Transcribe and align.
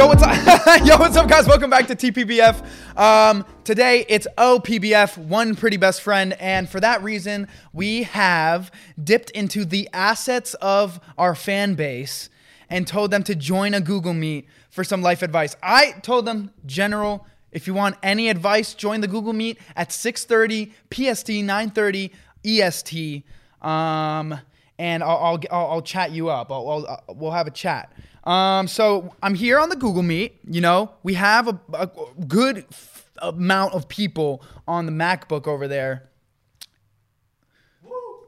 Yo, 0.00 0.06
what's 0.06 0.22
up? 0.22 0.32
Yo, 0.86 0.96
what's 0.96 1.14
up, 1.14 1.28
guys? 1.28 1.46
Welcome 1.46 1.68
back 1.68 1.86
to 1.88 1.94
TPBF. 1.94 2.66
Um, 2.98 3.44
today 3.64 4.06
it's 4.08 4.26
OPBF, 4.38 5.18
one 5.18 5.54
pretty 5.54 5.76
best 5.76 6.00
friend, 6.00 6.32
and 6.40 6.66
for 6.66 6.80
that 6.80 7.02
reason, 7.02 7.48
we 7.74 8.04
have 8.04 8.72
dipped 9.04 9.28
into 9.32 9.66
the 9.66 9.90
assets 9.92 10.54
of 10.54 11.00
our 11.18 11.34
fan 11.34 11.74
base 11.74 12.30
and 12.70 12.86
told 12.86 13.10
them 13.10 13.22
to 13.24 13.34
join 13.34 13.74
a 13.74 13.80
Google 13.82 14.14
Meet 14.14 14.48
for 14.70 14.84
some 14.84 15.02
life 15.02 15.20
advice. 15.20 15.54
I 15.62 15.92
told 16.00 16.24
them 16.24 16.50
general. 16.64 17.26
If 17.52 17.66
you 17.66 17.74
want 17.74 17.96
any 18.02 18.30
advice, 18.30 18.72
join 18.72 19.02
the 19.02 19.08
Google 19.08 19.34
Meet 19.34 19.58
at 19.76 19.90
6:30 19.90 20.72
PST, 20.90 21.28
9:30 21.28 22.10
EST, 22.42 23.22
um, 23.60 24.40
and 24.78 25.02
I'll, 25.02 25.18
I'll, 25.18 25.40
I'll, 25.50 25.70
I'll 25.72 25.82
chat 25.82 26.10
you 26.10 26.30
up. 26.30 26.50
I'll, 26.50 26.86
I'll, 26.88 27.14
we'll 27.14 27.32
have 27.32 27.46
a 27.46 27.50
chat. 27.50 27.92
Um, 28.24 28.68
so 28.68 29.14
I'm 29.22 29.34
here 29.34 29.58
on 29.58 29.68
the 29.68 29.76
Google 29.76 30.02
Meet. 30.02 30.38
You 30.48 30.60
know, 30.60 30.92
we 31.02 31.14
have 31.14 31.48
a, 31.48 31.58
a 31.72 31.88
good 32.26 32.66
f- 32.70 33.10
amount 33.18 33.74
of 33.74 33.88
people 33.88 34.42
on 34.68 34.86
the 34.86 34.92
MacBook 34.92 35.46
over 35.46 35.66
there. 35.66 36.10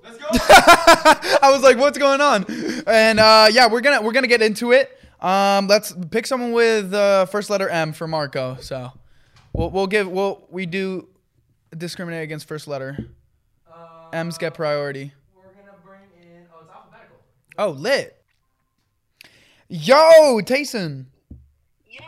Let's 0.02 0.18
go. 0.18 0.26
I 1.42 1.50
was 1.52 1.62
like, 1.62 1.76
"What's 1.76 1.98
going 1.98 2.20
on?" 2.20 2.44
And 2.86 3.20
uh, 3.20 3.48
yeah, 3.52 3.68
we're 3.68 3.80
gonna 3.82 4.02
we're 4.02 4.12
gonna 4.12 4.26
get 4.26 4.42
into 4.42 4.72
it. 4.72 4.98
Um, 5.20 5.68
let's 5.68 5.94
pick 6.10 6.26
someone 6.26 6.52
with 6.52 6.92
uh, 6.92 7.26
first 7.26 7.50
letter 7.50 7.68
M 7.68 7.92
for 7.92 8.08
Marco. 8.08 8.56
So 8.60 8.90
we'll 9.52 9.70
we'll 9.70 9.86
give 9.86 10.08
we'll 10.08 10.46
we 10.50 10.66
do 10.66 11.08
discriminate 11.76 12.22
against 12.24 12.48
first 12.48 12.66
letter. 12.66 12.98
M's 14.12 14.36
get 14.36 14.52
priority. 14.54 15.12
We're 15.34 15.42
gonna 15.54 15.78
bring 15.84 16.00
in. 16.20 16.46
Oh, 16.54 16.60
it's 16.60 16.70
alphabetical. 16.70 17.16
Oh, 17.56 17.70
lit. 17.70 18.21
Yo, 19.74 20.42
Tayson. 20.42 21.06
Yo, 21.88 22.02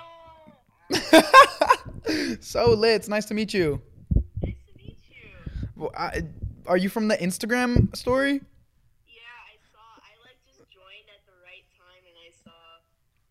so 2.40 2.68
lit. 2.72 2.96
It's 2.96 3.08
nice 3.08 3.24
to 3.24 3.32
meet 3.32 3.54
you. 3.54 3.80
nice 4.14 4.54
to 4.66 4.76
meet 4.76 4.98
you. 5.08 5.30
Well, 5.74 5.90
I, 5.96 6.24
are 6.66 6.76
you 6.76 6.90
from 6.90 7.08
the 7.08 7.16
Instagram 7.16 7.96
story? 7.96 8.34
Yeah, 8.34 9.22
I 9.48 9.56
saw. 9.72 9.78
I 9.96 10.12
like 10.26 10.36
just 10.46 10.58
joined 10.70 11.08
at 11.08 11.24
the 11.24 11.32
right 11.42 11.64
time, 11.78 12.04
and 12.06 12.14
I 12.20 12.28
saw. 12.44 12.50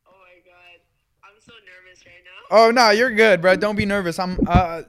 Oh 0.08 0.17
my 0.17 0.42
god, 0.44 0.81
I'm 1.23 1.40
so 1.40 1.53
nervous 1.68 2.03
right 2.03 2.23
now. 2.25 2.58
Oh 2.58 2.72
no, 2.72 2.90
you're 2.90 3.12
good, 3.12 3.40
bro. 3.40 3.56
Don't 3.56 3.75
be 3.75 3.86
nervous. 3.86 4.18
I'm. 4.18 4.40
Uh, 4.47 4.81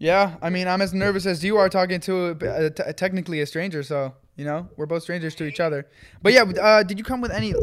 yeah. 0.00 0.34
I 0.42 0.50
mean, 0.50 0.66
I'm 0.66 0.82
as 0.82 0.92
nervous 0.92 1.24
as 1.24 1.44
you 1.44 1.56
are 1.56 1.68
talking 1.68 2.00
to 2.00 2.30
a, 2.30 2.70
t- 2.70 2.92
technically 2.94 3.42
a 3.42 3.46
stranger. 3.46 3.84
So 3.84 4.12
you 4.34 4.44
know, 4.44 4.68
we're 4.76 4.86
both 4.86 5.04
strangers 5.04 5.36
to 5.36 5.44
each 5.44 5.60
other. 5.60 5.86
But 6.20 6.32
yeah, 6.32 6.42
uh, 6.42 6.82
did 6.82 6.98
you 6.98 7.04
come 7.04 7.20
with 7.20 7.30
any? 7.30 7.54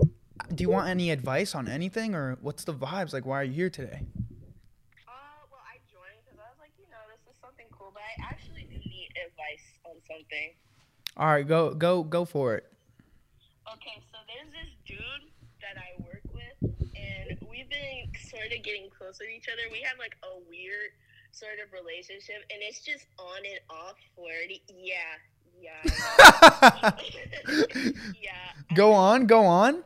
Do 0.54 0.64
you 0.64 0.70
want 0.70 0.90
any 0.90 1.12
advice 1.12 1.54
on 1.54 1.68
anything, 1.68 2.16
or 2.16 2.38
what's 2.42 2.64
the 2.64 2.74
vibes? 2.74 3.14
Like, 3.14 3.26
why 3.26 3.42
are 3.42 3.44
you 3.44 3.54
here 3.54 3.70
today? 3.70 4.02
Uh, 5.08 5.12
well, 5.52 5.62
I 5.62 5.78
joined 5.92 6.18
because 6.26 6.40
I 6.40 6.50
was 6.50 6.58
like, 6.60 6.72
you 6.80 6.86
know, 6.90 7.04
this 7.12 7.22
is 7.30 7.38
something 7.42 7.66
cool, 7.72 7.92
but 7.94 8.02
I 8.02 8.34
actually 8.34 8.66
do 8.70 8.78
need 8.78 9.10
advice 9.14 9.66
on 9.86 9.96
something. 10.08 10.54
All 11.18 11.28
right, 11.28 11.48
go 11.48 11.74
go 11.74 12.04
go 12.04 12.26
for 12.26 12.56
it. 12.56 12.66
Okay, 13.74 14.02
so 14.12 14.18
there's 14.26 14.52
this 14.54 14.72
dude 14.88 15.30
that 15.62 15.78
I 15.78 16.02
work 16.02 16.24
with, 16.34 16.58
and 16.96 17.38
we've 17.50 17.70
been 17.70 18.10
sort 18.18 18.50
of 18.56 18.64
getting 18.64 18.90
close 18.90 19.20
with 19.20 19.30
each 19.30 19.48
other. 19.52 19.62
We 19.72 19.82
have 19.82 19.98
like 20.00 20.16
a 20.24 20.40
weird 20.50 20.92
sort 21.32 21.60
of 21.64 21.72
relationship, 21.74 22.42
and 22.50 22.60
it's 22.62 22.80
just 22.82 23.06
on 23.20 23.46
and 23.46 23.60
off 23.70 23.98
flirty. 24.16 24.64
Yeah, 24.74 25.20
yeah, 25.62 25.84
yeah. 28.22 28.52
Go 28.74 28.94
on, 28.94 29.28
go 29.28 29.46
on. 29.46 29.84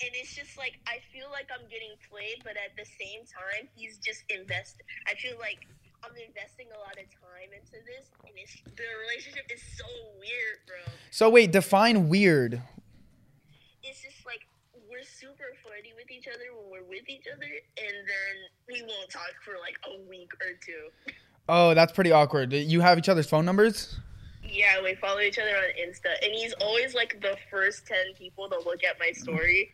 And 0.00 0.10
it's 0.14 0.34
just 0.34 0.58
like 0.58 0.78
I 0.86 0.98
feel 1.12 1.30
like 1.30 1.46
I'm 1.52 1.66
getting 1.70 1.94
played, 2.10 2.42
but 2.42 2.58
at 2.58 2.74
the 2.76 2.84
same 2.84 3.22
time, 3.26 3.68
he's 3.74 3.98
just 3.98 4.24
invest. 4.30 4.82
I 5.06 5.14
feel 5.14 5.38
like 5.38 5.66
I'm 6.02 6.12
investing 6.16 6.66
a 6.74 6.78
lot 6.78 6.98
of 6.98 7.06
time 7.16 7.50
into 7.54 7.78
this, 7.86 8.10
and 8.26 8.34
it's 8.36 8.54
the 8.76 8.88
relationship 9.06 9.46
is 9.52 9.62
so 9.78 9.86
weird, 10.18 10.58
bro. 10.66 10.92
So 11.10 11.30
wait, 11.30 11.52
define 11.52 12.08
weird. 12.08 12.60
It's 13.82 14.02
just 14.02 14.26
like 14.26 14.40
we're 14.90 15.04
super 15.04 15.54
flirty 15.62 15.92
with 15.96 16.10
each 16.10 16.26
other 16.28 16.50
when 16.52 16.70
we're 16.70 16.88
with 16.88 17.08
each 17.08 17.26
other, 17.32 17.46
and 17.46 17.96
then 18.04 18.34
we 18.68 18.82
won't 18.82 19.10
talk 19.10 19.32
for 19.44 19.54
like 19.60 19.78
a 19.88 20.02
week 20.08 20.32
or 20.42 20.58
two. 20.64 21.12
Oh, 21.48 21.74
that's 21.74 21.92
pretty 21.92 22.10
awkward. 22.10 22.52
You 22.52 22.80
have 22.80 22.98
each 22.98 23.08
other's 23.08 23.28
phone 23.28 23.44
numbers? 23.44 24.00
Yeah, 24.42 24.82
we 24.82 24.94
follow 24.94 25.20
each 25.20 25.38
other 25.38 25.56
on 25.56 25.64
Insta, 25.80 26.12
and 26.22 26.32
he's 26.32 26.52
always 26.60 26.94
like 26.94 27.20
the 27.20 27.36
first 27.50 27.86
ten 27.86 28.14
people 28.16 28.48
to 28.48 28.58
look 28.58 28.84
at 28.84 28.98
my 28.98 29.10
story. 29.12 29.72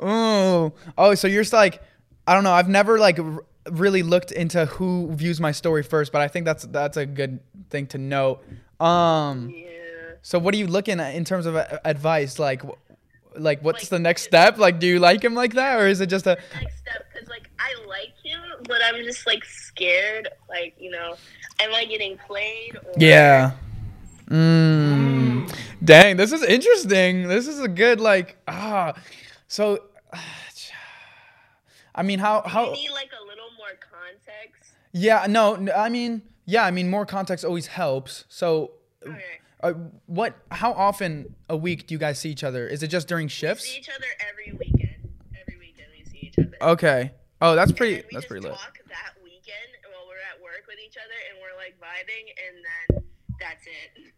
Oh, 0.00 0.72
oh, 0.96 1.14
so 1.14 1.28
you're 1.28 1.42
just 1.42 1.52
like, 1.52 1.82
I 2.26 2.34
don't 2.34 2.44
know. 2.44 2.52
I've 2.52 2.68
never 2.68 2.98
like 2.98 3.18
r- 3.18 3.44
really 3.70 4.02
looked 4.02 4.32
into 4.32 4.64
who 4.66 5.12
views 5.14 5.40
my 5.40 5.52
story 5.52 5.82
first, 5.82 6.10
but 6.12 6.20
I 6.22 6.28
think 6.28 6.44
that's 6.46 6.64
that's 6.64 6.96
a 6.96 7.04
good 7.06 7.40
thing 7.70 7.86
to 7.88 7.98
note. 7.98 8.42
Um, 8.80 9.50
Yeah. 9.50 9.68
so 10.22 10.38
what 10.38 10.54
are 10.54 10.56
you 10.56 10.66
looking 10.66 11.00
at 11.00 11.14
in 11.14 11.24
terms 11.24 11.44
of 11.46 11.54
a- 11.54 11.80
advice? 11.86 12.38
Like, 12.38 12.62
wh- 12.62 12.70
like 13.36 13.62
what's 13.62 13.82
Like, 13.84 13.90
the 13.90 13.98
next 13.98 14.22
step? 14.22 14.56
Like, 14.58 14.78
do 14.80 14.86
you 14.86 14.98
like 14.98 15.22
him 15.22 15.34
like 15.34 15.52
that, 15.54 15.78
or 15.78 15.86
is 15.86 16.00
it 16.00 16.06
just 16.06 16.26
a? 16.26 16.38
next 16.54 16.78
step 16.78 17.04
because 17.12 17.28
like 17.28 17.48
I 17.58 17.74
like 17.86 18.14
him, 18.24 18.40
but 18.66 18.78
I'm 18.82 19.04
just 19.04 19.26
like 19.26 19.44
scared. 19.44 20.28
Like 20.48 20.74
you 20.80 20.90
know, 20.90 21.14
am 21.60 21.74
I 21.74 21.84
getting 21.84 22.16
played? 22.26 22.76
Or... 22.76 22.92
Yeah. 22.96 23.52
Mm. 24.28 25.52
Dang, 25.84 26.16
this 26.16 26.32
is 26.32 26.42
interesting. 26.42 27.28
This 27.28 27.46
is 27.48 27.60
a 27.60 27.68
good 27.68 28.00
like 28.00 28.36
ah. 28.48 28.94
So, 29.48 29.82
I 31.94 32.02
mean, 32.02 32.18
how 32.18 32.42
You 32.44 32.50
how? 32.50 32.72
need 32.72 32.90
like 32.90 33.10
a 33.20 33.24
little 33.26 33.50
more 33.58 33.68
context. 33.80 34.72
Yeah, 34.92 35.26
no, 35.28 35.68
I 35.74 35.88
mean, 35.88 36.22
yeah, 36.46 36.64
I 36.64 36.70
mean, 36.70 36.88
more 36.88 37.04
context 37.06 37.44
always 37.44 37.66
helps. 37.68 38.24
So, 38.28 38.72
Okay. 39.06 39.22
uh, 39.62 39.72
what? 40.06 40.34
How 40.50 40.72
often 40.72 41.34
a 41.48 41.56
week 41.56 41.86
do 41.86 41.94
you 41.94 41.98
guys 41.98 42.18
see 42.18 42.30
each 42.30 42.44
other? 42.44 42.66
Is 42.66 42.82
it 42.82 42.88
just 42.88 43.08
during 43.08 43.28
shifts? 43.28 43.64
See 43.64 43.74
shifts? 43.76 43.88
each 43.88 43.94
other 43.94 44.06
every 44.28 44.52
weekend. 44.58 45.08
Every 45.40 45.58
weekend 45.58 45.88
we 45.96 46.04
see 46.04 46.26
each 46.28 46.38
other. 46.38 46.56
Okay. 46.72 47.12
Oh, 47.42 47.54
that's 47.54 47.72
pretty. 47.72 47.94
we 47.96 48.00
That's 48.02 48.12
just 48.12 48.28
pretty 48.28 48.46
lit. 48.46 48.54
talk 48.56 48.78
that 48.88 49.14
weekend 49.24 49.70
while 49.84 50.06
we're 50.06 50.20
at 50.34 50.42
work 50.42 50.64
with 50.68 50.76
each 50.84 50.96
other, 50.96 51.18
and 51.30 51.38
we're 51.40 51.56
like 51.56 51.76
vibing, 51.80 52.26
and 52.46 52.64
then 52.98 53.04
that's 53.40 53.64
it. 53.66 54.12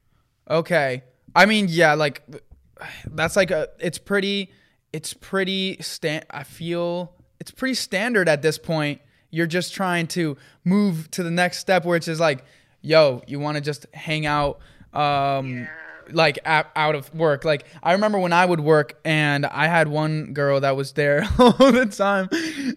Okay. 0.51 1.05
I 1.35 1.47
mean, 1.47 1.67
yeah, 1.69 1.95
like 1.95 2.23
that's 3.07 3.37
like 3.37 3.51
a. 3.51 3.69
It's 3.79 3.99
pretty. 3.99 4.51
It's 4.93 5.15
pretty 5.15 5.79
stand. 5.81 6.27
I 6.31 6.43
feel 6.43 7.13
it's 7.41 7.51
pretty 7.51 7.75
standard 7.75 8.29
at 8.29 8.43
this 8.43 8.59
point. 8.59 9.01
You're 9.31 9.47
just 9.47 9.73
trying 9.75 10.07
to 10.09 10.37
move 10.65 11.11
to 11.13 11.23
the 11.23 11.31
next 11.31 11.59
step, 11.59 11.85
which 11.85 12.07
is 12.09 12.21
like, 12.21 12.45
yo, 12.83 13.23
you 13.27 13.41
want 13.41 13.57
to 13.57 13.61
just 13.63 13.87
hang 13.95 14.27
out. 14.27 14.59
Um, 14.93 15.55
Yeah. 15.61 15.69
like 16.11 16.39
out, 16.45 16.67
out 16.77 16.95
of 16.95 17.15
work. 17.15 17.45
Like 17.45 17.65
I 17.83 17.93
remember 17.93 18.19
when 18.19 18.33
I 18.35 18.45
would 18.45 18.61
work 18.61 18.99
and 19.05 19.47
I 19.47 19.69
had 19.69 19.89
one 19.89 20.35
girl 20.35 20.61
that 20.61 20.77
was 20.77 20.93
there 20.93 21.23
all 21.39 21.53
the 21.53 21.87
time. 21.87 22.29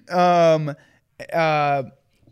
Um 0.10 0.76
uh 1.34 1.84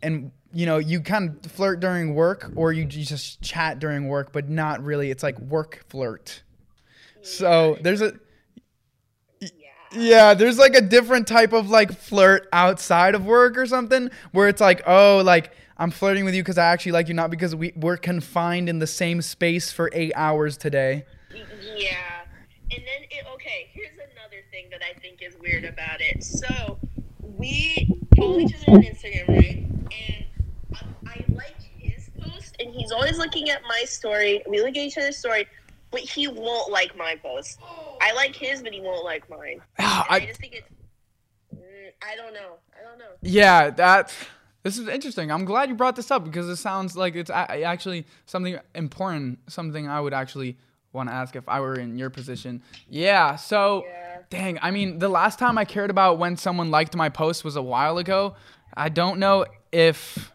and 0.02 0.30
you 0.54 0.66
know, 0.66 0.78
you 0.78 1.00
kind 1.00 1.44
of 1.44 1.50
flirt 1.50 1.80
during 1.80 2.14
work 2.14 2.52
or 2.54 2.72
you, 2.72 2.82
you 2.84 3.04
just 3.04 3.42
chat 3.42 3.80
during 3.80 4.06
work, 4.08 4.32
but 4.32 4.48
not 4.48 4.82
really. 4.84 5.10
It's 5.10 5.22
like 5.24 5.36
work 5.40 5.84
flirt. 5.88 6.42
So 7.22 7.76
there's 7.82 8.00
a 8.00 8.14
Yeah. 9.94 10.34
there's 10.34 10.58
like 10.58 10.74
a 10.74 10.80
different 10.80 11.26
type 11.26 11.52
of 11.52 11.70
like 11.70 11.92
flirt 11.92 12.48
outside 12.52 13.14
of 13.14 13.24
work 13.24 13.56
or 13.56 13.66
something 13.66 14.10
where 14.32 14.48
it's 14.48 14.60
like, 14.60 14.82
oh, 14.86 15.22
like 15.24 15.52
I'm 15.76 15.90
flirting 15.90 16.24
with 16.24 16.34
you 16.34 16.42
because 16.42 16.58
I 16.58 16.66
actually 16.66 16.92
like 16.92 17.08
you, 17.08 17.14
not 17.14 17.30
because 17.30 17.54
we 17.54 17.72
we're 17.76 17.96
confined 17.96 18.68
in 18.68 18.78
the 18.78 18.86
same 18.86 19.22
space 19.22 19.72
for 19.72 19.90
eight 19.92 20.12
hours 20.14 20.56
today. 20.56 21.04
Yeah. 21.76 21.96
And 22.70 22.82
then, 22.82 23.08
it, 23.10 23.24
okay, 23.34 23.68
here's 23.72 23.92
another 23.94 24.42
thing 24.50 24.66
that 24.70 24.80
I 24.82 24.98
think 24.98 25.20
is 25.22 25.36
weird 25.40 25.64
about 25.64 26.00
it. 26.00 26.24
So, 26.24 26.78
we 27.20 27.88
follow 28.16 28.38
each 28.38 28.54
other 28.54 28.72
on 28.72 28.82
Instagram, 28.82 29.28
right? 29.28 29.66
And 30.08 30.24
I, 30.74 31.10
I 31.10 31.24
like 31.34 31.56
his 31.78 32.10
post, 32.18 32.56
and 32.60 32.72
he's 32.72 32.90
always 32.90 33.18
looking 33.18 33.50
at 33.50 33.62
my 33.68 33.84
story. 33.84 34.42
We 34.48 34.58
look 34.58 34.70
at 34.70 34.76
each 34.76 34.96
other's 34.98 35.16
story, 35.16 35.46
but 35.94 36.02
he 36.02 36.28
won't 36.28 36.70
like 36.70 36.96
my 36.96 37.14
post. 37.22 37.58
I 38.00 38.12
like 38.12 38.34
his, 38.34 38.62
but 38.62 38.72
he 38.72 38.80
won't 38.80 39.04
like 39.04 39.30
mine. 39.30 39.60
I, 39.78 40.04
I, 40.10 40.20
just 40.26 40.40
think 40.40 40.54
it's. 40.54 40.68
Mm, 41.54 41.60
I 42.02 42.16
don't 42.16 42.34
know. 42.34 42.54
I 42.78 42.82
don't 42.88 42.98
know. 42.98 43.12
yeah, 43.22 43.70
that 43.70 44.12
this 44.64 44.76
is 44.76 44.88
interesting. 44.88 45.30
I'm 45.30 45.44
glad 45.44 45.68
you 45.68 45.74
brought 45.76 45.94
this 45.96 46.10
up 46.10 46.24
because 46.24 46.48
it 46.48 46.56
sounds 46.56 46.96
like 46.96 47.14
it's 47.14 47.30
a- 47.30 47.62
actually 47.62 48.06
something 48.26 48.58
important, 48.74 49.38
something 49.48 49.88
I 49.88 50.00
would 50.00 50.12
actually 50.14 50.58
want 50.92 51.08
to 51.08 51.14
ask 51.14 51.36
if 51.36 51.48
I 51.48 51.60
were 51.60 51.74
in 51.74 51.96
your 51.98 52.10
position. 52.10 52.62
Yeah, 52.88 53.36
so 53.36 53.84
Yeah. 53.86 54.18
dang, 54.30 54.58
I 54.62 54.70
mean, 54.70 54.98
the 54.98 55.08
last 55.08 55.38
time 55.38 55.58
I 55.58 55.64
cared 55.64 55.90
about 55.90 56.18
when 56.18 56.36
someone 56.36 56.70
liked 56.70 56.96
my 56.96 57.08
post 57.08 57.44
was 57.44 57.56
a 57.56 57.62
while 57.62 57.98
ago. 57.98 58.36
I 58.76 58.88
don't 58.88 59.18
know 59.18 59.44
if 59.72 60.32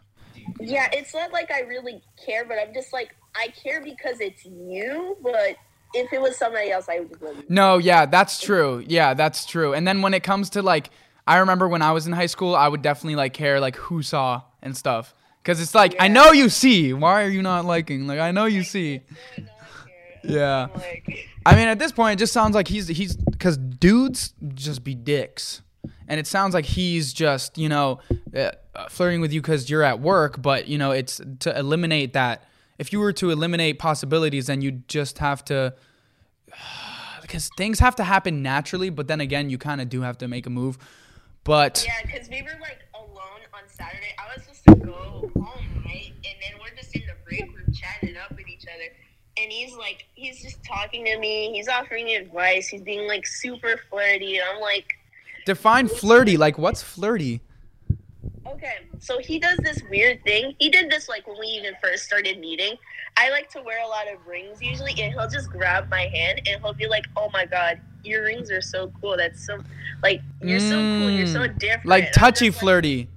Yeah, 0.58 0.88
it's 0.92 1.12
not 1.14 1.32
like 1.32 1.50
I 1.50 1.60
really 1.60 2.02
care, 2.24 2.44
but 2.44 2.58
I'm 2.58 2.72
just 2.74 2.92
like 2.92 3.14
I 3.34 3.48
care 3.48 3.82
because 3.82 4.20
it's 4.20 4.44
you. 4.44 5.16
But 5.22 5.56
if 5.94 6.12
it 6.12 6.20
was 6.20 6.36
somebody 6.36 6.70
else, 6.70 6.88
I 6.88 7.00
would. 7.00 7.50
No, 7.50 7.78
yeah, 7.78 8.06
that's 8.06 8.40
true. 8.40 8.84
Yeah, 8.86 9.14
that's 9.14 9.46
true. 9.46 9.74
And 9.74 9.86
then 9.86 10.02
when 10.02 10.14
it 10.14 10.22
comes 10.22 10.50
to 10.50 10.62
like 10.62 10.90
I 11.26 11.38
remember 11.38 11.68
when 11.68 11.82
I 11.82 11.92
was 11.92 12.06
in 12.06 12.12
high 12.12 12.26
school, 12.26 12.56
I 12.56 12.68
would 12.68 12.82
definitely 12.82 13.16
like 13.16 13.32
care 13.32 13.60
like 13.60 13.76
who 13.76 14.02
saw 14.02 14.42
and 14.62 14.76
stuff. 14.76 15.14
Cause 15.42 15.60
it's 15.60 15.74
like 15.74 15.96
I 15.98 16.08
know 16.08 16.32
you 16.32 16.48
see. 16.48 16.92
Why 16.92 17.24
are 17.24 17.28
you 17.28 17.40
not 17.40 17.64
liking? 17.64 18.06
Like 18.06 18.18
I 18.18 18.30
know 18.30 18.44
you 18.44 18.62
see. 18.62 19.00
What's 19.00 19.38
going 19.38 19.48
on 19.48 19.88
here? 20.22 20.36
Yeah. 20.36 20.68
I 21.46 21.56
mean, 21.56 21.68
at 21.68 21.78
this 21.78 21.92
point, 21.92 22.18
it 22.18 22.22
just 22.22 22.32
sounds 22.32 22.54
like 22.54 22.68
he's 22.68 22.88
he's 22.88 23.16
because 23.16 23.56
dudes 23.56 24.34
just 24.54 24.84
be 24.84 24.94
dicks, 24.94 25.62
and 26.08 26.20
it 26.20 26.26
sounds 26.26 26.52
like 26.52 26.66
he's 26.66 27.12
just 27.12 27.56
you 27.56 27.68
know 27.68 28.00
uh, 28.36 28.50
flirting 28.90 29.20
with 29.20 29.32
you 29.32 29.40
because 29.40 29.70
you're 29.70 29.82
at 29.82 30.00
work. 30.00 30.42
But 30.42 30.68
you 30.68 30.76
know, 30.76 30.90
it's 30.90 31.20
to 31.40 31.58
eliminate 31.58 32.12
that. 32.12 32.44
If 32.80 32.94
you 32.94 32.98
were 32.98 33.12
to 33.12 33.28
eliminate 33.28 33.78
possibilities, 33.78 34.46
then 34.46 34.62
you 34.62 34.82
just 34.88 35.18
have 35.18 35.44
to. 35.46 35.74
Because 37.20 37.48
things 37.56 37.78
have 37.78 37.94
to 37.94 38.02
happen 38.02 38.42
naturally, 38.42 38.90
but 38.90 39.06
then 39.06 39.20
again, 39.20 39.50
you 39.50 39.56
kind 39.56 39.80
of 39.80 39.88
do 39.88 40.00
have 40.00 40.18
to 40.18 40.26
make 40.26 40.46
a 40.46 40.50
move. 40.50 40.78
But 41.44 41.84
yeah, 41.86 42.04
because 42.04 42.28
we 42.28 42.42
were 42.42 42.58
like 42.60 42.80
alone 42.92 43.42
on 43.54 43.68
Saturday. 43.68 44.12
I 44.18 44.34
was 44.34 44.42
supposed 44.42 44.64
to 44.66 44.74
go 44.86 45.30
home, 45.40 45.84
right? 45.84 46.12
And 46.24 46.34
then 46.42 46.58
we're 46.60 46.76
just 46.76 46.92
in 46.92 47.02
the 47.02 47.14
break 47.24 47.42
room 47.42 47.72
chatting 47.72 48.16
up 48.16 48.30
with 48.36 48.48
each 48.48 48.64
other. 48.64 48.92
And 49.38 49.52
he's 49.52 49.76
like, 49.76 50.06
he's 50.14 50.42
just 50.42 50.64
talking 50.64 51.04
to 51.04 51.18
me. 51.20 51.52
He's 51.52 51.68
offering 51.68 52.06
me 52.06 52.16
advice. 52.16 52.66
He's 52.66 52.82
being 52.82 53.06
like 53.06 53.24
super 53.24 53.80
flirty. 53.88 54.38
And 54.38 54.46
I'm 54.52 54.60
like, 54.60 54.92
define 55.46 55.86
flirty. 55.86 56.36
Like, 56.36 56.58
what's 56.58 56.82
flirty? 56.82 57.42
Okay, 58.52 58.88
so 58.98 59.18
he 59.18 59.38
does 59.38 59.56
this 59.58 59.82
weird 59.90 60.22
thing. 60.24 60.54
He 60.58 60.68
did 60.70 60.90
this 60.90 61.08
like 61.08 61.26
when 61.26 61.38
we 61.38 61.46
even 61.46 61.74
first 61.82 62.04
started 62.04 62.38
meeting. 62.40 62.76
I 63.16 63.30
like 63.30 63.48
to 63.50 63.62
wear 63.62 63.82
a 63.82 63.86
lot 63.86 64.06
of 64.12 64.26
rings 64.26 64.60
usually, 64.60 64.92
and 65.00 65.12
he'll 65.12 65.28
just 65.28 65.50
grab 65.50 65.88
my 65.90 66.02
hand 66.12 66.40
and 66.46 66.60
he'll 66.62 66.72
be 66.74 66.86
like, 66.88 67.04
"Oh 67.16 67.30
my 67.32 67.46
god, 67.46 67.80
your 68.02 68.24
rings 68.24 68.50
are 68.50 68.60
so 68.60 68.92
cool. 69.00 69.16
That's 69.16 69.44
so 69.46 69.58
like 70.02 70.22
you're 70.42 70.58
so 70.60 70.84
cool. 70.96 71.10
You're 71.10 71.26
so 71.26 71.40
Mm, 71.40 71.58
different." 71.58 71.86
Like 71.86 72.12
touchy 72.12 72.46
just 72.46 72.56
like, 72.58 72.60
flirty. 72.62 73.08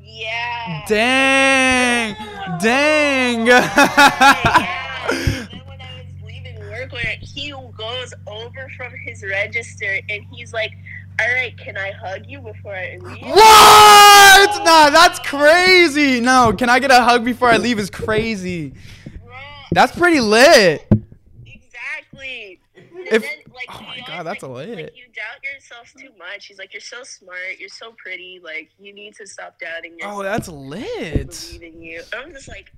yeah. 0.00 0.84
Dang, 0.86 2.16
dang. 2.60 3.46
yeah. 3.46 4.68
And 5.10 5.48
then 5.52 5.60
when 5.66 5.80
I 5.80 6.02
was 6.02 6.06
leaving 6.24 6.58
work, 6.70 6.92
where 6.92 7.16
he 7.20 7.50
goes 7.76 8.12
over 8.26 8.68
from 8.76 8.92
his 9.04 9.22
register 9.24 10.00
and 10.08 10.24
he's 10.30 10.52
like, 10.52 10.72
"All 11.20 11.34
right, 11.34 11.56
can 11.58 11.76
I 11.76 11.92
hug 11.92 12.26
you 12.26 12.40
before 12.40 12.74
I 12.74 12.98
leave?" 13.00 13.22
What? 13.22 14.64
Nah, 14.64 14.90
that's 14.90 15.18
crazy. 15.20 16.20
No, 16.20 16.52
can 16.56 16.68
I 16.68 16.78
get 16.78 16.90
a 16.90 17.02
hug 17.02 17.24
before 17.24 17.48
I 17.48 17.56
leave? 17.56 17.78
Is 17.78 17.90
crazy. 17.90 18.74
Bro, 19.24 19.34
That's 19.72 19.96
pretty 19.96 20.20
lit. 20.20 20.86
Exactly. 21.46 22.60
If- 22.74 23.22
then, 23.22 23.30
like, 23.54 23.66
oh 23.70 23.82
my 23.82 24.00
God, 24.06 24.24
that's 24.24 24.42
like, 24.42 24.52
lit. 24.68 24.76
Like, 24.76 24.96
you 24.96 25.04
doubt 25.14 25.42
yourself 25.42 25.92
too 25.98 26.10
much. 26.18 26.46
He's 26.46 26.58
like, 26.58 26.72
you're 26.72 26.80
so 26.80 27.02
smart. 27.02 27.58
You're 27.58 27.68
so 27.68 27.92
pretty. 27.96 28.40
Like, 28.42 28.70
you 28.78 28.92
need 28.92 29.14
to 29.16 29.26
stop 29.26 29.58
doubting 29.58 29.92
oh, 29.94 29.96
yourself. 29.96 30.18
Oh, 30.18 30.22
that's 30.22 30.48
lit. 30.48 31.48
believe 31.58 31.74
in 31.74 31.82
you. 31.82 32.02
I'm 32.16 32.32
just 32.32 32.48
like, 32.48 32.72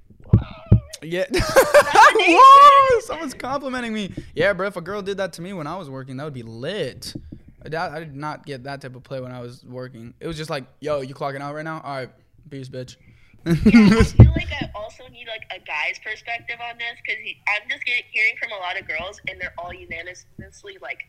Yeah. 1.03 1.27
Validation. 1.27 2.39
Whoa! 2.39 3.01
Someone's 3.01 3.35
complimenting 3.35 3.93
me. 3.93 4.13
Yeah, 4.35 4.53
bro. 4.53 4.67
If 4.69 4.77
a 4.77 4.81
girl 4.81 5.03
did 5.03 5.17
that 5.19 5.33
to 5.35 5.43
me 5.43 5.53
when 5.53 5.67
I 5.67 5.77
was 5.77 5.91
working, 5.91 6.17
that 6.19 6.25
would 6.25 6.35
be 6.35 6.43
lit. 6.43 7.15
I 7.63 7.69
did, 7.69 7.75
I 7.75 7.99
did 8.01 8.17
not 8.17 8.47
get 8.47 8.65
that 8.65 8.81
type 8.81 8.97
of 8.97 9.03
play 9.03 9.21
when 9.21 9.33
I 9.33 9.41
was 9.41 9.65
working. 9.65 10.15
It 10.21 10.27
was 10.27 10.37
just 10.37 10.51
like, 10.51 10.65
yo, 10.81 11.01
you 11.01 11.15
clocking 11.15 11.41
out 11.41 11.55
right 11.55 11.65
now? 11.65 11.81
All 11.85 11.97
right, 11.97 12.11
peace, 12.49 12.69
bitch. 12.69 12.97
yeah, 13.45 13.53
I 13.53 13.55
feel 14.05 14.33
like 14.33 14.53
I 14.53 14.71
also 14.75 15.07
need 15.09 15.27
like 15.27 15.45
a 15.51 15.65
guy's 15.65 15.99
perspective 16.05 16.57
on 16.61 16.79
this 16.79 16.97
because 17.05 17.23
I'm 17.49 17.69
just 17.69 17.85
getting, 17.85 18.05
hearing 18.11 18.35
from 18.41 18.53
a 18.53 18.57
lot 18.57 18.79
of 18.79 18.87
girls 18.87 19.21
and 19.29 19.41
they're 19.41 19.55
all 19.59 19.73
unanimously 19.73 20.79
like, 20.81 21.01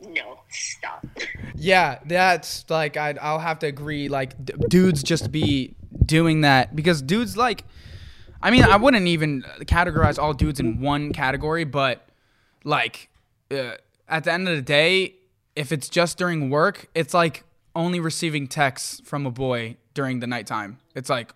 no, 0.00 0.40
stop. 0.50 1.06
Yeah, 1.58 2.00
that's 2.04 2.68
like 2.68 2.98
I'd, 2.98 3.16
I'll 3.18 3.38
have 3.38 3.60
to 3.60 3.66
agree. 3.66 4.10
Like 4.10 4.44
d- 4.44 4.52
dudes 4.68 5.02
just 5.02 5.32
be 5.32 5.74
doing 6.04 6.42
that 6.42 6.76
because 6.76 7.00
dudes 7.00 7.34
like. 7.36 7.64
I 8.42 8.50
mean, 8.50 8.62
I 8.62 8.76
wouldn't 8.76 9.06
even 9.06 9.42
categorize 9.60 10.22
all 10.22 10.34
dudes 10.34 10.60
in 10.60 10.80
one 10.80 11.14
category, 11.14 11.64
but 11.64 12.06
like 12.62 13.08
uh, 13.50 13.72
at 14.06 14.24
the 14.24 14.32
end 14.32 14.46
of 14.48 14.54
the 14.54 14.62
day, 14.62 15.14
if 15.56 15.72
it's 15.72 15.88
just 15.88 16.18
during 16.18 16.50
work, 16.50 16.86
it's 16.94 17.14
like 17.14 17.44
only 17.74 17.98
receiving 17.98 18.46
texts 18.46 19.00
from 19.04 19.26
a 19.26 19.30
boy 19.30 19.76
during 19.94 20.20
the 20.20 20.26
nighttime. 20.26 20.78
It's 20.94 21.10
like, 21.10 21.32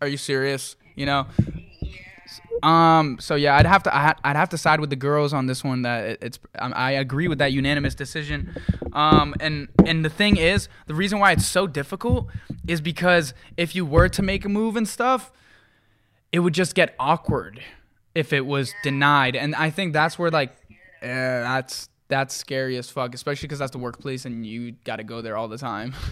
are 0.00 0.08
you 0.08 0.16
serious? 0.16 0.76
You 0.96 1.06
know. 1.06 1.26
Um. 2.62 3.16
So 3.18 3.34
yeah, 3.34 3.56
I'd 3.56 3.66
have 3.66 3.82
to. 3.84 3.94
I'd 3.94 4.36
have 4.36 4.50
to 4.50 4.58
side 4.58 4.80
with 4.80 4.90
the 4.90 4.96
girls 4.96 5.32
on 5.32 5.46
this 5.46 5.64
one. 5.64 5.82
That 5.82 6.18
it's. 6.20 6.38
I 6.54 6.92
agree 6.92 7.28
with 7.28 7.38
that 7.38 7.52
unanimous 7.52 7.94
decision. 7.94 8.54
Um. 8.92 9.34
And 9.40 9.68
and 9.86 10.04
the 10.04 10.10
thing 10.10 10.36
is, 10.36 10.68
the 10.86 10.94
reason 10.94 11.18
why 11.18 11.32
it's 11.32 11.46
so 11.46 11.66
difficult 11.66 12.28
is 12.68 12.80
because 12.80 13.34
if 13.56 13.74
you 13.74 13.84
were 13.84 14.08
to 14.10 14.22
make 14.22 14.44
a 14.44 14.48
move 14.48 14.76
and 14.76 14.86
stuff, 14.86 15.32
it 16.30 16.40
would 16.40 16.54
just 16.54 16.74
get 16.74 16.94
awkward 16.98 17.60
if 18.14 18.32
it 18.32 18.46
was 18.46 18.74
denied. 18.82 19.34
And 19.34 19.54
I 19.54 19.70
think 19.70 19.92
that's 19.92 20.18
where 20.18 20.30
like, 20.30 20.54
eh, 21.00 21.08
that's 21.08 21.88
that's 22.12 22.36
scary 22.36 22.76
as 22.76 22.90
fuck. 22.90 23.14
Especially 23.14 23.46
because 23.46 23.58
that's 23.58 23.72
the 23.72 23.78
workplace 23.78 24.26
and 24.26 24.44
you 24.44 24.72
got 24.84 24.96
to 24.96 25.04
go 25.04 25.22
there 25.22 25.36
all 25.36 25.48
the 25.48 25.58
time. 25.58 25.94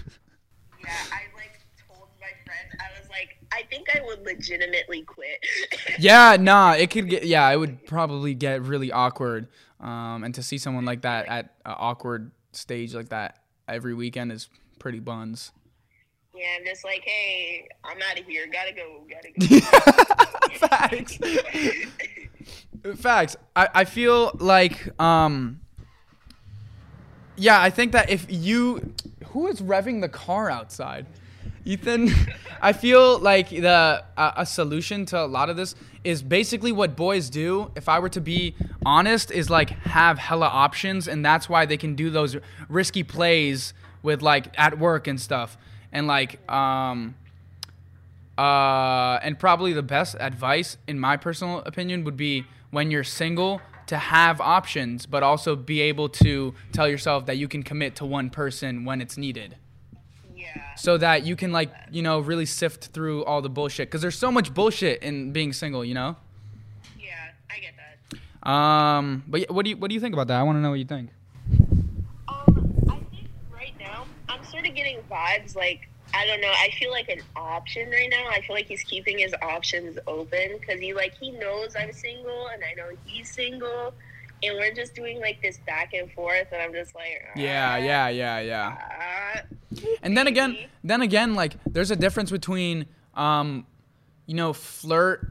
Yeah, 0.82 0.88
I 1.12 1.37
like 1.37 1.61
told 1.87 2.08
my 2.23 2.29
friends, 2.47 2.75
I 2.81 2.99
was 2.99 3.11
like, 3.11 3.37
I 3.52 3.64
think 3.69 3.94
I 3.94 4.00
would 4.06 4.25
legitimately 4.25 5.02
quit. 5.02 5.44
Yeah, 5.99 6.38
nah, 6.41 6.73
it 6.73 6.91
could 6.91 7.11
get 7.11 7.25
yeah, 7.25 7.50
it 7.50 7.58
would 7.58 7.85
probably 7.85 8.32
get 8.32 8.62
really 8.62 8.91
awkward. 8.91 9.49
Um, 9.79 10.25
and 10.25 10.35
to 10.37 10.43
see 10.43 10.56
someone 10.56 10.87
like 10.87 11.02
that 11.02 11.26
at 11.26 11.44
an 11.67 11.75
awkward 11.76 12.31
stage 12.52 12.94
like 12.94 13.11
that 13.11 13.43
every 13.69 13.93
weekend 13.93 14.32
is 14.32 14.49
pretty 14.79 15.00
buns. 15.00 15.52
Yeah, 16.35 16.47
I'm 16.58 16.64
just 16.64 16.82
like, 16.82 17.02
hey, 17.05 17.69
I'm 17.85 17.99
out 18.11 18.19
of 18.19 18.25
here. 18.25 18.47
Gotta 18.50 18.73
go. 18.73 19.05
Gotta 19.11 19.32
go. 19.38 20.67
Facts. 20.67 21.19
Facts. 23.02 23.37
I, 23.55 23.69
I 23.75 23.85
feel 23.85 24.31
like 24.38 24.99
um 24.99 25.61
yeah, 27.41 27.61
I 27.61 27.71
think 27.71 27.93
that 27.93 28.11
if 28.11 28.27
you 28.29 28.93
who 29.29 29.49
is 29.49 29.63
revving 29.63 30.03
the 30.03 30.09
car 30.09 30.51
outside? 30.51 31.07
Ethan, 31.65 32.11
I 32.63 32.75
feel 32.75 33.19
like 33.19 33.49
the 33.49 34.05
uh, 34.17 34.33
a 34.37 34.45
solution 34.45 35.07
to 35.07 35.21
a 35.21 35.27
lot 35.27 35.49
of 35.49 35.57
this 35.57 35.75
is 36.05 36.23
basically 36.23 36.71
what 36.71 36.97
boys 36.97 37.31
do. 37.31 37.71
If 37.75 37.89
I 37.89 37.99
were 37.99 38.11
to 38.11 38.21
be 38.21 38.55
honest, 38.85 39.31
is 39.31 39.49
like 39.49 39.71
have 39.71 40.19
hella 40.19 40.49
options, 40.49 41.09
and 41.09 41.25
that's 41.25 41.49
why 41.49 41.64
they 41.64 41.79
can 41.79 41.95
do 41.95 42.11
those 42.11 42.37
risky 42.69 43.03
plays 43.03 43.73
with 44.03 44.21
like 44.21 44.49
at 44.59 44.79
work 44.79 45.07
and 45.07 45.19
stuff. 45.19 45.57
And 45.93 46.07
like, 46.07 46.47
um, 46.50 47.14
uh, 48.37 49.19
and 49.23 49.38
probably 49.38 49.73
the 49.73 49.83
best 49.83 50.14
advice, 50.21 50.76
in 50.87 51.00
my 51.00 51.17
personal 51.17 51.61
opinion, 51.61 52.05
would 52.05 52.19
be 52.19 52.45
when 52.71 52.91
you're 52.91 53.03
single 53.03 53.62
to 53.90 53.99
have 53.99 54.40
options, 54.40 55.04
but 55.04 55.25
also 55.25 55.56
be 55.56 55.80
able 55.80 56.09
to 56.09 56.54
tell 56.70 56.88
yourself 56.88 57.26
that 57.26 57.37
you 57.37 57.49
can 57.49 57.64
commit 57.64 57.97
to 57.97 58.06
one 58.06 58.30
person 58.30 58.85
when 58.85 59.00
it's 59.00 59.16
needed. 59.16 59.56
Yeah. 60.37 60.75
so 60.75 60.97
that 60.97 61.25
you 61.25 61.37
can 61.37 61.52
like 61.52 61.70
you 61.90 62.00
know 62.00 62.20
really 62.20 62.47
sift 62.47 62.87
through 62.94 63.25
all 63.25 63.42
the 63.42 63.50
bullshit. 63.50 63.88
Because 63.88 64.00
there's 64.00 64.16
so 64.16 64.30
much 64.32 64.54
bullshit 64.54 65.02
in 65.02 65.32
being 65.32 65.52
single 65.52 65.85
you 65.85 65.92
know? 65.92 66.16
Yeah, 66.99 67.12
I 67.50 67.59
get 67.59 67.75
that. 67.76 68.49
um 68.49 69.25
but 69.26 69.40
yeah, 69.40 69.47
what 69.50 69.64
do 69.64 69.70
you 69.70 69.76
what 69.76 69.88
do 69.90 69.94
you 69.94 70.00
think 70.00 70.14
about 70.14 70.28
that? 70.28 70.38
I 70.40 70.42
want 70.44 70.56
to 70.56 70.61
know 70.61 70.70
what 70.70 70.78
you 70.78 70.87
think. 70.87 71.11
Um, 72.26 72.75
I 72.88 72.99
think 73.11 73.28
right 73.52 73.75
now 73.78 74.06
I'm 74.28 74.42
sort 74.44 74.66
of 74.66 74.75
getting 74.75 75.00
vibes 75.11 75.54
like 75.54 75.89
I 76.14 76.26
don't 76.26 76.40
know. 76.40 76.49
I 76.52 76.71
feel 76.79 76.90
like 76.90 77.09
an 77.09 77.21
option 77.37 77.88
right 77.90 78.09
now. 78.11 78.29
I 78.31 78.40
feel 78.43 78.55
like 78.57 78.67
he's 78.67 78.83
keeping 78.83 79.19
his 79.19 79.35
options 79.43 79.99
open 80.07 80.59
because 80.61 80.81
he 80.81 80.93
like 80.93 81.14
he 81.19 81.31
knows 81.33 81.75
I'm 81.79 81.93
single 81.93 82.49
and 82.49 82.62
I 82.64 82.75
know 82.75 82.97
he's 83.05 83.31
single, 83.31 83.95
and 84.43 84.57
we're 84.59 84.75
just 84.75 84.95
doing 84.95 85.21
like 85.21 85.40
this 85.43 85.59
back 85.67 85.95
and 85.95 86.11
forth. 86.12 86.49
And 86.52 86.61
I'm 86.61 86.73
just 86.73 86.95
like, 86.95 87.23
yeah 87.37 87.75
ah, 87.75 87.76
yeah 87.76 88.09
yeah 88.09 88.40
yeah 88.40 88.76
ah. 88.81 89.40
and 90.02 90.17
then 90.17 90.26
again 90.26 90.57
then 90.83 91.00
again 91.00 91.35
like 91.35 91.55
there's 91.67 91.90
a 91.90 91.97
difference 91.97 92.31
between 92.31 92.87
um 93.14 93.67
you 94.26 94.35
know 94.35 94.52
flirt 94.52 95.31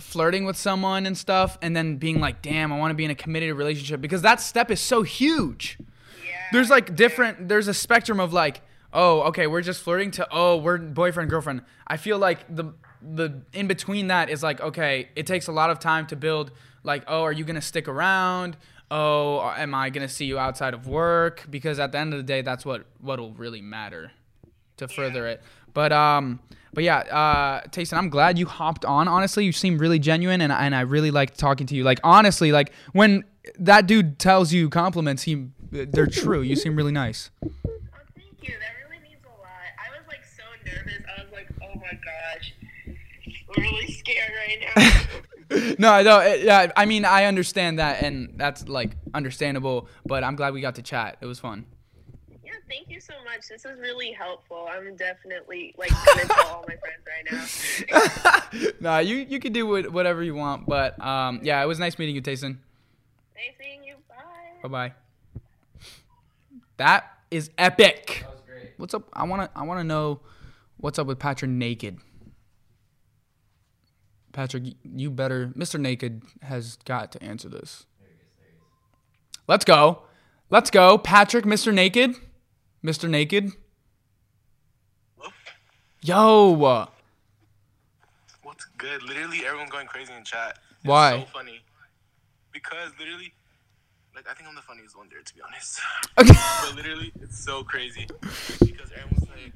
flirting 0.00 0.44
with 0.44 0.56
someone 0.56 1.06
and 1.06 1.16
stuff 1.16 1.56
and 1.62 1.76
then 1.76 1.96
being 1.96 2.18
like 2.18 2.42
damn 2.42 2.72
i 2.72 2.78
want 2.78 2.90
to 2.90 2.94
be 2.94 3.04
in 3.04 3.10
a 3.12 3.14
committed 3.14 3.54
relationship 3.54 4.00
because 4.00 4.22
that 4.22 4.40
step 4.40 4.70
is 4.70 4.80
so 4.80 5.02
huge 5.02 5.78
Yeah. 6.26 6.32
there's 6.52 6.68
like 6.68 6.96
different 6.96 7.48
there's 7.48 7.68
a 7.68 7.74
spectrum 7.74 8.18
of 8.18 8.32
like 8.32 8.60
oh 8.94 9.22
okay 9.22 9.46
we're 9.46 9.60
just 9.60 9.82
flirting 9.82 10.10
to 10.12 10.26
oh 10.30 10.56
we're 10.56 10.78
boyfriend 10.78 11.28
girlfriend. 11.28 11.62
I 11.86 11.96
feel 11.96 12.18
like 12.18 12.46
the 12.54 12.72
the 13.02 13.42
in 13.52 13.66
between 13.66 14.06
that 14.06 14.30
is 14.30 14.42
like 14.42 14.60
okay 14.60 15.08
it 15.14 15.26
takes 15.26 15.48
a 15.48 15.52
lot 15.52 15.70
of 15.70 15.78
time 15.78 16.06
to 16.06 16.16
build 16.16 16.52
like 16.84 17.04
oh 17.08 17.22
are 17.22 17.32
you 17.32 17.44
gonna 17.44 17.60
stick 17.60 17.88
around? 17.88 18.56
Oh 18.90 19.40
am 19.56 19.74
i 19.74 19.90
gonna 19.90 20.08
see 20.08 20.24
you 20.24 20.38
outside 20.38 20.72
of 20.72 20.86
work? 20.86 21.46
Because 21.50 21.78
at 21.78 21.92
the 21.92 21.98
end 21.98 22.14
of 22.14 22.18
the 22.18 22.22
day 22.24 22.40
that's 22.42 22.64
what 22.64 22.86
what'll 23.00 23.32
really 23.32 23.60
matter 23.60 24.12
to 24.76 24.88
further 24.88 25.26
it. 25.26 25.42
But 25.74 25.92
um 25.92 26.40
but 26.72 26.84
yeah 26.84 26.98
uh 26.98 27.60
Tayson, 27.68 27.98
i'm 27.98 28.08
glad 28.08 28.38
you 28.38 28.46
hopped 28.46 28.84
on. 28.84 29.08
Honestly 29.08 29.44
you 29.44 29.52
seem 29.52 29.78
really 29.78 29.98
genuine 29.98 30.40
and, 30.40 30.52
and 30.52 30.74
i 30.74 30.80
really 30.80 31.10
liked 31.10 31.38
talking 31.38 31.66
to 31.66 31.74
you. 31.74 31.82
Like 31.82 31.98
honestly 32.04 32.52
like 32.52 32.72
when 32.92 33.24
that 33.58 33.86
dude 33.86 34.18
tells 34.18 34.52
you 34.52 34.70
compliments 34.70 35.24
he 35.24 35.48
they're 35.70 36.06
true. 36.06 36.40
You 36.40 36.54
seem 36.54 36.76
really 36.76 36.92
nice. 36.92 37.30
Oh, 37.44 37.50
thank 38.14 38.48
you. 38.48 38.54
Really 43.56 43.70
means 43.70 43.82
really 43.82 43.92
scared 43.92 44.32
right 44.36 44.64
now. 45.50 45.74
no, 45.78 46.02
no, 46.02 46.20
it- 46.20 46.42
yeah. 46.44 46.70
I 46.76 46.84
mean, 46.86 47.04
I 47.04 47.24
understand 47.24 47.78
that, 47.78 48.02
and 48.02 48.34
that's 48.36 48.68
like 48.68 48.96
understandable. 49.12 49.88
But 50.06 50.24
I'm 50.24 50.36
glad 50.36 50.54
we 50.54 50.60
got 50.60 50.74
to 50.76 50.82
chat. 50.82 51.18
It 51.20 51.26
was 51.26 51.38
fun. 51.38 51.66
yeah, 52.44 52.52
thank 52.68 52.88
you 52.88 53.00
so 53.00 53.14
much. 53.24 53.48
This 53.48 53.64
is 53.64 53.78
really 53.80 54.12
helpful. 54.12 54.68
I'm 54.70 54.96
definitely 54.96 55.74
like 55.78 55.90
gonna 55.90 56.24
tell 56.26 56.46
all 56.48 56.64
my 56.68 56.76
friends 56.76 57.04
right 57.06 58.60
now. 58.62 58.70
nah, 58.80 58.98
you 58.98 59.16
you 59.16 59.38
can 59.40 59.52
do 59.52 59.66
whatever 59.90 60.22
you 60.22 60.34
want. 60.34 60.66
But 60.66 61.00
um, 61.04 61.40
yeah, 61.42 61.62
it 61.62 61.66
was 61.66 61.78
nice 61.78 61.98
meeting 61.98 62.14
you, 62.14 62.22
Tayson. 62.22 62.58
Nice 63.34 63.54
seeing 63.60 63.84
you. 63.84 63.94
Bye 64.08 64.68
Bye. 64.68 64.68
bye. 64.88 64.94
That 66.78 67.04
is 67.30 67.50
epic. 67.58 68.20
That 68.22 68.30
was 68.30 68.40
great. 68.46 68.72
What's 68.78 68.94
up? 68.94 69.08
I 69.12 69.24
wanna 69.24 69.50
I 69.54 69.62
wanna 69.64 69.84
know 69.84 70.20
what's 70.78 70.98
up 70.98 71.06
with 71.06 71.18
Patrick 71.18 71.50
Naked. 71.50 71.98
Patrick, 74.34 74.64
you 74.84 75.10
better. 75.10 75.52
Mr. 75.56 75.78
Naked 75.78 76.22
has 76.42 76.76
got 76.84 77.12
to 77.12 77.22
answer 77.22 77.48
this. 77.48 77.86
Let's 79.46 79.64
go. 79.64 80.02
Let's 80.50 80.70
go. 80.70 80.98
Patrick, 80.98 81.44
Mr. 81.44 81.72
Naked. 81.72 82.16
Mr. 82.84 83.08
Naked. 83.08 83.52
Yo. 86.02 86.50
What's 88.42 88.66
good? 88.76 89.04
Literally, 89.04 89.46
everyone 89.46 89.68
going 89.68 89.86
crazy 89.86 90.12
in 90.12 90.24
chat. 90.24 90.58
It's 90.78 90.84
Why? 90.84 91.20
So 91.20 91.26
funny. 91.32 91.60
Because 92.52 92.90
literally, 92.98 93.32
like 94.16 94.28
I 94.28 94.34
think 94.34 94.48
I'm 94.48 94.56
the 94.56 94.62
funniest 94.62 94.98
one 94.98 95.08
there, 95.10 95.22
to 95.22 95.34
be 95.34 95.40
honest. 95.46 95.80
Okay. 96.18 96.34
but 96.66 96.74
literally, 96.76 97.12
it's 97.22 97.38
so 97.38 97.62
crazy 97.62 98.06
because 98.20 98.90
everyone's 98.90 99.28
like, 99.30 99.54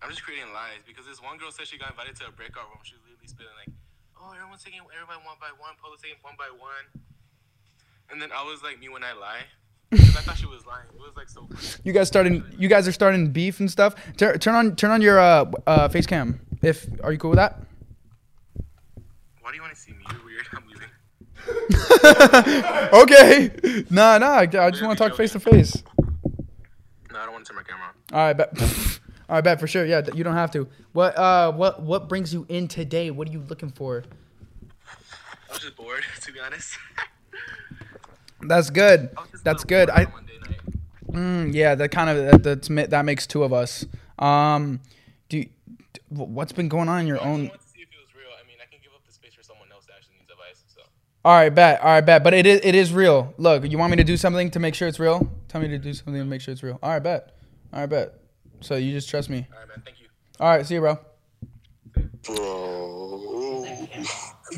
I'm 0.00 0.08
just 0.08 0.22
creating 0.22 0.52
lies. 0.54 0.80
Because 0.86 1.04
this 1.04 1.20
one 1.20 1.36
girl 1.36 1.50
said 1.50 1.66
she 1.66 1.76
got 1.78 1.90
invited 1.90 2.16
to 2.16 2.28
a 2.28 2.32
breakout 2.32 2.64
room. 2.70 2.78
She 2.82 2.94
was 3.30 3.38
literally 3.38 3.54
spitting 3.54 3.56
like, 3.58 3.72
oh, 4.20 4.32
everyone's 4.34 4.64
taking 4.64 4.80
everybody 4.94 5.20
one 5.24 5.36
by 5.40 5.50
one. 5.58 5.74
Polo 5.82 5.96
taking 5.96 6.18
one 6.22 6.34
by 6.38 6.50
one. 6.58 7.02
And 8.10 8.20
then 8.20 8.30
I 8.32 8.42
was 8.44 8.62
like, 8.62 8.80
me 8.80 8.88
when 8.88 9.04
I 9.04 9.12
lie. 9.12 9.42
I 9.92 10.22
thought 10.22 10.38
she 10.38 10.46
was 10.46 10.64
lying. 10.66 10.86
It 10.94 11.00
was 11.00 11.16
like 11.16 11.28
so 11.28 11.46
funny. 11.46 11.60
You 11.82 11.92
guys 11.92 12.06
starting. 12.06 12.44
You 12.56 12.68
guys 12.68 12.86
are 12.86 12.92
starting 12.92 13.32
beef 13.32 13.58
and 13.58 13.68
stuff. 13.68 13.96
Tur- 14.16 14.38
turn 14.38 14.54
on. 14.54 14.76
Turn 14.76 14.92
on 14.92 15.02
your 15.02 15.18
uh, 15.18 15.50
uh, 15.66 15.88
face 15.88 16.06
cam. 16.06 16.40
If 16.62 16.86
are 17.02 17.10
you 17.10 17.18
cool 17.18 17.30
with 17.30 17.38
that? 17.38 17.60
Why 19.40 19.50
do 19.50 19.56
you 19.56 19.62
want 19.62 19.74
to 19.74 19.80
see 19.80 19.92
me? 19.92 20.04
You're 20.12 20.24
weird. 20.24 20.46
I'm 20.54 20.62
leaving. 20.68 20.90
okay. 23.02 23.84
Nah, 23.90 24.18
nah. 24.18 24.36
I 24.36 24.46
just 24.46 24.82
want 24.82 24.96
to 24.96 25.04
talk 25.08 25.16
face 25.16 25.32
to 25.32 25.40
face. 25.40 25.82
No, 27.12 27.18
I 27.18 27.24
don't 27.24 27.32
want 27.32 27.44
to 27.46 27.52
turn 27.52 27.56
my 27.56 27.64
camera 27.64 27.86
on. 27.86 27.94
All 28.16 28.26
right, 28.26 28.36
bet. 28.36 29.00
All 29.30 29.36
right, 29.36 29.44
bet 29.44 29.60
for 29.60 29.68
sure. 29.68 29.86
Yeah, 29.86 30.02
you 30.12 30.24
don't 30.24 30.34
have 30.34 30.50
to. 30.50 30.66
What 30.92 31.16
uh, 31.16 31.52
what 31.52 31.82
what 31.82 32.08
brings 32.08 32.34
you 32.34 32.46
in 32.48 32.66
today? 32.66 33.12
What 33.12 33.28
are 33.28 33.30
you 33.30 33.38
looking 33.48 33.70
for? 33.70 34.02
I 35.48 35.52
was 35.52 35.62
just 35.62 35.76
bored, 35.76 36.02
to 36.22 36.32
be 36.32 36.40
honest. 36.40 36.76
That's 38.42 38.70
good. 38.70 39.10
I 39.16 39.20
was 39.20 39.30
just 39.30 39.42
a 39.42 39.44
That's 39.44 39.62
good. 39.64 39.88
I 39.88 40.04
on 40.06 40.12
Monday 40.12 40.32
night. 40.48 40.60
mm, 41.12 41.54
yeah, 41.54 41.76
that 41.76 41.90
kind 41.92 42.10
of 42.10 42.42
that 42.42 42.42
that's, 42.42 42.90
that 42.90 43.04
makes 43.04 43.28
two 43.28 43.44
of 43.44 43.52
us. 43.52 43.86
Um, 44.18 44.80
do 45.28 45.38
you, 45.38 45.48
what's 46.08 46.50
been 46.52 46.68
going 46.68 46.88
on 46.88 47.02
in 47.02 47.06
your 47.06 47.20
I 47.22 47.24
own? 47.26 47.44
wanted 47.44 47.60
to 47.60 47.68
see 47.68 47.82
if 47.82 47.88
it 47.88 47.98
was 48.04 48.12
real. 48.16 48.30
I 48.42 48.44
mean, 48.48 48.56
I 48.60 48.68
can 48.68 48.80
give 48.82 48.92
up 48.92 49.06
the 49.06 49.12
space 49.12 49.34
for 49.34 49.44
someone 49.44 49.68
else 49.72 49.86
that 49.86 49.92
actually 49.98 50.14
needs 50.18 50.30
advice. 50.32 50.64
So 50.74 50.80
All 51.24 51.34
right, 51.34 51.54
bet. 51.54 51.80
All 51.82 51.86
right, 51.86 52.00
bet. 52.00 52.24
But 52.24 52.34
it 52.34 52.46
is 52.46 52.60
it 52.64 52.74
is 52.74 52.92
real. 52.92 53.32
Look, 53.38 53.70
you 53.70 53.78
want 53.78 53.92
me 53.92 53.96
to 53.98 54.04
do 54.04 54.16
something 54.16 54.50
to 54.50 54.58
make 54.58 54.74
sure 54.74 54.88
it's 54.88 54.98
real? 54.98 55.30
Tell 55.46 55.60
me 55.60 55.68
to 55.68 55.78
do 55.78 55.94
something 55.94 56.14
to 56.14 56.24
make 56.24 56.40
sure 56.40 56.50
it's 56.50 56.64
real. 56.64 56.80
All 56.82 56.90
right, 56.90 56.98
bet. 57.02 57.36
All 57.72 57.80
right, 57.80 57.88
bet. 57.88 58.19
So 58.60 58.76
you 58.76 58.92
just 58.92 59.08
trust 59.08 59.30
me. 59.30 59.46
all 59.52 59.58
right, 59.58 59.68
man. 59.68 59.82
Thank 59.84 60.00
you. 60.00 60.06
All 60.38 60.48
right, 60.48 60.66
see 60.66 60.74
you, 60.74 60.80
bro. 60.80 60.98
Bro. 62.22 62.70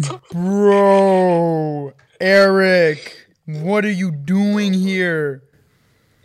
Bro, 0.33 1.93
Eric, 2.21 3.29
what 3.45 3.85
are 3.85 3.91
you 3.91 4.11
doing 4.11 4.73
here? 4.73 5.43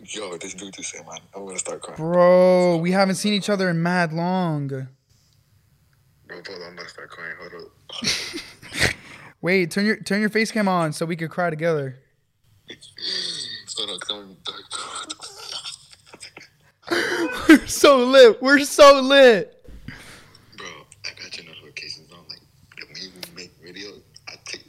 Yo, 0.02 0.38
this 0.38 0.54
dude 0.54 0.72
just 0.72 0.90
said, 0.90 1.06
man, 1.06 1.18
I'm 1.36 1.44
gonna 1.44 1.58
start 1.58 1.82
crying. 1.82 1.96
Bro, 1.98 2.78
we 2.78 2.92
haven't 2.92 3.16
seen 3.16 3.34
each 3.34 3.50
other 3.50 3.68
in 3.68 3.82
mad 3.82 4.12
long. 4.12 4.68
Bro, 4.68 4.86
hold 6.28 6.48
on, 6.48 6.68
I'm 6.68 6.76
gonna 6.76 6.88
start 6.88 7.10
crying. 7.10 7.34
Hold 7.38 7.62
up. 7.62 8.94
Wait, 9.42 9.70
turn 9.70 9.84
your 9.84 9.96
turn 9.96 10.20
your 10.20 10.30
face 10.30 10.50
cam 10.50 10.66
on 10.66 10.92
so 10.92 11.04
we 11.04 11.16
could 11.16 11.30
cry 11.30 11.50
together. 11.50 11.98
Hold 13.76 13.90
on, 13.90 14.00
come 14.00 14.36
dark. 14.44 14.62
We're 17.48 17.66
so 17.66 18.04
lit. 18.06 18.42
We're 18.42 18.60
so 18.60 19.00
lit. 19.00 19.54
Bro, 20.56 20.66
I 21.04 21.22
got 21.22 21.36
your 21.36 21.46
notifications 21.46 22.10
on. 22.12 22.18
Like, 22.28 22.40
when 22.88 23.02
you 23.02 23.10
make 23.34 23.52
videos, 23.62 24.00
I 24.28 24.34
take 24.44 24.64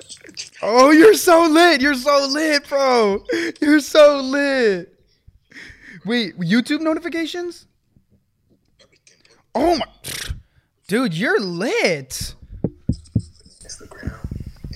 Oh, 0.62 0.92
you're 0.92 1.14
so 1.14 1.48
lit. 1.48 1.82
You're 1.82 1.94
so 1.94 2.28
lit, 2.30 2.68
bro. 2.68 3.24
You're 3.62 3.80
so 3.80 4.20
lit. 4.20 4.94
Wait, 6.06 6.38
YouTube 6.40 6.82
notifications? 6.82 7.66
Oh 9.56 9.78
my 9.78 9.86
Dude, 10.88 11.14
you're 11.14 11.40
lit. 11.40 12.34
Instagram 13.64 14.18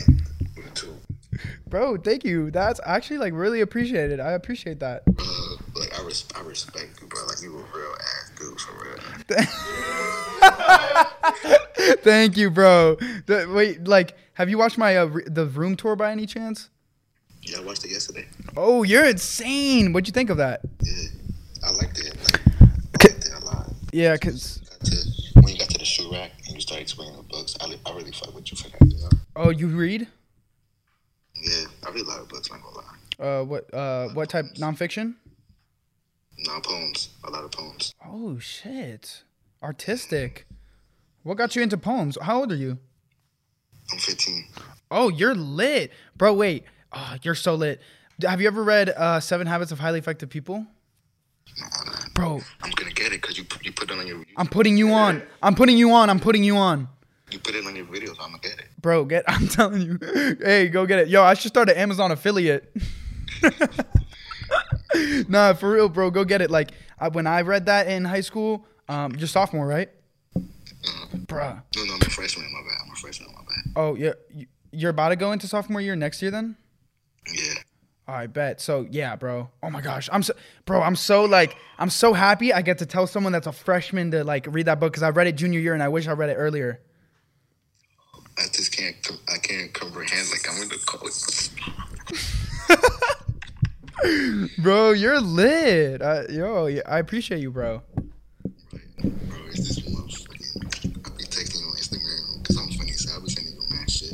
and 0.08 0.22
YouTube. 0.56 0.98
Bro, 1.68 1.98
thank 1.98 2.24
you. 2.24 2.52
That's 2.52 2.80
actually 2.86 3.18
like 3.18 3.34
really 3.34 3.62
appreciated. 3.62 4.20
I 4.20 4.34
appreciate 4.34 4.80
that. 4.80 5.04
Uh, 5.08 5.56
like, 5.76 6.00
I, 6.00 6.04
res- 6.04 6.26
I 6.36 6.42
respect 6.42 6.93
you. 7.44 7.58
A 7.60 7.78
real 7.78 7.96
ass 8.00 8.32
dude, 8.40 8.60
for 8.60 8.74
real. 8.84 9.00
Thank 12.04 12.38
you, 12.38 12.50
bro. 12.50 12.96
The- 13.26 13.50
wait, 13.54 13.84
like, 13.88 14.16
have 14.34 14.50
you 14.50 14.58
watched 14.58 14.78
my 14.78 14.98
uh, 14.98 15.10
the 15.28 15.46
room 15.46 15.76
tour 15.76 15.96
by 15.96 16.12
any 16.12 16.26
chance? 16.26 16.70
Yeah, 17.42 17.58
I 17.60 17.62
watched 17.62 17.84
it 17.86 17.92
yesterday. 17.92 18.26
Oh, 18.56 18.84
you're 18.84 19.06
insane. 19.06 19.92
What'd 19.94 20.08
you 20.08 20.14
think 20.14 20.30
of 20.30 20.38
that? 20.38 20.62
Yeah, 20.82 21.10
I 21.64 21.72
liked 21.72 22.00
it. 22.00 22.16
Like, 22.32 22.42
I 22.62 22.66
liked 23.14 23.26
it 23.26 23.34
a 23.42 23.46
lot. 23.46 23.74
Yeah, 23.92 24.16
cause 24.18 24.62
to, 24.86 24.96
when 25.42 25.54
you 25.54 25.60
got 25.60 25.70
to 25.70 25.78
the 25.78 25.86
shoe 25.86 26.10
rack 26.12 26.32
and 26.46 26.56
you 26.56 26.62
started 26.62 26.84
explaining 26.84 27.18
the 27.18 27.24
books, 27.24 27.58
I, 27.60 27.66
I 27.86 27.96
really 27.96 28.12
fuck 28.12 28.34
with 28.34 28.50
you 28.52 28.58
for 28.58 28.70
that, 28.70 28.82
you 28.88 28.98
know? 28.98 29.10
oh, 29.36 29.50
you 29.50 29.68
read? 29.68 30.08
Yeah, 31.36 31.66
I 31.86 31.92
read 31.92 32.06
a 32.06 32.08
lot 32.08 32.22
of 32.22 32.30
books, 32.30 32.50
I'm 32.52 32.60
not 32.62 32.74
gonna 32.74 32.78
lie. 32.78 32.94
Uh, 33.20 33.44
what 33.44 33.74
uh, 33.74 34.08
what 34.10 34.30
type 34.30 34.46
nonfiction? 34.58 35.16
Non 36.38 36.62
poems, 36.62 37.10
a 37.24 37.30
lot 37.30 37.44
of 37.44 37.52
poems. 37.52 37.94
Oh 38.06 38.40
shit, 38.40 39.24
artistic. 39.62 40.48
What 41.24 41.38
got 41.38 41.56
you 41.56 41.62
into 41.62 41.78
poems? 41.78 42.18
How 42.22 42.40
old 42.40 42.52
are 42.52 42.56
you? 42.56 42.80
I'm 43.92 43.98
15. 44.00 44.46
Oh, 44.92 45.10
you're 45.10 45.36
lit, 45.36 45.92
bro. 46.18 46.34
Wait, 46.34 46.66
oh, 46.92 47.16
you're 47.22 47.36
so 47.36 47.56
lit. 47.56 47.82
Have 48.22 48.42
you 48.42 48.48
ever 48.48 48.64
read 48.64 48.90
uh, 48.90 49.20
Seven 49.20 49.48
Habits 49.48 49.72
of 49.72 49.80
Highly 49.80 50.00
Effective 50.00 50.30
People? 50.30 50.66
Bro, 52.16 52.42
I'm 52.62 52.72
gonna 52.72 52.92
get 52.92 53.08
it 53.08 53.22
because 53.22 53.38
you 53.38 53.46
you 53.62 53.72
put 53.72 53.92
it 53.92 53.98
on 53.98 54.08
your 54.08 54.24
I'm 54.38 54.48
putting 54.48 54.78
you 54.78 54.94
on. 54.94 55.22
I'm 55.42 55.56
putting 55.56 55.78
you 55.78 55.92
on. 55.92 56.10
I'm 56.10 56.20
putting 56.20 56.44
you 56.44 56.58
on. 56.58 56.88
you 57.32 57.40
put 57.40 57.56
it 57.56 57.66
on 57.66 57.76
your 57.76 57.86
videos. 57.86 58.18
I'm 58.20 58.32
gonna 58.32 58.40
get 58.40 58.60
it. 58.60 58.66
Bro, 58.82 59.06
get 59.06 59.24
I'm 59.28 59.48
telling 59.48 59.82
you. 59.82 60.00
Hey, 60.42 60.68
go 60.70 60.86
get 60.86 61.00
it. 61.00 61.08
Yo, 61.10 61.24
I 61.24 61.34
should 61.36 61.50
start 61.50 61.70
an 61.70 61.78
Amazon 61.78 62.12
affiliate. 62.12 62.76
nah, 65.30 65.54
for 65.54 65.72
real, 65.72 65.90
bro. 65.90 66.10
Go 66.12 66.24
get 66.24 66.42
it. 66.42 66.52
Like 66.52 66.72
I, 67.00 67.08
when 67.10 67.28
I 67.28 67.42
read 67.42 67.66
that 67.68 67.88
in 67.88 68.06
high 68.06 68.22
school, 68.22 68.66
um, 68.90 69.16
you're 69.16 69.28
sophomore, 69.28 69.68
right? 69.68 69.90
Bruh. 70.36 71.62
No, 71.76 71.84
no, 71.86 71.94
I'm 71.96 72.02
a 72.02 72.06
freshman. 72.10 72.46
My 72.52 72.62
bad. 72.62 72.78
I'm 72.86 72.92
a 72.92 72.96
freshman. 72.96 73.30
My 73.34 73.42
bad. 73.42 73.74
Oh, 73.76 73.96
yeah. 73.96 74.14
you- 74.30 74.48
You're 74.72 74.90
about 74.92 75.10
to 75.10 75.16
go 75.16 75.32
into 75.32 75.48
sophomore 75.48 75.82
year 75.82 75.96
next 75.96 76.22
year 76.22 76.32
then? 76.32 76.56
Yeah. 77.34 77.54
I 78.06 78.28
bet. 78.28 78.60
So 78.60 78.86
yeah, 78.92 79.16
bro. 79.16 79.50
Oh 79.62 79.70
my 79.70 79.80
gosh, 79.80 80.10
I'm 80.12 80.24
so, 80.24 80.34
bro. 80.66 80.82
I'm 80.82 80.96
so 80.98 81.24
like, 81.24 81.56
I'm 81.80 81.90
so 81.90 82.12
happy 82.12 82.52
I 82.52 82.62
get 82.62 82.80
to 82.80 82.86
tell 82.86 83.08
someone 83.08 83.32
that's 83.32 83.48
a 83.48 83.54
freshman 83.54 84.12
to 84.12 84.26
like 84.26 84.46
read 84.50 84.66
that 84.66 84.80
book 84.82 84.92
because 84.92 85.04
I 85.04 85.10
read 85.12 85.28
it 85.28 85.38
junior 85.38 85.60
year 85.62 85.74
and 85.74 85.82
I 85.82 85.88
wish 85.88 86.08
I 86.08 86.12
read 86.12 86.30
it 86.30 86.34
earlier. 86.36 86.82
I 88.38 88.44
just 88.52 88.76
can't. 88.76 88.96
I 89.34 89.38
can't 89.38 89.74
comprehend. 89.74 90.28
Like 90.32 90.46
I'm 90.54 90.62
in 90.64 90.68
the 90.68 90.80
college. 90.86 91.50
Bro, 94.58 94.92
you're 94.92 95.20
lit. 95.22 96.02
Uh, 96.02 96.24
yo, 96.30 96.68
I 96.86 97.00
appreciate 97.00 97.40
you, 97.40 97.52
bro. 97.52 97.82
Right, 97.96 98.06
bro. 99.02 99.40
It's 99.50 99.68
this 99.68 99.80
motherfucking. 99.80 101.06
I 101.06 101.10
be 101.18 101.24
texting 101.24 101.66
on 101.66 101.74
Instagram 101.78 102.42
because 102.42 102.58
I'm 102.58 102.70
funny. 102.72 102.92
So 102.94 103.16
I 103.16 103.20
be 103.22 103.30
sending 103.30 103.54
you 103.54 103.62
mad 103.70 103.90
shit. 103.90 104.14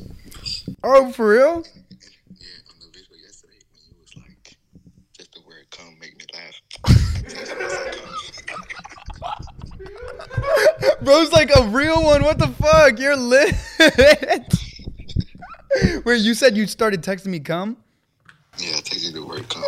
Oh, 0.83 1.11
for 1.11 1.29
real? 1.29 1.39
Yeah, 1.39 1.51
on 2.69 2.79
the 2.79 2.85
video 2.93 3.17
yesterday 3.23 3.59
when 3.71 3.81
you 3.87 3.95
was 3.99 4.15
like, 4.15 4.57
just 5.17 5.31
the 5.33 5.41
word 5.47 5.65
"come" 5.71 5.97
make 5.99 6.15
me 6.17 6.25
laugh. 6.33 6.61
I 6.85 6.91
texted 7.23 7.59
you, 7.59 7.65
I 7.65 7.67
said, 8.31 8.47
"Come." 8.47 8.63
Bro's 11.01 11.31
like 11.31 11.49
a 11.55 11.63
real 11.67 12.03
one. 12.03 12.23
What 12.23 12.37
the 12.37 12.47
fuck? 12.49 12.99
You're 12.99 13.15
lit. 13.15 13.55
Wait, 16.05 16.19
you 16.21 16.33
said 16.33 16.57
you 16.57 16.67
started 16.67 17.01
texting 17.01 17.27
me 17.27 17.39
come? 17.39 17.77
Yeah, 18.59 18.75
I 18.75 18.81
texted 18.81 19.13
you 19.13 19.25
word 19.25 19.47
"come." 19.49 19.63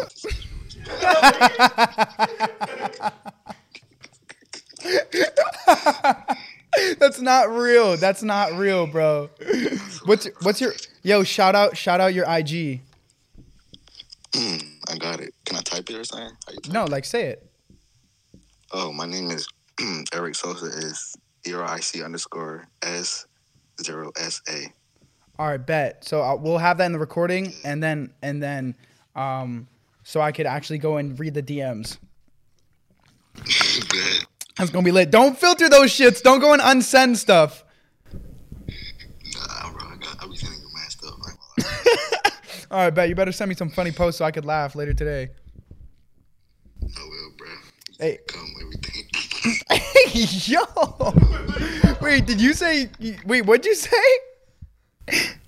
That's 7.00 7.20
not 7.22 7.50
real. 7.50 7.98
That's 7.98 8.24
not 8.24 8.54
real, 8.54 8.88
bro. 8.88 9.30
What's 10.06 10.28
what's 10.42 10.60
your 10.60 10.74
yo? 11.04 11.24
Shout 11.24 11.56
out, 11.56 11.78
shout 11.78 12.02
out 12.02 12.14
your 12.14 12.26
IG. 12.26 12.82
Mm, 14.34 14.64
I 14.90 14.98
got 14.98 15.20
it. 15.20 15.34
Can 15.46 15.58
I 15.58 15.62
type 15.62 15.90
it 15.90 15.96
or 15.96 16.04
something? 16.04 16.36
How 16.46 16.54
you 16.54 16.60
type 16.60 16.74
No, 16.74 16.86
like 16.86 17.06
say 17.06 17.28
it. 17.28 17.50
Oh, 18.72 18.92
my 18.92 19.06
name 19.06 19.32
is 19.32 19.48
Eric 20.14 20.36
Sosa. 20.36 20.66
Is 20.66 21.16
E 21.48 21.54
R 21.54 21.64
I 21.64 21.80
C 21.80 22.04
underscore 22.04 22.68
S 22.82 23.26
zero 23.82 24.12
S 24.18 24.42
A. 24.50 24.74
All 25.42 25.48
right, 25.48 25.58
bet. 25.58 26.06
So 26.06 26.22
uh, 26.22 26.36
we'll 26.36 26.60
have 26.60 26.78
that 26.78 26.86
in 26.86 26.92
the 26.92 27.00
recording, 27.00 27.52
and 27.64 27.82
then 27.82 28.14
and 28.22 28.44
then, 28.44 28.76
um, 29.16 29.68
so 30.04 30.22
I 30.22 30.32
could 30.32 30.46
actually 30.46 30.78
go 30.78 30.98
and 30.98 31.20
read 31.20 31.34
the 31.34 31.42
DMs. 31.42 31.98
That's 34.56 34.70
gonna 34.70 34.86
be 34.86 34.92
lit. 34.92 35.10
Don't 35.10 35.36
filter 35.36 35.68
those 35.68 35.90
shits. 35.90 36.22
Don't 36.22 36.42
go 36.42 36.54
and 36.54 36.62
unsend 36.62 37.18
stuff. 37.18 37.66
Nah, 38.14 39.72
bro. 39.72 39.88
I 39.88 39.96
got. 39.96 40.24
I 40.24 40.28
be 40.28 40.36
sending 40.36 40.62
mad 40.76 40.92
stuff. 40.92 41.16
I 41.26 41.32
ain't 41.32 41.40
gonna 41.58 41.72
lie. 42.24 42.32
All 42.78 42.78
right, 42.84 42.94
bet. 42.94 43.10
You 43.10 43.16
better 43.16 43.32
send 43.32 43.50
me 43.50 43.56
some 43.56 43.72
funny 43.72 43.92
posts 43.92 44.20
so 44.20 44.26
I 44.26 44.30
could 44.30 44.46
laugh 44.46 44.76
later 44.76 44.94
today. 44.94 45.30
I 46.84 46.86
will, 46.86 47.32
bro. 47.36 47.48
Hey. 47.98 48.20
Come 48.28 48.46
everything. 48.62 49.10
Yo. 50.54 51.96
Wait, 52.02 52.28
did 52.28 52.40
you 52.40 52.54
say? 52.54 52.92
Wait, 53.26 53.44
what'd 53.48 53.66
you 53.66 53.74
say? 53.74 53.98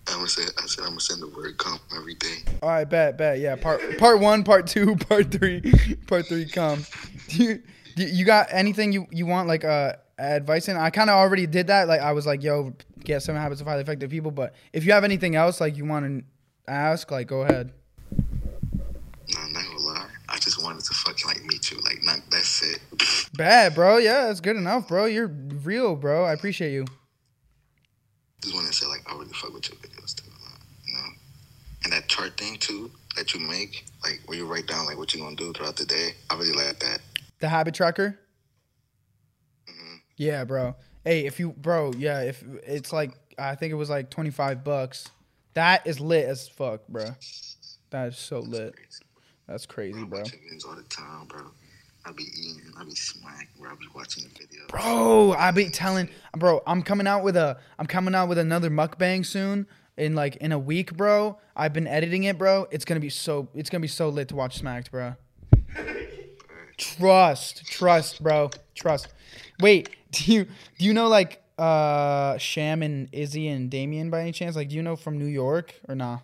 I'm 0.08 0.15
gonna 0.15 0.27
say. 0.27 0.43
I 0.43 0.65
said 0.67 0.84
I'm 0.84 0.89
gonna 0.89 1.00
send 1.00 1.22
the 1.22 1.27
word 1.29 1.58
come 1.58 1.79
every 1.96 2.15
day. 2.15 2.38
All 2.62 2.70
right, 2.70 2.84
bet, 2.89 3.17
bet. 3.17 3.39
Yeah, 3.39 3.55
part 3.55 3.98
part 3.98 4.20
one, 4.20 4.43
part 4.43 4.67
two, 4.67 4.96
part 5.10 5.32
three, 5.32 5.62
part 6.08 6.27
three. 6.27 6.46
Come. 6.46 6.86
Do 7.29 7.43
you, 7.43 7.63
do 7.96 8.03
you 8.03 8.25
got 8.25 8.48
anything 8.51 8.91
you 8.91 9.08
you 9.12 9.25
want 9.25 9.48
like 9.48 9.63
uh 9.63 9.93
advice 10.17 10.67
in? 10.67 10.77
I 10.77 10.89
kind 10.89 11.10
of 11.10 11.15
already 11.15 11.48
did 11.48 11.67
that. 11.67 11.88
Like 11.88 12.01
I 12.01 12.12
was 12.12 12.25
like, 12.25 12.43
yo, 12.43 12.74
get 13.03 13.24
seven 13.24 13.41
habits 13.41 13.62
of 13.62 13.67
highly 13.67 13.82
effective 13.82 14.10
people. 14.10 14.32
But 14.32 14.53
if 14.74 14.86
you 14.86 14.91
have 14.91 15.03
anything 15.03 15.36
else 15.36 15.62
like 15.62 15.77
you 15.77 15.86
want 15.86 16.05
to 16.05 16.72
ask, 16.72 17.10
like 17.10 17.27
go 17.27 17.41
ahead. 17.41 17.72
Nah, 18.12 19.41
I'm 19.41 19.53
not 19.53 19.63
gonna 19.65 19.79
lie. 19.79 20.08
I 20.29 20.38
just 20.38 20.62
wanted 20.62 20.84
to 20.84 20.93
fucking 20.93 21.27
like 21.27 21.43
meet 21.46 21.72
you. 21.72 21.79
Like, 21.82 22.03
not 22.03 22.20
that's 22.29 22.62
it. 22.63 22.79
Bad, 23.34 23.74
bro. 23.75 23.98
Yeah, 23.98 24.27
that's 24.27 24.41
good 24.41 24.58
enough, 24.58 24.88
bro. 24.88 25.05
You're 25.05 25.27
real, 25.27 25.96
bro. 25.96 26.25
I 26.25 26.34
appreciate 26.34 26.74
you. 26.74 26.86
Just 28.44 28.54
want 28.56 28.68
to 28.68 28.74
say 28.74 28.86
like 28.88 29.02
I 29.10 29.14
really 29.18 29.34
fuck 29.34 29.54
with 29.54 29.70
your 29.70 29.78
videos 29.80 30.16
too. 30.16 30.30
a 30.30 30.36
lot, 30.44 30.60
You 30.86 30.94
know, 30.94 31.06
and 31.86 31.94
that 31.94 32.08
chart 32.08 32.38
thing 32.38 32.58
too 32.58 32.92
that 33.16 33.34
you 33.34 33.40
make, 33.40 33.86
like 34.04 34.22
where 34.26 34.38
you 34.38 34.46
write 34.46 34.68
down 34.68 34.86
like 34.86 34.98
what 34.98 35.14
you're 35.14 35.24
gonna 35.24 35.36
do 35.36 35.54
throughout 35.54 35.76
the 35.78 35.86
day. 35.86 36.12
I 36.30 36.36
really 36.36 36.54
like 36.54 36.80
that. 36.80 37.00
The 37.40 37.50
habit 37.50 37.74
tracker. 37.74 38.20
Mhm. 39.70 40.00
Yeah, 40.18 40.44
bro. 40.44 40.76
Hey, 41.04 41.26
if 41.26 41.40
you, 41.40 41.52
bro, 41.52 41.92
yeah, 41.98 42.22
if 42.22 42.44
it's 42.66 42.94
like, 42.94 43.12
I 43.38 43.56
think 43.56 43.72
it 43.72 43.76
was 43.76 43.90
like 43.90 44.10
twenty 44.10 44.30
five 44.32 44.64
bucks. 44.64 45.08
That 45.54 45.86
is 45.86 46.00
lit 46.00 46.26
as 46.26 46.48
fuck, 46.48 46.88
bro. 46.88 47.06
That 47.92 48.08
is 48.10 48.18
so 48.18 48.40
lit. 48.40 48.76
Crazy. 48.76 49.04
That's 49.48 49.66
crazy, 49.66 50.04
bro. 50.04 50.20
watch 50.20 50.32
your 50.34 50.42
videos 50.42 50.66
all 50.68 50.76
the 50.76 50.84
time, 50.84 51.28
bro. 51.28 51.42
Be 52.86 52.92
eating, 52.92 53.24
I 53.24 53.30
be 53.30 53.32
smacking, 53.32 53.48
bro. 53.60 53.72
I 53.72 53.75
be 53.75 53.88
watching 53.96 54.24
the 54.24 54.30
videos. 54.30 54.68
Bro, 54.70 55.34
I 55.34 55.52
be 55.52 55.70
telling, 55.70 56.10
bro, 56.38 56.62
I'm 56.68 56.84
coming 56.84 57.08
out 57.08 57.24
with 57.24 57.38
a, 57.38 57.58
I'm 57.80 57.86
coming 57.86 58.16
out 58.16 58.30
with 58.30 58.38
another 58.38 58.70
mukbang 58.70 59.25
soon. 59.25 59.68
In 59.96 60.16
like 60.16 60.38
in 60.38 60.52
a 60.52 60.58
week, 60.58 60.98
bro. 60.98 61.38
I've 61.56 61.72
been 61.72 61.86
editing 61.86 62.24
it, 62.24 62.40
bro. 62.40 62.68
It's 62.72 62.84
gonna 62.84 63.00
be 63.00 63.10
so, 63.10 63.48
it's 63.54 63.70
gonna 63.70 63.82
be 63.82 63.88
so 63.88 64.10
lit 64.10 64.30
to 64.30 64.36
watch 64.36 64.58
Smacked, 64.58 64.90
bro. 64.90 65.16
Trust, 66.78 67.65
trust, 67.67 68.24
bro, 68.24 68.50
trust. 68.74 69.10
Wait, 69.60 69.89
do 70.12 70.34
you 70.34 70.46
do 70.80 70.86
you 70.86 70.93
know 70.93 71.08
like 71.08 71.43
uh 71.60 72.38
Sham 72.39 72.82
and 72.82 73.08
Izzy 73.12 73.48
and 73.48 73.69
Damien 73.69 74.10
by 74.10 74.22
any 74.22 74.32
chance? 74.32 74.56
Like, 74.56 74.69
do 74.69 74.76
you 74.76 74.82
know 74.82 74.96
from 74.96 75.19
New 75.19 75.28
York 75.28 75.76
or 75.88 75.93
nah? 75.93 76.19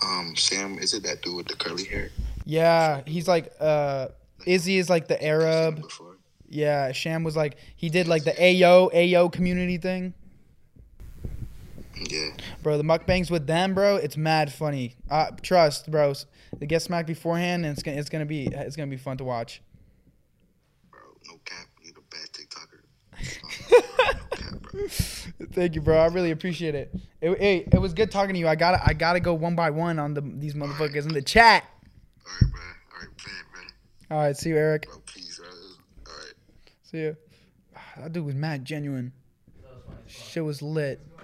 Um, 0.00 0.36
Sam, 0.36 0.78
is 0.78 0.94
it 0.94 1.02
that 1.02 1.22
dude 1.22 1.36
with 1.36 1.48
the 1.48 1.56
curly 1.56 1.84
hair? 1.84 2.10
Yeah, 2.44 3.02
he's 3.04 3.26
like 3.26 3.52
uh 3.58 4.08
Izzy 4.46 4.78
is 4.78 4.88
like 4.88 5.08
the 5.08 5.14
I've 5.14 5.20
seen 5.20 5.28
him 5.28 5.42
Arab. 5.42 5.84
Yeah, 6.50 6.92
Sham 6.92 7.24
was 7.24 7.36
like 7.36 7.56
he 7.76 7.90
did 7.90 8.08
like 8.08 8.24
the 8.24 8.32
Ayo 8.32 8.92
Ayo 8.92 9.30
community 9.30 9.78
thing. 9.78 10.14
Yeah. 12.08 12.30
Bro, 12.62 12.78
the 12.78 12.84
mukbangs 12.84 13.30
with 13.30 13.46
them, 13.46 13.74
bro, 13.74 13.96
it's 13.96 14.16
mad 14.16 14.52
funny. 14.52 14.94
Uh, 15.10 15.30
trust, 15.42 15.90
bro. 15.90 16.14
They 16.58 16.66
get 16.66 16.82
smacked 16.82 17.08
beforehand, 17.08 17.64
and 17.64 17.72
it's 17.72 17.82
gonna 17.82 17.96
it's 17.96 18.08
gonna 18.08 18.26
be 18.26 18.46
it's 18.46 18.76
gonna 18.76 18.90
be 18.90 18.96
fun 18.96 19.16
to 19.18 19.24
watch. 19.24 19.60
Bro, 20.90 21.00
no 21.28 21.40
cap. 21.44 21.66
You 21.82 21.92
the 21.92 22.00
best 22.10 22.32
TikToker. 22.32 22.82
no 24.52 24.58
cap. 24.70 25.52
Thank 25.52 25.74
you, 25.74 25.80
bro. 25.80 25.98
I 25.98 26.06
really 26.06 26.30
appreciate 26.30 26.74
it. 26.74 26.94
it. 27.20 27.38
Hey, 27.38 27.68
it 27.70 27.80
was 27.80 27.92
good 27.92 28.10
talking 28.10 28.34
to 28.34 28.38
you. 28.38 28.48
I 28.48 28.54
gotta 28.54 28.80
I 28.84 28.92
gotta 28.92 29.20
go 29.20 29.34
one 29.34 29.56
by 29.56 29.70
one 29.70 29.98
on 29.98 30.14
the 30.14 30.20
these 30.20 30.54
motherfuckers 30.54 31.02
in 31.06 31.12
the 31.12 31.22
chat. 31.22 31.64
All 32.26 32.32
right, 32.32 32.52
bro. 32.52 32.60
All 32.60 33.00
right. 33.00 33.08
All 34.10 34.18
right, 34.18 34.36
see 34.36 34.50
you, 34.50 34.56
Eric. 34.56 34.86
Bro, 34.86 35.02
peace, 35.06 35.38
bro. 35.38 35.48
All 35.48 36.18
right. 36.18 36.34
See 36.82 36.98
you. 36.98 37.16
That 37.98 38.12
dude 38.12 38.24
was 38.24 38.34
mad 38.34 38.64
genuine. 38.64 39.12
That 39.62 39.74
was 39.74 39.82
funny. 39.86 39.98
Shit 40.06 40.44
was 40.44 40.62
lit. 40.62 41.00
I 41.18 41.22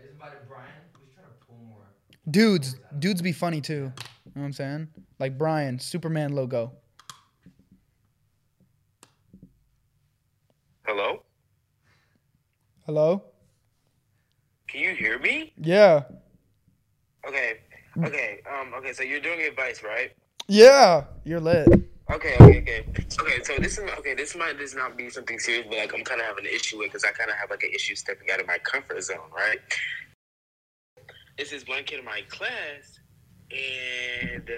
just 0.00 0.12
invited 0.12 0.38
Brian. 0.48 0.68
We 0.94 1.00
should 1.06 1.14
try 1.14 1.24
to 1.24 1.46
pull 1.46 1.56
more. 1.68 1.82
Dudes, 2.30 2.76
dudes 2.98 3.22
be 3.22 3.32
funny 3.32 3.60
too. 3.60 3.74
You 3.74 3.80
know 3.80 3.92
what 4.34 4.44
I'm 4.44 4.52
saying? 4.52 4.88
Like 5.18 5.36
Brian, 5.36 5.78
Superman 5.80 6.32
logo. 6.32 6.72
Hello? 10.86 11.22
Hello? 12.86 13.24
Can 14.68 14.80
you 14.80 14.94
hear 14.94 15.18
me? 15.18 15.52
Yeah. 15.56 16.04
Okay. 17.26 17.58
Okay. 18.04 18.40
Um. 18.48 18.72
Okay. 18.74 18.92
So 18.92 19.02
you're 19.02 19.20
doing 19.20 19.40
advice, 19.42 19.82
right? 19.82 20.12
Yeah. 20.52 21.04
You're 21.24 21.40
lit. 21.40 21.66
Okay. 22.10 22.36
Okay. 22.38 22.58
Okay. 22.58 22.84
Okay. 22.90 23.42
So 23.42 23.54
this 23.56 23.78
is 23.78 23.90
okay. 23.98 24.14
This 24.14 24.36
might 24.36 24.58
this 24.58 24.74
not 24.74 24.98
be 24.98 25.08
something 25.08 25.38
serious, 25.38 25.66
but 25.66 25.78
like 25.78 25.94
I'm 25.94 26.04
kind 26.04 26.20
of 26.20 26.26
having 26.26 26.44
an 26.44 26.52
issue 26.52 26.76
with 26.76 26.88
because 26.88 27.04
I 27.04 27.12
kind 27.12 27.30
of 27.30 27.36
have 27.36 27.48
like 27.48 27.62
an 27.62 27.70
issue 27.74 27.94
stepping 27.94 28.30
out 28.30 28.38
of 28.38 28.46
my 28.46 28.58
comfort 28.58 29.02
zone, 29.02 29.30
right? 29.34 29.58
This 31.38 31.52
is 31.52 31.66
one 31.66 31.84
kid 31.84 32.00
in 32.00 32.04
my 32.04 32.20
class, 32.28 33.00
and 33.50 34.50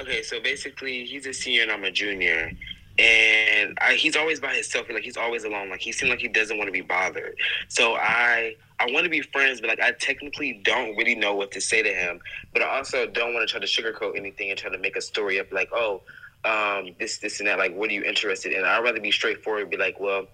okay. 0.00 0.24
So 0.24 0.40
basically, 0.40 1.04
he's 1.04 1.26
a 1.26 1.32
senior 1.32 1.62
and 1.62 1.70
I'm 1.70 1.84
a 1.84 1.92
junior. 1.92 2.50
And 2.98 3.76
I, 3.80 3.94
he's 3.94 4.16
always 4.16 4.40
by 4.40 4.54
himself. 4.54 4.86
Like 4.88 5.02
he's 5.02 5.16
always 5.16 5.44
alone. 5.44 5.68
Like 5.68 5.80
he 5.80 5.92
seems 5.92 6.10
like 6.10 6.20
he 6.20 6.28
doesn't 6.28 6.56
want 6.56 6.68
to 6.68 6.72
be 6.72 6.80
bothered. 6.80 7.36
So 7.68 7.94
I 7.94 8.56
I 8.80 8.86
want 8.90 9.04
to 9.04 9.10
be 9.10 9.20
friends, 9.20 9.60
but 9.60 9.68
like 9.68 9.80
I 9.80 9.92
technically 9.92 10.60
don't 10.64 10.96
really 10.96 11.14
know 11.14 11.34
what 11.34 11.50
to 11.52 11.60
say 11.60 11.82
to 11.82 11.92
him. 11.92 12.20
But 12.52 12.62
I 12.62 12.76
also 12.76 13.06
don't 13.06 13.34
want 13.34 13.46
to 13.46 13.52
try 13.52 13.60
to 13.60 13.66
sugarcoat 13.66 14.16
anything 14.16 14.50
and 14.50 14.58
try 14.58 14.70
to 14.70 14.78
make 14.78 14.96
a 14.96 15.02
story 15.02 15.38
up 15.38 15.52
like, 15.52 15.68
oh, 15.72 16.02
um, 16.44 16.94
this, 16.98 17.18
this, 17.18 17.40
and 17.40 17.48
that. 17.48 17.58
Like, 17.58 17.74
what 17.74 17.90
are 17.90 17.92
you 17.92 18.02
interested 18.02 18.52
in? 18.52 18.64
I'd 18.64 18.82
rather 18.82 19.00
be 19.00 19.10
straightforward 19.10 19.62
and 19.62 19.70
be 19.70 19.76
like, 19.76 19.98
well, 19.98 20.26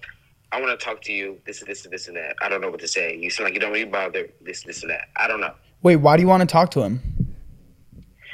I 0.52 0.60
want 0.60 0.78
to 0.78 0.84
talk 0.84 1.00
to 1.02 1.12
you. 1.12 1.38
This 1.46 1.62
is 1.62 1.66
this 1.66 1.84
and 1.84 1.92
this 1.92 2.08
and 2.08 2.16
that. 2.16 2.36
I 2.42 2.48
don't 2.48 2.60
know 2.60 2.70
what 2.70 2.80
to 2.80 2.88
say. 2.88 3.16
You 3.16 3.30
seem 3.30 3.44
like 3.44 3.54
you 3.54 3.60
don't 3.60 3.72
really 3.72 3.86
bother. 3.86 4.28
This, 4.40 4.62
this, 4.62 4.82
and 4.82 4.90
that. 4.90 5.08
I 5.16 5.26
don't 5.26 5.40
know. 5.40 5.54
Wait, 5.82 5.96
why 5.96 6.16
do 6.16 6.22
you 6.22 6.28
want 6.28 6.42
to 6.42 6.46
talk 6.46 6.70
to 6.72 6.82
him? 6.82 7.00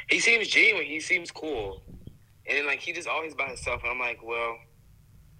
He 0.09 0.19
seems 0.19 0.47
genuine. 0.47 0.85
He 0.85 0.99
seems 0.99 1.31
cool. 1.31 1.81
And 2.49 2.57
then 2.57 2.65
like 2.65 2.79
he 2.79 2.91
just 2.91 3.07
always 3.07 3.35
by 3.35 3.47
himself. 3.47 3.81
And 3.83 3.91
I'm 3.91 3.99
like, 3.99 4.19
well, 4.23 4.57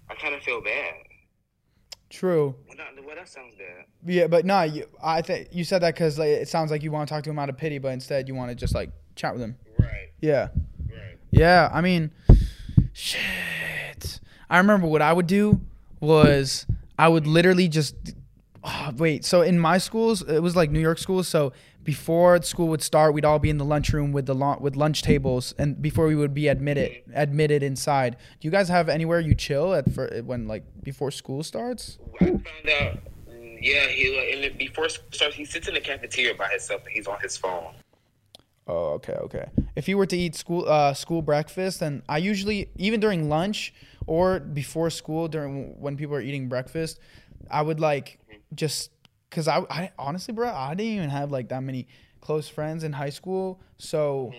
I 0.09 0.15
kind 0.15 0.35
of 0.35 0.41
feel 0.41 0.61
bad. 0.61 0.93
True. 2.09 2.55
Well, 2.67 2.77
not, 2.77 3.05
well, 3.05 3.15
that 3.15 3.29
sounds 3.29 3.55
bad. 3.55 3.85
Yeah, 4.05 4.27
but 4.27 4.45
no, 4.45 4.63
you, 4.63 4.85
I 5.03 5.21
think 5.21 5.49
you 5.51 5.63
said 5.63 5.81
that 5.81 5.93
because 5.95 6.17
like, 6.17 6.29
it 6.29 6.47
sounds 6.47 6.71
like 6.71 6.81
you 6.83 6.91
want 6.91 7.07
to 7.07 7.13
talk 7.13 7.23
to 7.23 7.29
him 7.29 7.39
out 7.39 7.49
of 7.49 7.57
pity, 7.57 7.77
but 7.77 7.89
instead 7.89 8.27
you 8.27 8.35
want 8.35 8.49
to 8.49 8.55
just 8.55 8.73
like 8.73 8.91
chat 9.15 9.33
with 9.33 9.41
him. 9.41 9.55
Right. 9.77 10.09
Yeah. 10.21 10.49
Right. 10.87 11.17
Yeah, 11.31 11.69
I 11.71 11.81
mean, 11.81 12.11
shit. 12.93 14.19
I 14.49 14.57
remember 14.57 14.87
what 14.87 15.01
I 15.01 15.13
would 15.13 15.27
do 15.27 15.61
was 15.99 16.65
I 16.97 17.07
would 17.07 17.27
literally 17.27 17.67
just 17.67 17.95
oh, 18.63 18.91
wait. 18.97 19.25
So 19.25 19.41
in 19.41 19.59
my 19.59 19.77
schools, 19.77 20.21
it 20.21 20.39
was 20.39 20.55
like 20.55 20.71
New 20.71 20.79
York 20.79 20.97
schools. 20.97 21.27
So 21.27 21.53
before 21.83 22.41
school 22.43 22.67
would 22.67 22.81
start, 22.81 23.13
we'd 23.13 23.25
all 23.25 23.39
be 23.39 23.49
in 23.49 23.57
the 23.57 23.65
lunchroom 23.65 24.11
with 24.11 24.25
the 24.25 24.35
lun- 24.35 24.61
with 24.61 24.75
lunch 24.75 25.01
tables, 25.01 25.53
and 25.57 25.81
before 25.81 26.07
we 26.07 26.15
would 26.15 26.33
be 26.33 26.47
admitted 26.47 27.01
admitted 27.13 27.63
inside. 27.63 28.15
Do 28.39 28.47
you 28.47 28.51
guys 28.51 28.69
have 28.69 28.89
anywhere 28.89 29.19
you 29.19 29.33
chill 29.35 29.73
at 29.73 29.91
for 29.91 30.07
when 30.23 30.47
like 30.47 30.63
before 30.83 31.11
school 31.11 31.43
starts? 31.43 31.97
I 32.21 32.25
found 32.25 32.43
out. 32.81 32.97
mm, 33.29 33.57
Yeah, 33.61 33.87
he 33.87 34.39
like, 34.41 34.57
before 34.57 34.89
school 34.89 35.07
starts, 35.11 35.35
he 35.35 35.45
sits 35.45 35.67
in 35.67 35.73
the 35.73 35.79
cafeteria 35.81 36.35
by 36.35 36.49
himself 36.49 36.81
and 36.85 36.91
he's 36.93 37.07
on 37.07 37.19
his 37.21 37.37
phone. 37.37 37.73
Oh, 38.67 38.93
okay, 38.97 39.13
okay. 39.13 39.45
If 39.75 39.87
you 39.87 39.97
were 39.97 40.05
to 40.05 40.15
eat 40.17 40.35
school 40.35 40.65
uh, 40.67 40.93
school 40.93 41.21
breakfast, 41.23 41.81
and 41.81 42.03
I 42.07 42.17
usually 42.19 42.69
even 42.77 42.99
during 42.99 43.29
lunch 43.29 43.73
or 44.05 44.39
before 44.39 44.89
school 44.91 45.27
during 45.27 45.79
when 45.79 45.97
people 45.97 46.15
are 46.15 46.21
eating 46.21 46.49
breakfast, 46.49 46.99
I 47.49 47.61
would 47.63 47.79
like 47.79 48.19
just 48.53 48.91
because 49.29 49.47
I, 49.47 49.59
I 49.69 49.91
honestly, 49.97 50.33
bro, 50.33 50.49
I 50.49 50.73
didn't 50.73 50.93
even 50.93 51.09
have 51.09 51.31
like 51.31 51.49
that 51.49 51.61
many 51.61 51.87
close 52.21 52.47
friends 52.47 52.83
in 52.83 52.93
high 52.93 53.09
school, 53.09 53.59
so 53.77 54.33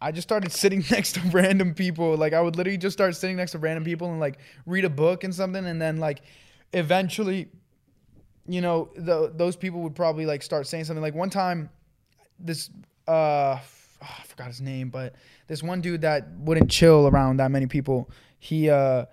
I 0.00 0.12
just 0.12 0.26
started 0.26 0.52
sitting 0.62 0.84
next 0.90 1.14
to 1.14 1.20
random 1.30 1.74
people. 1.74 2.16
Like 2.16 2.32
I 2.32 2.40
would 2.40 2.56
literally 2.56 2.78
just 2.78 2.94
start 2.94 3.16
sitting 3.16 3.36
next 3.36 3.52
to 3.52 3.58
random 3.58 3.84
people 3.84 4.10
and 4.10 4.20
like 4.20 4.38
read 4.66 4.84
a 4.84 4.90
book 4.90 5.24
and 5.24 5.34
something, 5.34 5.64
and 5.64 5.80
then 5.80 5.98
like 5.98 6.22
eventually, 6.72 7.48
you 8.46 8.60
know, 8.60 8.90
the, 8.96 9.32
those 9.34 9.56
people 9.56 9.80
would 9.82 9.94
probably 9.94 10.26
like 10.26 10.42
start 10.42 10.66
saying 10.66 10.84
something. 10.84 11.02
Like 11.02 11.14
one 11.14 11.30
time, 11.30 11.70
this 12.38 12.70
uh, 13.08 13.58
I 14.02 14.22
forgot 14.26 14.48
his 14.48 14.60
name, 14.60 14.90
but 14.90 15.14
this 15.46 15.62
one 15.62 15.80
dude 15.80 16.02
that 16.02 16.28
wouldn't 16.38 16.70
chill 16.70 17.08
around 17.08 17.38
that 17.38 17.50
many 17.50 17.66
people. 17.66 18.10
He 18.38 18.70
uh, 18.70 19.06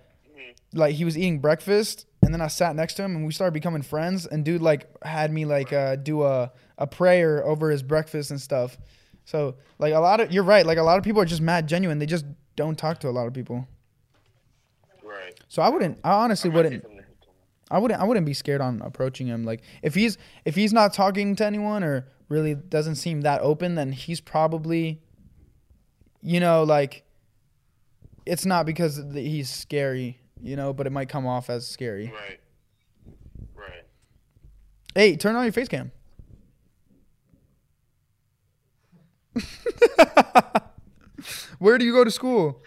like 0.74 0.94
he 0.94 1.04
was 1.04 1.16
eating 1.16 1.38
breakfast, 1.38 2.06
and 2.22 2.32
then 2.32 2.40
I 2.40 2.46
sat 2.46 2.76
next 2.76 2.94
to 2.94 3.02
him, 3.02 3.16
and 3.16 3.26
we 3.26 3.32
started 3.32 3.52
becoming 3.52 3.82
friends. 3.82 4.26
And 4.26 4.44
dude 4.44 4.62
like 4.62 4.86
had 5.04 5.32
me 5.32 5.44
like 5.44 5.72
uh, 5.72 5.96
do 5.96 6.22
a 6.22 6.52
a 6.78 6.86
prayer 6.86 7.44
over 7.44 7.70
his 7.70 7.82
breakfast 7.82 8.30
and 8.30 8.40
stuff. 8.40 8.78
So 9.24 9.56
like 9.78 9.92
a 9.94 9.98
lot 9.98 10.20
of 10.20 10.32
you're 10.32 10.44
right. 10.44 10.64
Like 10.64 10.78
a 10.78 10.82
lot 10.82 10.98
of 10.98 11.04
people 11.04 11.20
are 11.20 11.26
just 11.26 11.42
mad 11.42 11.68
genuine. 11.68 11.98
They 11.98 12.06
just 12.06 12.24
don't 12.56 12.78
talk 12.78 13.00
to 13.00 13.08
a 13.08 13.10
lot 13.10 13.26
of 13.26 13.34
people. 13.34 13.66
Right. 15.04 15.38
So 15.48 15.62
I 15.62 15.68
wouldn't. 15.68 15.98
I 16.04 16.12
honestly 16.12 16.50
I 16.50 16.54
wouldn't. 16.54 16.82
something 16.82 16.90
to 16.98 17.02
him 17.04 17.14
tomorrow. 17.20 17.36
I 17.70 17.78
wouldn't. 17.78 18.00
I 18.00 18.04
wouldn't 18.04 18.26
be 18.26 18.34
scared 18.34 18.60
on 18.60 18.80
approaching 18.82 19.26
him. 19.26 19.44
Like 19.44 19.62
if 19.82 19.94
he's 19.94 20.16
if 20.44 20.54
he's 20.54 20.72
not 20.72 20.92
talking 20.92 21.36
to 21.36 21.44
anyone 21.44 21.82
or 21.82 22.06
really 22.28 22.54
doesn't 22.54 22.96
seem 22.96 23.22
that 23.22 23.40
open, 23.42 23.74
then 23.74 23.92
he's 23.92 24.20
probably, 24.20 25.02
you 26.22 26.40
know, 26.40 26.62
like 26.62 27.04
it's 28.26 28.46
not 28.46 28.66
because 28.66 29.02
he's 29.12 29.50
scary, 29.50 30.18
you 30.42 30.56
know, 30.56 30.72
but 30.72 30.86
it 30.86 30.90
might 30.90 31.08
come 31.08 31.26
off 31.26 31.48
as 31.48 31.66
scary. 31.66 32.06
Right. 32.12 32.40
Right. 33.54 33.84
Hey, 34.94 35.16
turn 35.16 35.36
on 35.36 35.44
your 35.44 35.52
face 35.52 35.68
cam. 35.68 35.92
Where 41.58 41.78
do 41.78 41.84
you 41.84 41.92
go 41.92 42.04
to 42.04 42.10
school? 42.10 42.60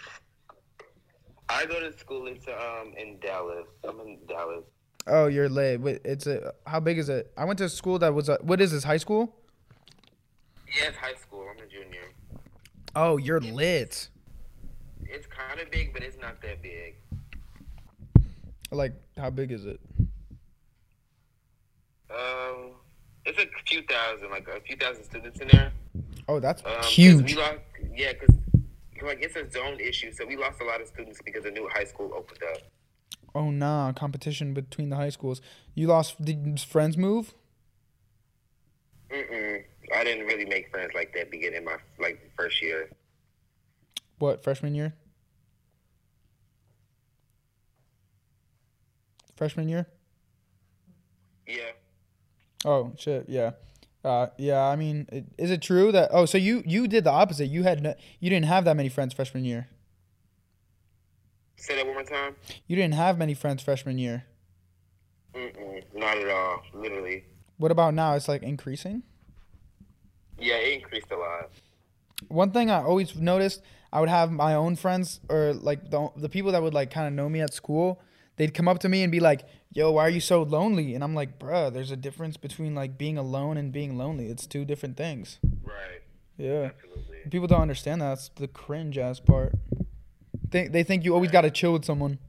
I 1.50 1.66
go 1.66 1.80
to 1.80 1.96
school 1.98 2.28
in 2.28 2.38
um 2.50 2.94
in 2.98 3.20
Dallas. 3.20 3.68
I'm 3.88 4.00
in 4.00 4.18
Dallas. 4.28 4.64
Oh, 5.08 5.28
you're 5.28 5.50
lit. 5.50 5.82
Wait, 5.82 6.02
it's 6.04 6.26
a 6.26 6.54
how 6.66 6.80
big 6.80 6.98
is 6.98 7.10
it? 7.10 7.32
I 7.38 7.46
went 7.46 7.60
to 7.60 7.70
school 7.70 8.00
that 8.00 8.14
was 8.14 8.30
a 8.30 8.38
what 8.42 8.62
is 8.62 8.72
this 8.72 8.84
high 8.84 8.98
school? 8.98 9.36
Yeah, 10.68 10.88
it's 10.88 10.98
high 10.98 11.14
school. 11.14 11.46
I'm 11.50 11.64
a 11.64 11.68
junior. 11.68 12.12
Oh, 12.96 13.18
you're 13.18 13.42
lit. 13.42 14.10
It's 15.04 15.28
kind 15.28 15.60
of 15.60 15.70
big, 15.70 15.94
but 15.94 16.02
it's 16.02 16.18
not 16.18 16.42
that 16.42 16.64
big. 16.64 16.96
Like 18.72 18.94
how 19.18 19.30
big 19.30 19.52
is 19.52 19.66
it? 19.66 19.80
Um, 22.10 22.72
it's 23.26 23.40
a 23.40 23.46
few 23.66 23.82
thousand, 23.84 24.30
like 24.30 24.48
a 24.48 24.60
few 24.62 24.76
thousand 24.76 25.04
students 25.04 25.40
in 25.40 25.48
there. 25.50 25.72
Oh, 26.28 26.40
that's 26.40 26.62
Um, 26.66 26.72
'cause 26.72 26.90
huge. 26.90 27.34
We 27.34 27.36
lost, 27.36 27.60
yeah, 27.94 28.14
because 28.14 28.36
like 29.04 29.22
it's 29.22 29.36
a 29.36 29.50
zone 29.52 29.80
issue, 29.80 30.12
so 30.12 30.26
we 30.26 30.36
lost 30.36 30.62
a 30.62 30.64
lot 30.66 30.82
of 30.82 30.88
students 30.88 31.22
because 31.24 31.46
a 31.46 31.52
new 31.52 31.68
high 31.70 31.84
school 31.84 32.12
opened 32.16 32.42
up. 32.44 32.58
Oh 33.34 33.52
nah, 33.52 33.92
competition 33.94 34.54
between 34.54 34.90
the 34.90 34.96
high 34.96 35.10
schools. 35.10 35.42
You 35.74 35.88
lost. 35.88 36.22
Did 36.24 36.60
friends 36.62 36.98
move? 36.98 37.34
Mm-mm. 39.10 39.64
I 39.94 40.04
didn't 40.04 40.26
really 40.26 40.46
make 40.46 40.70
friends 40.72 40.92
like 40.96 41.14
that 41.14 41.30
beginning 41.30 41.64
my 41.64 41.78
like 42.00 42.32
first 42.38 42.62
year. 42.62 42.90
What 44.18 44.44
freshman 44.44 44.74
year? 44.74 44.94
Freshman 49.36 49.70
year? 49.70 49.88
Yeah. 51.48 51.72
Oh 52.64 52.94
shit, 52.98 53.26
yeah, 53.28 53.52
uh, 54.04 54.28
yeah. 54.38 54.62
I 54.64 54.76
mean, 54.76 55.08
it, 55.12 55.26
is 55.38 55.52
it 55.52 55.62
true 55.62 55.92
that? 55.92 56.10
Oh, 56.12 56.26
so 56.26 56.38
you 56.38 56.64
you 56.66 56.88
did 56.88 57.04
the 57.04 57.12
opposite. 57.12 57.48
You 57.48 57.64
had 57.64 57.84
no, 57.84 57.94
you 58.20 58.30
didn't 58.30 58.46
have 58.46 58.66
that 58.66 58.76
many 58.76 58.90
friends 58.90 59.14
freshman 59.14 59.46
year. 59.46 59.68
Say 61.58 61.76
that 61.76 61.86
one 61.86 61.96
more 61.96 62.04
time. 62.04 62.36
You 62.68 62.76
didn't 62.76 62.96
have 62.96 63.18
many 63.18 63.34
friends 63.34 63.62
freshman 63.62 63.98
year. 63.98 64.26
Mm-mm. 65.34 65.84
Not 65.94 66.18
at 66.18 66.30
all. 66.30 66.62
Literally. 66.74 67.26
What 67.58 67.72
about 67.72 67.94
now? 67.94 68.14
It's 68.14 68.28
like 68.28 68.44
increasing. 68.44 69.04
Yeah, 70.40 70.56
it 70.56 70.74
increased 70.74 71.12
a 71.12 71.18
lot. 71.18 71.50
One 72.28 72.52
thing 72.52 72.70
I 72.70 72.82
always 72.82 73.16
noticed, 73.16 73.62
I 73.92 74.00
would 74.00 74.10
have 74.10 74.32
my 74.32 74.56
own 74.56 74.76
friends 74.76 75.20
or 75.30 75.54
like 75.54 75.92
the 75.92 76.10
the 76.18 76.30
people 76.30 76.52
that 76.52 76.62
would 76.62 76.74
like 76.74 76.92
kind 76.92 77.08
of 77.08 77.14
know 77.14 77.30
me 77.30 77.42
at 77.42 77.54
school. 77.54 78.02
They'd 78.38 78.54
come 78.54 78.68
up 78.68 78.80
to 78.80 78.90
me 78.90 79.02
and 79.04 79.12
be 79.12 79.20
like, 79.20 79.44
"Yo, 79.72 79.92
why 79.92 80.04
are 80.06 80.10
you 80.10 80.20
so 80.20 80.44
lonely?" 80.44 80.94
And 80.94 81.04
I'm 81.04 81.16
like, 81.16 81.40
"Bruh, 81.40 81.72
there's 81.72 81.92
a 81.92 81.96
difference 81.96 82.36
between 82.38 82.76
like 82.76 82.98
being 82.98 83.18
alone 83.18 83.56
and 83.58 83.72
being 83.72 83.98
lonely. 83.98 84.28
It's 84.28 84.46
two 84.46 84.66
different 84.66 84.98
things." 84.98 85.40
Right. 85.64 86.02
Yeah. 86.38 86.72
Absolutely. 86.76 87.18
People 87.32 87.48
don't 87.48 87.62
understand 87.62 88.02
that. 88.02 88.10
That's 88.10 88.30
the 88.30 88.48
cringe 88.48 88.98
ass 88.98 89.20
part. 89.20 89.54
They 90.50 90.68
they 90.68 90.84
think 90.84 91.06
you 91.06 91.14
always 91.14 91.32
got 91.32 91.42
to 91.42 91.52
chill 91.52 91.74
with 91.74 91.86
someone. 91.86 92.20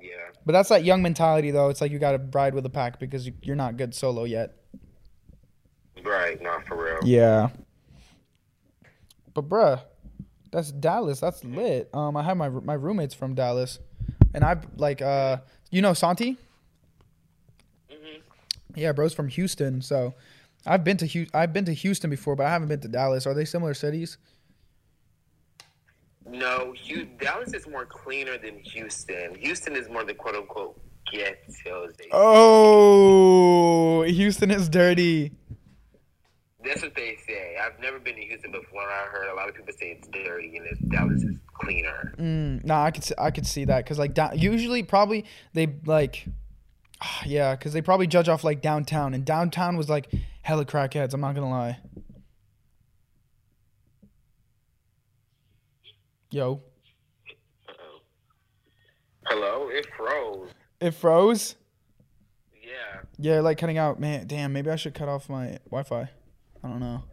Yeah. 0.00 0.10
But 0.44 0.52
that's 0.52 0.68
that 0.70 0.84
young 0.84 1.02
mentality 1.02 1.50
though. 1.50 1.68
It's 1.68 1.80
like 1.80 1.90
you 1.92 1.98
got 1.98 2.12
to 2.12 2.18
ride 2.32 2.54
with 2.54 2.66
a 2.66 2.70
pack 2.70 2.98
because 2.98 3.26
you- 3.26 3.34
you're 3.42 3.56
not 3.56 3.76
good 3.76 3.94
solo 3.94 4.24
yet. 4.24 4.54
Right. 6.04 6.40
Not 6.42 6.66
for 6.66 6.76
real. 6.84 6.98
Yeah. 7.04 7.48
But 9.34 9.48
bruh, 9.48 9.82
that's 10.50 10.72
Dallas. 10.72 11.20
That's 11.20 11.44
lit. 11.44 11.90
Um, 11.94 12.16
I 12.16 12.22
have 12.22 12.36
my 12.36 12.48
my 12.48 12.74
roommates 12.74 13.12
from 13.14 13.34
Dallas, 13.34 13.78
and 14.36 14.44
I 14.44 14.56
like 14.76 15.02
uh, 15.02 15.38
you 15.70 15.82
know 15.82 15.94
Santi. 15.94 16.36
hmm 17.90 18.20
Yeah, 18.76 18.92
bro's 18.92 19.14
from 19.14 19.28
Houston. 19.28 19.82
So, 19.82 20.14
I've 20.64 20.84
been 20.84 20.98
to 20.98 21.06
Hu- 21.06 21.26
I've 21.34 21.52
been 21.52 21.64
to 21.64 21.72
Houston 21.72 22.10
before, 22.10 22.36
but 22.36 22.46
I 22.46 22.50
haven't 22.50 22.68
been 22.68 22.80
to 22.80 22.88
Dallas. 22.88 23.26
Are 23.26 23.34
they 23.34 23.44
similar 23.46 23.74
cities? 23.74 24.18
No, 26.28 26.74
Hu- 26.88 27.06
Dallas 27.18 27.54
is 27.54 27.66
more 27.66 27.86
cleaner 27.86 28.36
than 28.36 28.58
Houston. 28.58 29.34
Houston 29.36 29.74
is 29.74 29.88
more 29.88 30.04
the 30.04 30.14
quote 30.14 30.36
unquote 30.36 30.80
say. 31.12 32.08
Oh, 32.12 34.02
Houston 34.02 34.50
is 34.50 34.68
dirty. 34.68 35.32
That's 36.66 36.82
what 36.82 36.94
they 36.94 37.16
say. 37.26 37.56
I've 37.56 37.78
never 37.80 37.98
been 37.98 38.16
to 38.16 38.22
Houston, 38.22 38.50
but 38.52 38.64
from 38.66 38.76
what 38.76 38.88
I 38.88 39.04
heard, 39.06 39.30
a 39.30 39.34
lot 39.34 39.48
of 39.48 39.54
people 39.54 39.72
say 39.78 39.98
it's 39.98 40.08
dirty 40.08 40.56
and 40.56 40.66
it's, 40.66 40.80
Dallas 40.80 41.22
is 41.22 41.36
cleaner. 41.54 42.14
Mm, 42.18 42.64
nah, 42.64 42.84
I 42.84 42.90
could 42.90 43.04
see, 43.04 43.14
I 43.18 43.30
could 43.30 43.46
see 43.46 43.64
that 43.66 43.84
because 43.84 43.98
like 43.98 44.14
down, 44.14 44.38
usually 44.38 44.82
probably 44.82 45.24
they 45.52 45.74
like, 45.84 46.26
ah, 47.00 47.22
yeah, 47.24 47.54
because 47.54 47.72
they 47.72 47.82
probably 47.82 48.06
judge 48.06 48.28
off 48.28 48.42
like 48.44 48.60
downtown, 48.62 49.14
and 49.14 49.24
downtown 49.24 49.76
was 49.76 49.88
like 49.88 50.10
hella 50.42 50.64
crackheads. 50.64 51.14
I'm 51.14 51.20
not 51.20 51.34
gonna 51.34 51.50
lie. 51.50 51.78
Yo, 56.30 56.60
Uh-oh. 57.68 58.00
Hello, 59.26 59.68
it 59.70 59.86
froze. 59.96 60.50
it 60.80 60.90
froze. 60.92 61.54
Yeah. 62.62 63.00
Yeah, 63.18 63.40
like 63.40 63.58
cutting 63.58 63.78
out. 63.78 64.00
Man, 64.00 64.26
damn. 64.26 64.52
Maybe 64.52 64.70
I 64.70 64.76
should 64.76 64.92
cut 64.92 65.08
off 65.08 65.28
my 65.28 65.58
Wi-Fi. 65.70 66.10
I 66.66 66.68
don't 66.68 66.80
know. 66.80 67.04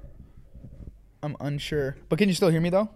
I'm 1.21 1.37
unsure. 1.39 1.95
But 2.09 2.17
can 2.17 2.27
you 2.27 2.33
still 2.33 2.49
hear 2.49 2.59
me 2.59 2.71
though? 2.71 2.89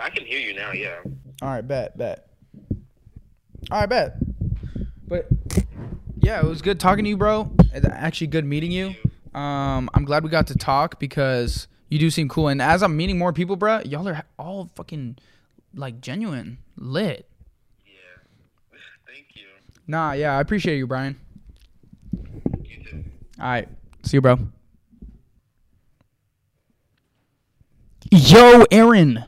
I 0.00 0.10
can 0.10 0.26
hear 0.26 0.40
you 0.40 0.54
now, 0.54 0.72
yeah. 0.72 0.96
All 1.40 1.48
right, 1.48 1.66
bet, 1.66 1.96
bet. 1.96 2.28
All 3.70 3.80
right, 3.80 3.88
bet. 3.88 4.16
But 5.06 5.28
yeah, 6.18 6.40
it 6.40 6.46
was 6.46 6.62
good 6.62 6.80
talking 6.80 7.04
to 7.04 7.08
you, 7.08 7.16
bro. 7.16 7.48
It's 7.72 7.86
actually 7.88 8.26
good 8.26 8.44
meeting 8.44 8.72
you. 8.72 8.94
Um, 9.38 9.88
I'm 9.94 10.04
glad 10.04 10.24
we 10.24 10.30
got 10.30 10.48
to 10.48 10.56
talk 10.56 10.98
because 10.98 11.68
you 11.90 12.00
do 12.00 12.10
seem 12.10 12.28
cool. 12.28 12.48
And 12.48 12.60
as 12.60 12.82
I'm 12.82 12.96
meeting 12.96 13.16
more 13.16 13.32
people, 13.32 13.54
bro, 13.54 13.82
y'all 13.84 14.08
are 14.08 14.24
all 14.40 14.68
fucking 14.74 15.16
like 15.74 16.00
genuine, 16.00 16.58
lit. 16.76 17.30
Yeah. 17.86 17.92
Thank 19.06 19.26
you. 19.34 19.46
Nah, 19.86 20.12
yeah, 20.12 20.36
I 20.36 20.40
appreciate 20.40 20.78
you, 20.78 20.88
Brian. 20.88 21.20
You 22.64 22.82
too. 22.82 23.04
All 23.38 23.46
right, 23.46 23.68
see 24.02 24.16
you, 24.16 24.20
bro. 24.20 24.38
Yo, 28.16 28.64
Aaron. 28.70 29.26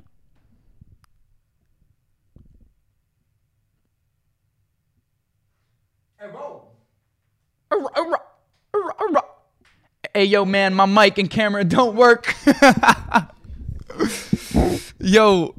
Hey, 10.14 10.24
yo, 10.24 10.46
man, 10.46 10.72
my 10.72 10.86
mic 10.86 11.18
and 11.18 11.28
camera 11.28 11.64
don't 11.64 11.96
work. 11.96 12.34
yo, 14.98 15.54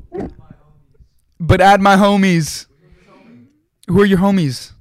but 1.40 1.62
add 1.62 1.82
my 1.82 1.98
homies. 1.98 2.66
Who 3.88 4.02
are 4.02 4.06
your 4.06 4.18
homies? 4.18 4.72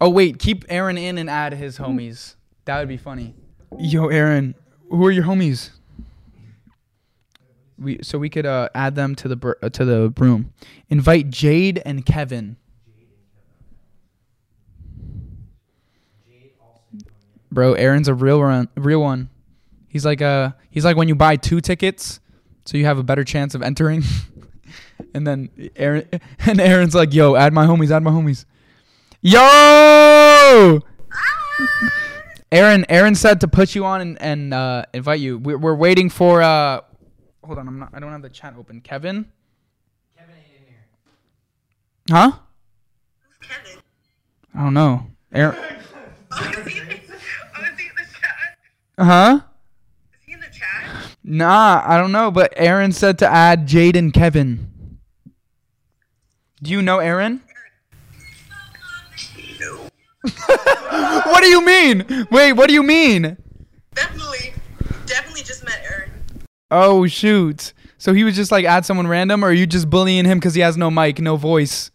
Oh, 0.00 0.10
wait, 0.10 0.40
keep 0.40 0.64
Aaron 0.68 0.98
in 0.98 1.18
and 1.18 1.30
add 1.30 1.54
his 1.54 1.78
homies. 1.78 2.34
That 2.64 2.80
would 2.80 2.88
be 2.88 2.96
funny. 2.96 3.36
Yo, 3.78 4.08
Aaron, 4.08 4.56
who 4.90 5.06
are 5.06 5.12
your 5.12 5.24
homies? 5.24 5.70
We 7.78 7.98
so 8.02 8.18
we 8.18 8.28
could 8.28 8.46
uh, 8.46 8.68
add 8.74 8.94
them 8.94 9.14
to 9.16 9.28
the 9.28 9.36
br- 9.36 9.52
uh, 9.62 9.68
to 9.70 9.84
the 9.84 10.12
room. 10.16 10.52
Invite 10.88 11.30
Jade 11.30 11.82
and 11.84 12.06
Kevin. 12.06 12.56
Bro, 17.50 17.74
Aaron's 17.74 18.08
a 18.08 18.14
real 18.14 18.42
run, 18.42 18.68
real 18.76 19.00
one. 19.00 19.30
He's 19.88 20.04
like 20.04 20.20
uh 20.20 20.50
he's 20.70 20.84
like 20.84 20.96
when 20.96 21.08
you 21.08 21.14
buy 21.14 21.36
two 21.36 21.60
tickets, 21.60 22.20
so 22.64 22.76
you 22.76 22.84
have 22.84 22.98
a 22.98 23.04
better 23.04 23.22
chance 23.22 23.54
of 23.54 23.62
entering. 23.62 24.02
and 25.14 25.26
then 25.26 25.50
Aaron 25.76 26.08
and 26.40 26.60
Aaron's 26.60 26.94
like, 26.94 27.14
"Yo, 27.14 27.36
add 27.36 27.52
my 27.52 27.66
homies, 27.66 27.90
add 27.90 28.02
my 28.02 28.10
homies." 28.10 28.44
Yo! 29.20 30.80
Aaron, 32.52 32.84
Aaron 32.88 33.14
said 33.14 33.40
to 33.40 33.48
put 33.48 33.74
you 33.74 33.84
on 33.84 34.00
and, 34.00 34.20
and 34.20 34.54
uh, 34.54 34.84
invite 34.92 35.20
you. 35.20 35.38
We're, 35.38 35.58
we're 35.58 35.74
waiting 35.74 36.10
for. 36.10 36.42
Uh, 36.42 36.82
hold 37.44 37.58
on, 37.58 37.68
I'm 37.68 37.78
not. 37.78 37.90
I 37.92 38.00
don't 38.00 38.10
have 38.12 38.22
the 38.22 38.30
chat 38.30 38.54
open. 38.58 38.80
Kevin, 38.80 39.26
Kevin 40.16 40.34
ain't 40.34 40.46
in 40.46 40.66
here. 40.66 40.84
huh? 42.10 42.30
Who's 43.20 43.48
Kevin. 43.48 43.80
I 44.54 44.62
don't 44.62 44.74
know. 44.74 45.06
Aaron, 45.32 45.56
Oh, 46.32 46.48
is 46.48 46.54
he, 46.54 46.60
oh, 46.60 46.62
is 46.62 46.72
he 46.72 46.78
in 46.80 46.96
the 46.96 48.06
chat? 48.20 48.58
huh? 48.98 49.40
Is 50.14 50.24
he 50.26 50.32
in 50.32 50.40
the 50.40 50.46
chat? 50.46 51.10
Nah, 51.24 51.82
I 51.84 51.98
don't 51.98 52.12
know. 52.12 52.30
But 52.30 52.52
Aaron 52.56 52.92
said 52.92 53.18
to 53.18 53.26
add 53.28 53.66
Jade 53.66 53.96
and 53.96 54.12
Kevin. 54.12 54.70
Do 56.62 56.70
you 56.70 56.80
know 56.82 56.98
Aaron? 56.98 57.42
No. 59.60 59.88
What 61.26 61.42
do 61.42 61.48
you 61.48 61.64
mean? 61.64 62.26
Wait, 62.30 62.52
what 62.52 62.68
do 62.68 62.74
you 62.74 62.82
mean? 62.82 63.36
Definitely, 63.94 64.52
definitely 65.06 65.42
just 65.42 65.64
met 65.64 65.74
Aaron. 65.82 65.83
Oh 66.76 67.06
shoot! 67.06 67.72
So 67.98 68.12
he 68.14 68.24
was 68.24 68.34
just 68.34 68.50
like 68.50 68.64
add 68.64 68.84
someone 68.84 69.06
random, 69.06 69.44
or 69.44 69.48
are 69.48 69.52
you 69.52 69.64
just 69.64 69.88
bullying 69.88 70.24
him 70.24 70.38
because 70.38 70.54
he 70.54 70.60
has 70.60 70.76
no 70.76 70.90
mic, 70.90 71.20
no 71.20 71.36
voice? 71.36 71.92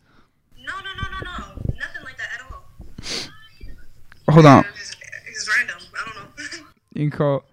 No, 0.58 0.72
no, 0.74 0.80
no, 1.02 1.10
no, 1.12 1.20
no. 1.38 1.46
Nothing 1.78 2.04
like 2.06 2.18
that 2.18 2.30
at 2.36 2.42
all. 2.50 4.34
Hold 4.34 4.46
on. 4.46 4.64
It's, 4.74 4.96
it's 5.28 5.58
random. 5.58 5.76
I 5.94 6.06
don't 6.06 6.16
know. 6.16 6.68
You 6.94 7.10
can 7.10 7.18
call. 7.18 7.44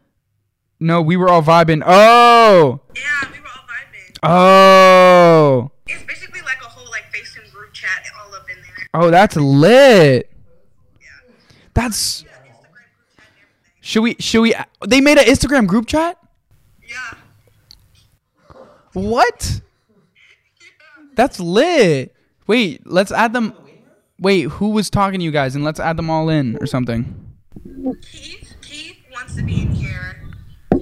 No, 0.78 1.02
we 1.02 1.16
were 1.16 1.28
all 1.28 1.42
vibing. 1.42 1.82
Oh, 1.84 2.80
yeah, 2.94 3.02
we 3.32 3.40
were 3.40 3.46
all 3.46 3.66
vibing. 3.66 4.18
oh, 4.22 5.70
It's 5.88 6.02
basically 6.04 6.42
like 6.42 6.58
a 6.62 6.68
whole 6.68 6.88
like 6.90 7.04
FaceTime 7.12 7.52
group 7.52 7.72
chat 7.72 8.04
all 8.24 8.32
up 8.36 8.48
in 8.48 8.56
there. 8.62 8.88
oh! 8.94 9.10
That's 9.10 9.34
lit. 9.36 10.30
Yeah. 11.00 11.06
That's. 11.74 12.22
Instagram 12.22 12.24
group 12.24 12.68
chat 13.16 13.26
and 13.26 13.36
everything. 13.42 13.80
Should 13.80 14.02
we? 14.02 14.16
Should 14.20 14.40
we? 14.42 14.54
They 14.86 15.00
made 15.00 15.18
an 15.18 15.24
Instagram 15.24 15.66
group 15.66 15.86
chat. 15.86 16.18
What? 18.96 19.60
That's 21.16 21.38
lit. 21.38 22.16
Wait, 22.46 22.86
let's 22.86 23.12
add 23.12 23.34
them. 23.34 23.52
Wait, 24.18 24.44
who 24.44 24.70
was 24.70 24.88
talking 24.88 25.20
to 25.20 25.24
you 25.24 25.30
guys? 25.30 25.54
And 25.54 25.62
let's 25.62 25.78
add 25.78 25.98
them 25.98 26.08
all 26.08 26.30
in 26.30 26.56
or 26.62 26.66
something. 26.66 27.36
Keith, 28.00 28.54
Keith 28.62 28.96
wants 29.12 29.36
to 29.36 29.42
be 29.42 29.60
in 29.60 29.70
here. 29.70 30.32
Um, 30.72 30.80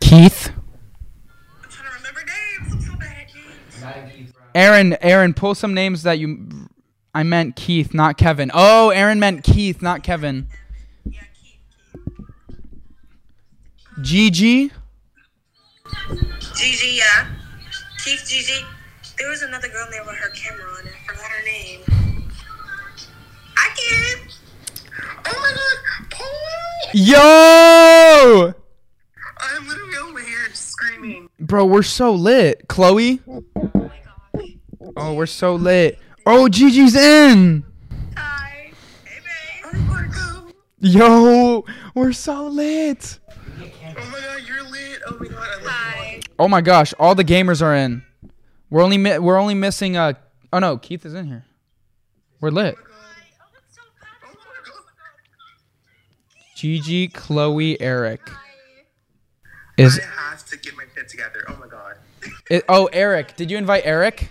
Keith. 0.00 0.50
I'm 1.62 1.70
trying 1.70 1.88
to 1.88 1.96
remember 1.96 2.20
names. 2.20 2.74
I'm 2.74 2.80
so 2.82 2.98
bad 2.98 3.26
names. 3.34 3.80
Not 3.80 3.96
in 3.96 4.10
Keith 4.10 4.34
Aaron, 4.54 4.96
Aaron, 5.00 5.32
pull 5.32 5.54
some 5.54 5.72
names 5.72 6.02
that 6.02 6.18
you. 6.18 6.68
I 7.14 7.22
meant 7.22 7.56
Keith, 7.56 7.94
not 7.94 8.18
Kevin. 8.18 8.50
Oh, 8.52 8.90
Aaron 8.90 9.18
meant 9.18 9.44
Keith, 9.44 9.80
not 9.80 10.02
Kevin. 10.02 10.46
Yeah, 11.06 11.20
Keith. 11.32 11.60
Gigi. 14.02 14.72
Gigi, 16.56 16.96
yeah. 16.96 17.26
Keith, 18.02 18.24
Gigi. 18.26 18.64
There 19.18 19.28
was 19.28 19.42
another 19.42 19.68
girl 19.68 19.86
there 19.90 20.04
with 20.04 20.16
her 20.16 20.30
camera 20.30 20.64
on. 20.64 20.86
I 20.86 21.06
forgot 21.06 21.30
her 21.30 21.44
name. 21.44 21.80
I 23.56 23.68
can't. 23.76 24.38
Oh 25.26 25.40
my 25.40 25.52
god, 25.54 26.10
Paul! 26.10 26.90
Yo! 26.94 28.54
I'm 29.38 29.68
literally 29.68 29.96
over 29.96 30.20
here 30.20 30.48
screaming. 30.52 31.28
Bro, 31.38 31.66
we're 31.66 31.82
so 31.82 32.12
lit. 32.12 32.66
Chloe. 32.68 33.20
Oh. 33.28 33.90
Oh, 34.96 35.14
we're 35.14 35.26
so 35.26 35.54
lit. 35.54 35.98
Oh, 36.24 36.48
Gigi's 36.48 36.94
in. 36.94 37.64
Hi. 38.16 38.72
Hey, 39.04 39.20
babe. 39.20 39.72
Oh 39.74 39.78
my 39.80 40.06
god. 40.06 40.52
Yo, 40.80 41.64
we're 41.94 42.12
so 42.12 42.46
lit. 42.46 43.18
Oh 43.96 44.10
my 44.10 44.20
god, 44.20 44.42
you're 44.46 44.62
lit. 44.62 45.00
Oh 45.06 45.16
my 45.18 45.26
god, 45.26 45.38
I 45.38 45.62
love 45.62 45.72
Hi. 45.72 46.20
Oh 46.38 46.48
my 46.48 46.60
gosh, 46.60 46.94
all 46.98 47.14
the 47.14 47.24
gamers 47.24 47.62
are 47.62 47.74
in. 47.74 48.02
We're 48.70 48.82
only 48.82 48.98
mi- 48.98 49.18
we're 49.18 49.38
only 49.38 49.54
missing 49.54 49.96
uh 49.96 50.14
Oh 50.52 50.58
no, 50.58 50.78
Keith 50.78 51.04
is 51.04 51.14
in 51.14 51.26
here. 51.26 51.44
We're 52.40 52.50
lit. 52.50 52.76
Gigi, 56.56 57.08
Chloe, 57.08 57.80
Eric. 57.80 58.30
Is 59.76 59.98
I 59.98 60.30
have 60.30 60.46
to 60.46 60.56
get 60.56 60.76
my 60.76 60.84
shit 60.94 61.08
together. 61.08 61.44
Oh 61.48 61.56
my 61.60 61.66
god. 61.66 61.96
it, 62.50 62.64
oh 62.68 62.88
Eric? 62.92 63.36
Did 63.36 63.50
you 63.50 63.58
invite 63.58 63.82
Eric? 63.84 64.30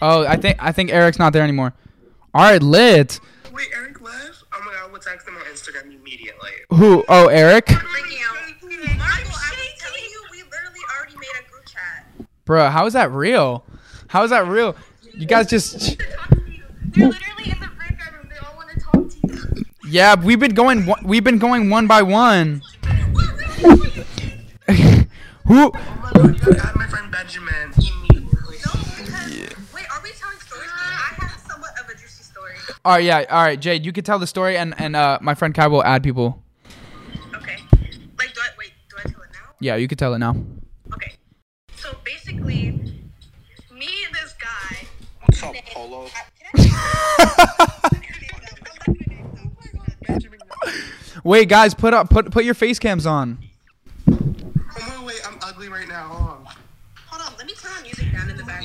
Oh, 0.00 0.24
I 0.24 0.36
think 0.36 0.56
I 0.60 0.72
think 0.72 0.90
Eric's 0.90 1.18
not 1.18 1.32
there 1.32 1.42
anymore. 1.42 1.74
All 2.34 2.42
right, 2.42 2.62
lit. 2.62 3.20
Wait, 3.52 3.68
Eric 3.74 4.00
left? 4.00 4.44
Oh 4.52 4.62
my 4.64 4.72
god, 4.72 4.92
we'll 4.92 5.00
text 5.00 5.26
him 5.26 5.36
on 5.36 5.42
Instagram 5.42 5.94
immediately. 5.94 6.50
Who? 6.70 7.04
Oh, 7.08 7.26
Eric. 7.26 7.68
Bro, 12.48 12.70
how 12.70 12.86
is 12.86 12.94
that 12.94 13.12
real? 13.12 13.62
How 14.06 14.24
is 14.24 14.30
that 14.30 14.46
real? 14.48 14.74
You 15.12 15.26
guys 15.26 15.48
just 15.50 15.98
Talk 15.98 16.30
to 16.30 16.36
you. 16.50 16.62
They're 16.86 17.08
literally 17.08 17.50
in 17.52 17.60
the 17.60 17.68
breakout 17.76 18.14
room. 18.14 18.26
They 18.30 18.36
all 18.38 18.56
want 18.56 18.70
to 18.70 18.80
talk 18.80 19.10
to 19.10 19.58
you. 19.60 19.64
Yeah, 19.86 20.14
we've 20.14 20.40
been 20.40 20.54
going 20.54 20.86
one- 20.86 21.04
we've 21.04 21.22
been 21.22 21.36
going 21.38 21.68
one 21.68 21.86
by 21.86 22.00
one. 22.00 22.62
Who 25.46 25.70
Oh 25.70 25.72
my 26.02 26.10
god, 26.14 26.46
you 26.46 26.54
gotta 26.54 26.78
my 26.78 26.86
friend 26.86 27.10
Benjamin 27.12 27.70
immediately. 27.76 28.56
No, 28.64 28.72
because 28.96 29.56
wait, 29.74 29.84
are 29.92 30.00
we 30.02 30.10
telling 30.12 30.38
stories? 30.40 30.70
'Cause 30.70 30.88
I 30.88 31.14
have 31.20 31.40
somewhat 31.50 31.72
of 31.78 31.90
a 31.90 31.92
juicy 31.92 32.22
story. 32.22 32.54
All 32.82 32.92
right, 32.94 33.04
yeah, 33.04 33.24
all 33.28 33.42
right, 33.44 33.60
Jade, 33.60 33.84
you 33.84 33.92
can 33.92 34.04
tell 34.04 34.18
the 34.18 34.26
story, 34.26 34.56
and 34.56 34.74
and 34.80 34.96
uh, 34.96 35.18
my 35.20 35.34
friend 35.34 35.54
Kai 35.54 35.66
will 35.66 35.84
add 35.84 36.02
people. 36.02 36.42
Okay. 37.34 37.58
Like, 38.18 38.32
do 38.32 38.40
I 38.40 38.48
wait? 38.58 38.72
Do 38.88 38.96
I 38.98 39.02
tell 39.02 39.20
it 39.20 39.28
now? 39.34 39.50
Yeah, 39.60 39.76
you 39.76 39.86
can 39.86 39.98
tell 39.98 40.14
it 40.14 40.18
now. 40.18 40.34
Okay. 42.28 42.36
So 42.36 42.44
basically, 42.44 42.70
me 43.72 43.88
and 44.06 44.14
this 44.14 44.34
guy. 44.38 44.86
What's 45.24 45.42
up, 45.42 45.54
Polo? 45.72 46.08
Benjamin. 50.06 50.38
Wait, 51.24 51.48
guys, 51.48 51.74
put 51.74 51.94
up 51.94 52.10
put 52.10 52.30
put 52.30 52.44
your 52.44 52.54
face 52.54 52.78
cams 52.78 53.06
on. 53.06 53.38
Oh 54.10 55.04
wait, 55.06 55.20
I'm 55.26 55.38
ugly 55.42 55.68
right 55.68 55.88
now. 55.88 56.08
Hold 56.08 56.30
on. 56.30 56.46
Hold 57.06 57.22
on, 57.22 57.32
let 57.38 57.46
me 57.46 57.54
turn 57.54 57.72
the 57.76 57.82
music 57.82 58.12
down 58.12 58.30
in 58.30 58.36
the 58.36 58.44
back. 58.44 58.62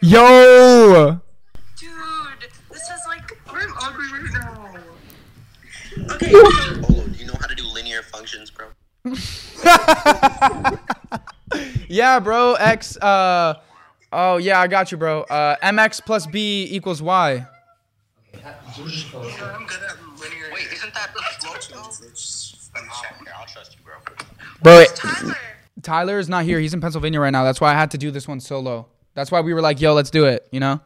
Yo, 0.00 1.20
Dude, 1.78 1.90
this 2.70 2.82
is 2.82 3.00
like. 3.06 3.30
I'm 3.48 3.72
ugly 3.82 4.06
right 4.12 4.32
now. 4.32 4.74
Okay. 6.14 6.30
So, 6.32 6.82
Polo, 6.82 7.06
do 7.06 7.18
you 7.18 7.26
know 7.26 7.36
how 7.40 7.46
to 7.46 7.54
do 7.54 7.64
linear 7.64 8.02
functions, 8.02 8.50
bro? 8.50 8.66
yeah, 11.88 12.18
bro. 12.20 12.54
X. 12.54 12.96
Uh, 12.96 13.54
oh 14.12 14.36
yeah, 14.38 14.60
I 14.60 14.66
got 14.66 14.90
you, 14.92 14.98
bro. 14.98 15.22
Uh, 15.22 15.56
mx 15.62 16.04
plus 16.04 16.26
b 16.26 16.66
equals 16.70 17.02
y. 17.02 17.46
Gigi's 18.74 19.04
close. 19.04 19.32
Yeah, 19.38 19.56
I'm 19.58 19.66
good 19.66 19.78
at 19.82 19.96
linear. 20.20 20.50
Wait, 20.52 20.66
isn't 20.72 20.92
that 20.94 21.10
flow 21.14 21.54
tunes? 21.54 22.70
Let 22.74 22.84
me 22.84 22.90
check 23.02 23.16
here. 23.18 23.34
I'll 23.38 23.46
trust 23.46 23.76
you, 23.78 23.84
bro. 23.84 23.94
Bro, 24.62 24.80
it- 24.80 24.94
Tyler. 24.96 25.36
Tyler 25.82 26.18
is 26.18 26.28
not 26.28 26.44
here. 26.44 26.58
He's 26.58 26.74
in 26.74 26.80
Pennsylvania 26.80 27.20
right 27.20 27.30
now. 27.30 27.44
That's 27.44 27.60
why 27.60 27.70
I 27.70 27.74
had 27.74 27.90
to 27.92 27.98
do 27.98 28.10
this 28.10 28.26
one 28.26 28.40
solo. 28.40 28.86
That's 29.14 29.30
why 29.30 29.40
we 29.40 29.54
were 29.54 29.60
like, 29.60 29.80
yo, 29.80 29.94
let's 29.94 30.10
do 30.10 30.24
it. 30.26 30.46
You 30.50 30.60
know. 30.60 30.80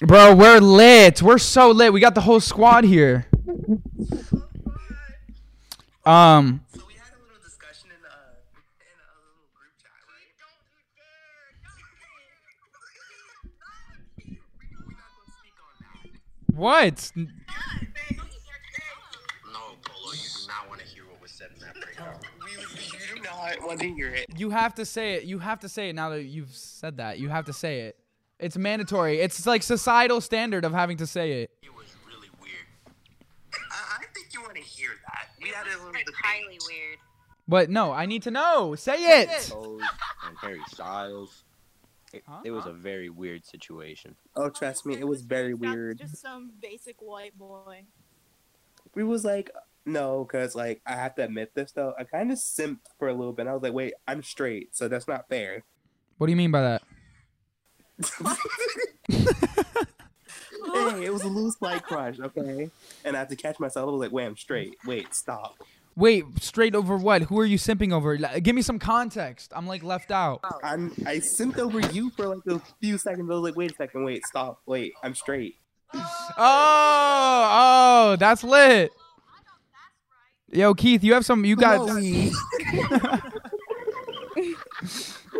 Bro, 0.00 0.34
we're 0.36 0.58
lit. 0.60 1.22
We're 1.22 1.38
so 1.38 1.70
lit. 1.70 1.92
We 1.92 2.00
got 2.00 2.14
the 2.14 2.20
whole 2.20 2.40
squad 2.40 2.84
here. 2.84 3.26
Um, 6.04 6.60
So 6.74 6.82
we 6.86 6.94
had 6.94 7.08
a 7.14 7.20
little 7.24 7.40
discussion 7.42 7.88
in 7.88 7.96
a 8.04 8.16
in 8.84 8.96
a 9.00 9.08
little 9.16 9.48
group 9.56 9.72
chat, 9.80 9.96
right? 10.04 10.28
We're 14.84 14.92
not 14.92 15.08
gonna 15.16 15.32
speak 15.38 15.56
on 15.62 15.72
that. 15.80 16.43
What? 16.54 17.10
No, 17.16 17.26
Polo, 19.84 20.12
you 20.12 20.18
do 20.18 20.46
not 20.48 20.68
want 20.68 20.80
to 20.80 20.86
hear 20.86 21.04
what 21.10 21.20
was 21.22 21.30
said 21.30 21.48
in 21.54 21.60
that 21.60 21.74
breakout. 21.74 22.24
We, 22.44 22.50
you 22.52 23.16
do 23.16 23.22
not 23.22 23.66
want 23.66 23.80
to 23.80 23.88
hear 23.88 24.08
it. 24.14 24.26
You 24.36 24.50
have 24.50 24.74
to 24.76 24.84
say 24.84 25.14
it. 25.14 25.24
You 25.24 25.38
have 25.38 25.60
to 25.60 25.68
say 25.68 25.88
it 25.88 25.94
now 25.94 26.10
that 26.10 26.24
you've 26.24 26.50
said 26.54 26.98
that. 26.98 27.18
You 27.18 27.28
have 27.28 27.46
to 27.46 27.52
say 27.52 27.80
it. 27.82 27.96
It's 28.38 28.56
mandatory. 28.56 29.20
It's 29.20 29.46
like 29.46 29.62
societal 29.62 30.20
standard 30.20 30.64
of 30.64 30.72
having 30.72 30.96
to 30.98 31.06
say 31.06 31.42
it. 31.42 31.50
It 31.62 31.74
was 31.74 31.86
really 32.06 32.28
weird. 32.40 32.66
I, 33.70 33.98
I 34.00 34.04
think 34.14 34.28
you 34.34 34.42
want 34.42 34.54
to 34.56 34.60
hear 34.62 34.90
that. 35.08 35.28
We 35.42 35.48
had 35.50 35.66
a 35.66 35.70
little 35.70 35.86
Like 35.92 36.04
debate. 36.04 36.14
highly 36.22 36.58
weird. 36.68 36.98
But 37.48 37.70
no, 37.70 37.92
I 37.92 38.06
need 38.06 38.22
to 38.24 38.30
know. 38.30 38.74
Say 38.74 39.22
it. 39.22 39.28
Pose 39.50 39.80
and 40.26 40.36
Harry 40.40 40.60
Styles. 40.68 41.43
It, 42.16 42.22
Huh? 42.26 42.40
it 42.44 42.50
was 42.50 42.66
a 42.66 42.72
very 42.72 43.08
weird 43.10 43.44
situation. 43.44 44.16
Oh, 44.36 44.48
trust 44.50 44.86
me, 44.86 44.94
it 44.98 45.06
was 45.06 45.22
very 45.22 45.54
weird. 45.54 45.98
Just 45.98 46.20
some 46.20 46.52
basic 46.60 47.00
white 47.00 47.36
boy. 47.38 47.84
we 48.94 49.04
was 49.04 49.24
like, 49.24 49.50
no, 49.86 50.24
because 50.24 50.54
like 50.54 50.80
I 50.86 50.92
have 50.92 51.14
to 51.16 51.24
admit 51.24 51.54
this 51.54 51.72
though. 51.72 51.94
I 51.98 52.04
kind 52.04 52.30
of 52.32 52.38
simped 52.38 52.86
for 52.98 53.08
a 53.08 53.14
little 53.14 53.32
bit. 53.32 53.46
I 53.46 53.52
was 53.52 53.62
like, 53.62 53.72
wait, 53.72 53.94
I'm 54.08 54.22
straight, 54.22 54.74
so 54.74 54.88
that's 54.88 55.08
not 55.08 55.28
fair. 55.28 55.62
What 56.18 56.26
do 56.28 56.32
you 56.32 56.36
mean 56.36 56.50
by 56.50 56.62
that? 56.62 56.82
hey, 59.08 61.04
it 61.04 61.12
was 61.12 61.22
a 61.22 61.28
loose 61.28 61.56
light 61.60 61.82
crush, 61.82 62.18
okay? 62.20 62.70
And 63.04 63.16
I 63.16 63.20
had 63.20 63.28
to 63.30 63.36
catch 63.36 63.58
myself. 63.60 63.88
I 63.88 63.92
was 63.92 64.00
like, 64.00 64.12
wait, 64.12 64.26
I'm 64.26 64.36
straight. 64.36 64.76
Wait, 64.86 65.14
stop. 65.14 65.56
Wait, 65.96 66.24
straight 66.40 66.74
over 66.74 66.96
what? 66.96 67.22
Who 67.22 67.38
are 67.38 67.44
you 67.44 67.56
simping 67.56 67.92
over? 67.92 68.16
Give 68.16 68.54
me 68.54 68.62
some 68.62 68.80
context. 68.80 69.52
I'm 69.54 69.66
like 69.66 69.84
left 69.84 70.10
out. 70.10 70.40
I'm 70.64 70.90
I 71.06 71.16
simped 71.18 71.58
over 71.58 71.78
you 71.92 72.10
for 72.10 72.34
like 72.34 72.44
a 72.48 72.60
few 72.80 72.98
seconds. 72.98 73.30
I 73.30 73.34
was 73.34 73.42
like, 73.42 73.56
wait 73.56 73.70
a 73.72 73.74
second, 73.76 74.04
wait, 74.04 74.26
stop, 74.26 74.60
wait, 74.66 74.92
I'm 75.04 75.14
straight. 75.14 75.56
Oh, 75.94 76.02
oh, 76.38 78.16
that's 78.18 78.42
lit. 78.42 78.90
Yo, 80.50 80.74
Keith, 80.74 81.04
you 81.04 81.14
have 81.14 81.24
some. 81.24 81.44
You 81.44 81.54
got. 81.56 81.86
Chloe. 81.86 82.30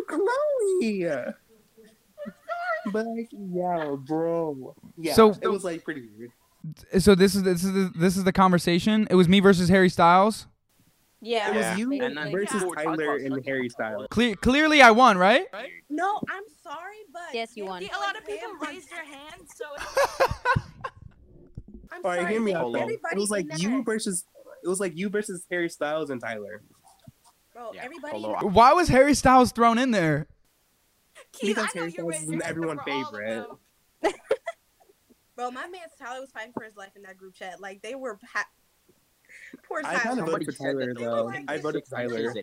Chloe. 0.09 1.07
But 2.93 3.07
like, 3.07 3.29
yeah, 3.33 3.97
bro. 3.99 4.75
Yeah. 4.97 5.15
So- 5.15 5.35
it 5.41 5.49
was 5.49 5.65
like 5.65 5.85
pretty 5.85 6.03
weird. 6.17 6.31
So 6.99 7.15
this 7.15 7.35
is 7.35 7.43
this 7.43 7.63
is 7.65 7.73
the, 7.73 7.93
this 7.95 8.17
is 8.17 8.25
the 8.25 8.33
conversation. 8.33 9.07
It 9.11 9.15
was 9.17 9.29
me 9.29 9.41
versus 9.41 9.69
Harry 9.69 9.89
Styles. 9.89 10.47
Yeah. 11.21 11.51
It 11.51 11.55
Yeah. 11.57 11.71
was 11.71 11.79
you 11.79 11.93
And 11.93 12.17
then- 12.17 12.33
versus 12.33 12.63
Yeah. 12.63 12.85
Tyler 12.85 13.17
and 13.17 13.45
Harry 13.47 13.69
Styles. 13.69 14.07
Cle- 14.11 14.35
clearly, 14.37 14.83
I 14.83 14.91
won, 14.91 15.17
right? 15.19 15.47
No, 15.89 16.21
I'm 16.31 16.43
sorry, 16.63 16.97
but 17.13 17.23
Yes, 17.35 17.53
you 17.57 17.65
won. 17.65 17.83
A 17.83 17.87
lot 17.99 18.17
of 18.17 18.27
people 18.27 18.49
raised 18.67 18.91
their 18.91 19.05
hands, 19.05 19.51
so. 19.55 19.65
I'm 21.93 22.05
All 22.05 22.11
right, 22.11 22.21
sorry, 22.21 22.33
hear 22.33 22.41
me 22.43 22.53
out 22.55 22.75
It 22.75 23.01
was 23.19 23.31
like 23.31 23.47
you 23.59 23.79
that- 23.79 23.85
versus. 23.85 24.25
It 24.63 24.69
was 24.69 24.81
like 24.81 24.97
you 24.97 25.09
versus 25.11 25.45
Harry 25.51 25.69
Styles 25.69 26.09
and 26.11 26.21
Tyler. 26.21 26.63
Bro, 27.53 27.73
Yeah, 27.75 27.83
everybody. 27.85 28.19
Why 28.49 28.73
was 28.73 28.89
Harry 28.89 29.15
Styles 29.15 29.53
thrown 29.53 29.79
in 29.79 29.91
there? 29.91 30.27
Keith, 31.33 31.55
Because 31.57 31.71
I 31.75 31.79
know 31.79 31.83
Harry 31.83 31.93
Styles 31.93 32.23
is 32.23 32.31
your 32.31 32.43
everyone's 32.43 32.81
hand 32.87 33.07
for 33.07 33.25
all 33.25 33.41
of 33.41 33.59
favorite. 34.03 34.15
them. 35.37 35.53
Bro, 35.53 35.61
my 35.63 35.69
man 35.69 35.81
Tyler 35.99 36.21
was 36.21 36.31
fighting 36.31 36.53
for 36.53 36.65
his 36.65 36.77
life 36.77 36.91
in 36.97 37.03
that 37.03 37.17
group 37.17 37.35
chat. 37.35 37.61
Like 37.61 37.83
they 37.83 37.95
were. 37.95 38.19
Ha- 38.35 38.47
Poor 39.69 39.79
I 39.81 39.83
Tyler. 39.95 39.99
kind 40.01 40.21
of 40.21 40.27
voted 40.27 40.47
for 40.47 40.53
Tyler 40.65 40.95
though. 40.95 41.25
like 41.25 41.45
I 41.49 41.59
voted 41.59 41.85
for 41.87 41.97
Tyler. 41.97 42.09
Like 42.27 42.35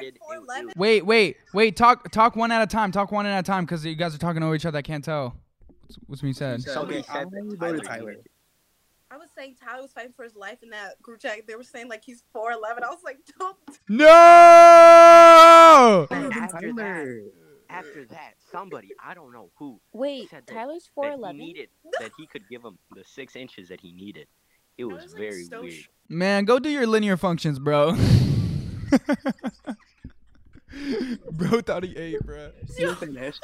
needed. 0.00 0.16
It- 0.16 0.20
4'11"? 0.20 0.70
it- 0.70 0.76
Wait, 0.76 1.06
wait, 1.06 1.36
wait. 1.54 1.76
Talk 1.76 2.10
talk 2.10 2.36
one 2.36 2.52
at 2.52 2.60
a 2.62 2.66
time. 2.66 2.92
Talk 2.92 3.12
one 3.12 3.24
at 3.26 3.38
a 3.38 3.42
time 3.42 3.64
because 3.64 3.84
you 3.84 3.94
guys 3.94 4.14
are 4.14 4.18
talking 4.18 4.42
over 4.42 4.54
each 4.54 4.66
other. 4.66 4.78
I 4.78 4.82
can't 4.82 5.04
tell. 5.04 5.34
What's, 5.80 5.96
what's 6.06 6.22
being 6.22 6.34
said? 6.34 6.60
Somebody 6.62 7.02
said 7.02 7.16
I 7.16 7.24
that 7.24 7.30
voted 7.58 7.60
Tyler 7.60 7.78
Tyler. 7.80 8.16
I 9.10 9.16
was 9.16 9.28
saying 9.36 9.56
Tyler 9.62 9.82
was 9.82 9.92
fighting 9.92 10.12
for 10.16 10.24
his 10.24 10.34
life 10.34 10.62
in 10.62 10.70
that 10.70 11.00
group 11.00 11.20
chat. 11.20 11.46
They 11.46 11.54
were 11.54 11.62
saying 11.62 11.88
like 11.88 12.04
he's 12.04 12.24
4'11. 12.34 12.82
I 12.82 12.88
was 12.90 12.98
like, 13.04 13.18
don't. 13.38 13.56
No. 13.88 14.06
I 14.08 16.06
And 16.10 16.32
after 16.32 16.72
that, 16.72 16.76
Tyler. 16.76 17.20
After 17.74 18.04
that, 18.10 18.34
somebody 18.50 18.88
I 19.02 19.14
don't 19.14 19.32
know 19.32 19.50
who 19.56 19.80
Wait, 19.92 20.30
said 20.30 20.44
that- 20.46 20.54
Tyler's 20.54 20.84
that 20.84 20.90
four 20.94 21.30
he 21.32 21.32
needed 21.38 21.68
that 22.00 22.10
he 22.16 22.26
could 22.26 22.48
give 22.48 22.62
him 22.64 22.78
the 22.94 23.04
six 23.04 23.36
inches 23.36 23.68
that 23.68 23.80
he 23.80 23.92
needed. 23.92 24.26
It 24.76 24.84
I 24.84 24.86
was 24.86 25.02
was, 25.04 25.12
like, 25.12 25.22
very 25.22 25.44
so 25.44 25.62
weird. 25.62 25.84
Man, 26.08 26.44
go 26.44 26.58
do 26.58 26.68
your 26.68 26.86
linear 26.86 27.16
functions, 27.16 27.58
bro. 27.58 27.92
bro 31.32 31.60
thought 31.60 31.84
he 31.84 31.96
ate, 31.96 32.20
bro. 32.24 32.50
You're 32.78 32.94
finished. 32.96 33.40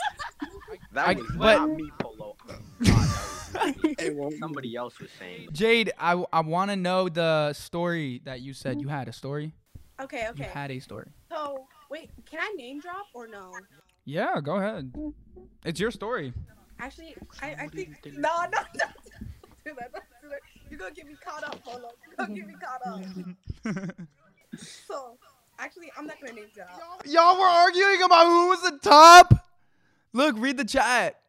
That 0.92 1.08
I- 1.08 1.12
was 1.14 1.26
but- 1.36 1.58
not 1.58 1.70
me, 1.70 1.90
Polo. 2.00 2.36
God, 2.46 2.58
that 2.82 2.88
was 2.92 3.50
not 3.54 3.82
me. 3.84 3.94
It 3.98 4.14
won't. 4.16 4.38
Somebody 4.38 4.74
else 4.76 4.98
was 4.98 5.10
saying. 5.18 5.48
Jade, 5.52 5.92
I, 5.98 6.22
I 6.32 6.40
want 6.40 6.70
to 6.70 6.76
know 6.76 7.08
the 7.08 7.52
story 7.52 8.20
that 8.24 8.40
you 8.40 8.52
said 8.54 8.80
you 8.80 8.88
had 8.88 9.08
a 9.08 9.12
story. 9.12 9.52
Okay, 10.00 10.26
okay. 10.28 10.38
You 10.38 10.44
okay. 10.44 10.44
had 10.44 10.70
a 10.70 10.78
story. 10.80 11.10
So 11.30 11.66
wait, 11.90 12.10
can 12.28 12.40
I 12.40 12.52
name 12.56 12.80
drop 12.80 13.06
or 13.14 13.26
no? 13.28 13.52
Yeah, 14.04 14.40
go 14.42 14.56
ahead. 14.56 14.92
It's 15.64 15.78
your 15.78 15.90
story. 15.90 16.32
Actually, 16.78 17.14
I, 17.42 17.54
I 17.60 17.68
think 17.68 17.96
no, 18.06 18.12
no, 18.12 18.46
no. 18.48 18.60
Don't 18.74 19.64
do 19.64 19.72
that. 19.78 19.92
Don't 19.92 20.04
do 20.22 20.28
that. 20.30 20.40
You're 20.70 20.78
gonna 20.78 20.92
get 20.92 21.06
me 21.06 21.14
caught 21.22 21.44
up, 21.44 21.62
Polo. 21.64 21.90
You're 22.06 22.26
gonna 22.26 22.34
get 22.34 22.46
me 22.46 22.54
caught 22.54 23.76
up. 23.76 23.90
So, 24.88 25.16
actually, 25.60 25.92
I'm 25.96 26.06
not 26.06 26.16
gonna 26.20 26.32
name 26.32 26.46
drop. 26.52 27.02
Y'all 27.06 27.38
were 27.38 27.46
arguing 27.46 28.02
about 28.02 28.26
who 28.26 28.48
was 28.48 28.62
the 28.62 28.78
top. 28.82 29.46
Look, 30.12 30.34
read 30.38 30.56
the 30.56 30.64
chat. 30.64 31.20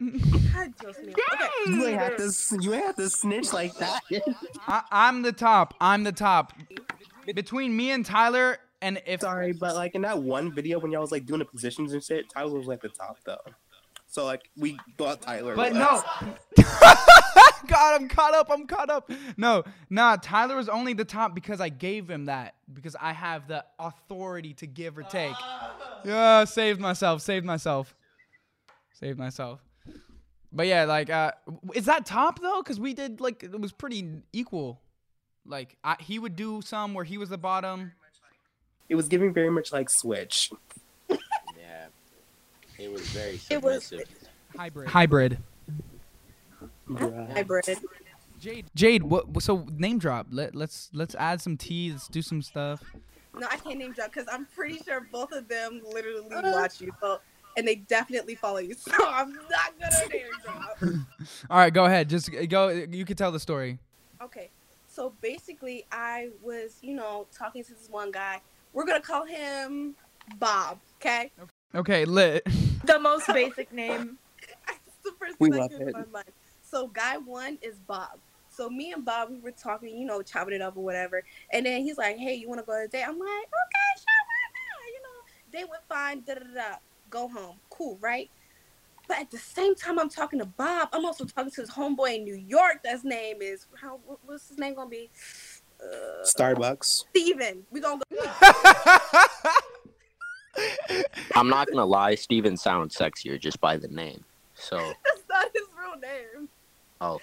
God, 0.00 0.72
Dios 0.80 0.96
mío. 0.98 1.10
Okay. 1.10 1.72
You 1.72 1.86
ain't 1.88 1.98
have 1.98 2.16
to. 2.16 2.58
You 2.60 2.74
ain't 2.74 2.86
have 2.86 2.96
to 2.96 3.10
snitch 3.10 3.52
like 3.52 3.74
that. 3.78 4.02
I, 4.68 4.82
I'm 4.92 5.22
the 5.22 5.32
top. 5.32 5.74
I'm 5.80 6.04
the 6.04 6.12
top. 6.12 6.52
Between 7.34 7.76
me 7.76 7.90
and 7.90 8.06
Tyler, 8.06 8.58
and 8.80 9.02
if 9.06 9.20
Sorry, 9.20 9.52
but 9.52 9.74
like 9.74 9.94
in 9.94 10.02
that 10.02 10.22
one 10.22 10.52
video 10.52 10.78
when 10.78 10.92
y'all 10.92 11.00
was 11.00 11.12
like 11.12 11.26
doing 11.26 11.40
the 11.40 11.44
positions 11.44 11.92
and 11.92 12.02
shit, 12.02 12.28
Tyler 12.30 12.56
was 12.56 12.66
like 12.66 12.80
the 12.80 12.88
top 12.88 13.18
though. 13.24 13.38
So 14.06 14.24
like 14.24 14.48
we 14.56 14.78
thought 14.96 15.22
Tyler. 15.22 15.54
But 15.54 15.72
was. 15.72 16.02
no. 16.58 16.64
God, 17.66 18.00
I'm 18.00 18.08
caught 18.08 18.34
up. 18.34 18.50
I'm 18.50 18.66
caught 18.66 18.88
up. 18.88 19.10
No, 19.36 19.62
nah. 19.90 20.16
Tyler 20.16 20.56
was 20.56 20.68
only 20.68 20.94
the 20.94 21.04
top 21.04 21.34
because 21.34 21.60
I 21.60 21.68
gave 21.68 22.08
him 22.08 22.24
that 22.26 22.54
because 22.72 22.96
I 22.98 23.12
have 23.12 23.46
the 23.46 23.64
authority 23.78 24.54
to 24.54 24.66
give 24.66 24.98
or 24.98 25.02
take. 25.02 25.34
Yeah, 26.04 26.44
saved 26.44 26.80
myself. 26.80 27.22
Saved 27.22 27.44
myself. 27.44 27.92
Saved 28.94 29.18
myself. 29.18 29.60
But 30.52 30.68
yeah, 30.68 30.84
like, 30.84 31.10
uh, 31.10 31.32
is 31.74 31.86
that 31.86 32.06
top 32.06 32.40
though? 32.40 32.62
Because 32.62 32.78
we 32.78 32.94
did 32.94 33.20
like 33.20 33.42
it 33.42 33.60
was 33.60 33.72
pretty 33.72 34.22
equal. 34.32 34.80
Like 35.44 35.76
I, 35.82 35.96
he 35.98 36.20
would 36.20 36.36
do 36.36 36.62
some 36.62 36.94
where 36.94 37.04
he 37.04 37.18
was 37.18 37.30
the 37.30 37.36
bottom. 37.36 37.92
It 38.88 38.94
was 38.94 39.08
giving 39.08 39.32
very 39.32 39.50
much 39.50 39.72
like 39.72 39.90
Switch. 39.90 40.50
Yeah, 41.08 41.16
it 42.78 42.90
was 42.90 43.02
very 43.08 43.40
It 43.50 43.62
was- 43.62 43.84
submissive. 43.84 44.14
Hybrid. 44.56 44.88
Hybrid. 44.88 45.38
Hybrid. 46.96 47.78
Jade. 48.40 48.66
Jade. 48.74 49.02
What? 49.02 49.42
So 49.42 49.66
name 49.76 49.98
drop. 49.98 50.28
Let 50.30 50.54
let's 50.54 50.90
let's 50.92 51.14
add 51.16 51.40
some 51.40 51.56
tea. 51.56 51.92
Let's 51.92 52.08
do 52.08 52.22
some 52.22 52.40
stuff. 52.40 52.82
No, 53.38 53.46
I 53.50 53.56
can't 53.56 53.78
name 53.78 53.92
drop 53.92 54.12
because 54.12 54.28
I'm 54.32 54.46
pretty 54.46 54.78
sure 54.84 55.06
both 55.12 55.32
of 55.32 55.48
them 55.48 55.82
literally 55.92 56.30
uh. 56.32 56.52
watch 56.52 56.80
you, 56.80 56.92
so 57.00 57.20
and 57.56 57.66
they 57.66 57.76
definitely 57.76 58.34
follow 58.36 58.58
you. 58.58 58.74
So 58.78 58.92
I'm 59.06 59.32
not 59.32 59.74
gonna 59.80 60.08
name 60.12 60.26
drop. 60.42 60.78
All 61.50 61.58
right, 61.58 61.72
go 61.72 61.84
ahead. 61.84 62.08
Just 62.08 62.34
uh, 62.34 62.46
go. 62.46 62.68
You 62.68 63.04
can 63.04 63.16
tell 63.16 63.32
the 63.32 63.40
story. 63.40 63.78
Okay, 64.22 64.50
so 64.88 65.12
basically, 65.20 65.84
I 65.92 66.30
was, 66.42 66.78
you 66.80 66.94
know, 66.94 67.26
talking 67.36 67.62
to 67.64 67.70
this 67.74 67.88
one 67.90 68.10
guy. 68.10 68.40
We're 68.72 68.86
gonna 68.86 69.00
call 69.00 69.24
him 69.24 69.94
Bob. 70.38 70.78
Okay, 71.00 71.30
Okay, 71.74 72.04
lit. 72.04 72.46
The 72.84 72.98
most 72.98 73.26
basic 73.34 73.72
name. 73.72 74.16
that's 74.66 74.96
the 75.04 75.10
first 75.18 75.38
We 75.40 75.50
thing 75.50 75.58
love 75.58 75.70
that 75.70 75.78
came 75.78 75.86
to 75.88 75.88
it. 75.88 75.92
my 75.92 76.04
mind. 76.06 76.32
So 76.62 76.86
guy 76.86 77.18
one 77.18 77.58
is 77.60 77.74
Bob. 77.80 78.18
So 78.48 78.70
me 78.70 78.92
and 78.92 79.04
Bob, 79.04 79.30
we 79.30 79.38
were 79.40 79.50
talking, 79.50 79.96
you 79.98 80.06
know, 80.06 80.22
chopping 80.22 80.54
it 80.54 80.62
up 80.62 80.76
or 80.76 80.84
whatever. 80.84 81.22
And 81.52 81.66
then 81.66 81.82
he's 81.82 81.98
like, 81.98 82.16
"Hey, 82.16 82.34
you 82.34 82.48
want 82.48 82.60
to 82.60 82.64
go 82.66 82.72
on 82.72 82.82
a 82.84 82.88
date?" 82.88 83.02
I'm 83.02 83.18
like, 83.18 83.28
"Okay, 83.28 83.90
sure, 83.96 84.22
why 84.26 84.44
not?" 84.54 84.86
You 84.94 85.02
know, 85.02 85.58
date 85.60 85.68
went 85.70 85.82
fine. 85.88 86.22
Da 86.22 86.34
da 86.34 86.54
da. 86.54 86.76
Go 87.10 87.28
home. 87.28 87.56
Cool, 87.70 87.98
right? 88.00 88.30
But 89.08 89.18
at 89.20 89.30
the 89.30 89.38
same 89.38 89.74
time, 89.74 89.98
I'm 89.98 90.10
talking 90.10 90.38
to 90.38 90.44
Bob. 90.44 90.90
I'm 90.92 91.04
also 91.04 91.24
talking 91.24 91.50
to 91.50 91.60
his 91.62 91.70
homeboy 91.70 92.16
in 92.16 92.24
New 92.24 92.34
York. 92.36 92.80
That's 92.84 93.04
name 93.04 93.40
is 93.42 93.66
how? 93.80 94.00
What's 94.24 94.48
his 94.48 94.58
name 94.58 94.74
gonna 94.74 94.90
be? 94.90 95.10
Uh, 95.82 96.24
Starbucks. 96.24 97.04
Steven. 97.10 97.64
We 97.70 97.80
gonna 97.80 98.02
go. 98.10 98.18
I'm 101.36 101.48
not 101.48 101.68
gonna 101.68 101.84
lie, 101.84 102.14
Steven 102.16 102.56
sounds 102.56 102.96
sexier 102.96 103.38
just 103.38 103.60
by 103.60 103.76
the 103.76 103.88
name. 103.88 104.24
So, 104.54 104.76
That's 105.04 105.22
not 105.30 105.48
his 105.54 105.68
real 105.78 105.96
name. 106.00 106.48
oh, 107.00 107.20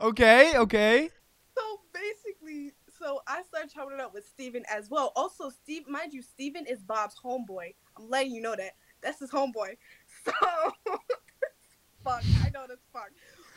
okay, 0.08 0.58
okay. 0.58 1.10
So 1.56 1.80
basically, 1.94 2.72
so 2.98 3.22
I 3.26 3.42
started 3.42 3.72
chopping 3.72 3.94
it 3.94 4.00
up 4.00 4.12
with 4.12 4.26
Steven 4.26 4.62
as 4.70 4.90
well. 4.90 5.12
Also, 5.16 5.48
Steve, 5.48 5.88
mind 5.88 6.12
you, 6.12 6.20
Steven 6.22 6.66
is 6.66 6.82
Bob's 6.82 7.16
homeboy. 7.24 7.74
I'm 7.96 8.10
letting 8.10 8.32
you 8.32 8.42
know 8.42 8.54
that. 8.56 8.72
That's 9.02 9.20
his 9.20 9.30
homeboy. 9.30 9.76
So 10.24 10.32
fuck, 12.04 12.22
I 12.44 12.50
know 12.50 12.64
that's 12.68 12.84
fuck. 12.92 13.10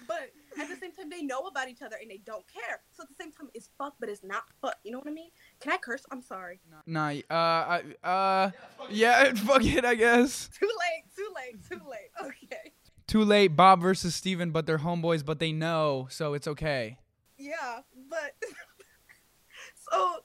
But 0.08 0.32
at 0.60 0.70
the 0.70 0.76
same 0.76 0.92
time, 0.92 1.10
they 1.10 1.22
know 1.22 1.42
about 1.42 1.70
each 1.70 1.82
other 1.82 1.98
and 2.02 2.10
they 2.10 2.18
don't 2.26 2.46
care. 2.52 2.82
So 2.92 3.04
at 3.04 3.10
the 3.10 3.16
same 3.22 3.32
time, 3.32 3.50
it's 3.54 3.70
fuck, 3.78 3.96
but 4.00 4.10
it's 4.10 4.24
not 4.24 4.44
fuck. 4.62 4.76
You 4.84 4.92
know 4.92 5.00
what 5.00 5.08
I 5.08 5.12
mean? 5.12 5.30
Can 5.60 5.72
I 5.72 5.78
curse? 5.78 6.04
I'm 6.12 6.22
sorry. 6.22 6.60
Nah. 6.86 7.10
Uh. 7.10 7.34
I- 7.34 7.84
Uh. 8.04 8.52
Yeah. 8.90 9.34
Fuck 9.36 9.64
it. 9.66 9.86
I 9.86 9.96
guess. 9.96 10.50
Too 10.60 10.66
late. 10.68 11.04
Too 11.16 11.34
late. 11.36 11.70
Too 11.70 11.90
late. 11.90 12.10
Okay. 12.44 12.72
Too 13.08 13.24
late. 13.24 13.50
Bob 13.50 13.82
versus 13.82 14.16
Steven, 14.16 14.52
but 14.52 14.66
they're 14.66 14.78
homeboys, 14.80 15.26
but 15.26 15.40
they 15.40 15.52
know, 15.52 16.08
so 16.10 16.34
it's 16.34 16.48
okay. 16.48 16.98
Yeah, 17.38 17.82
but 18.10 18.34
so 19.92 20.16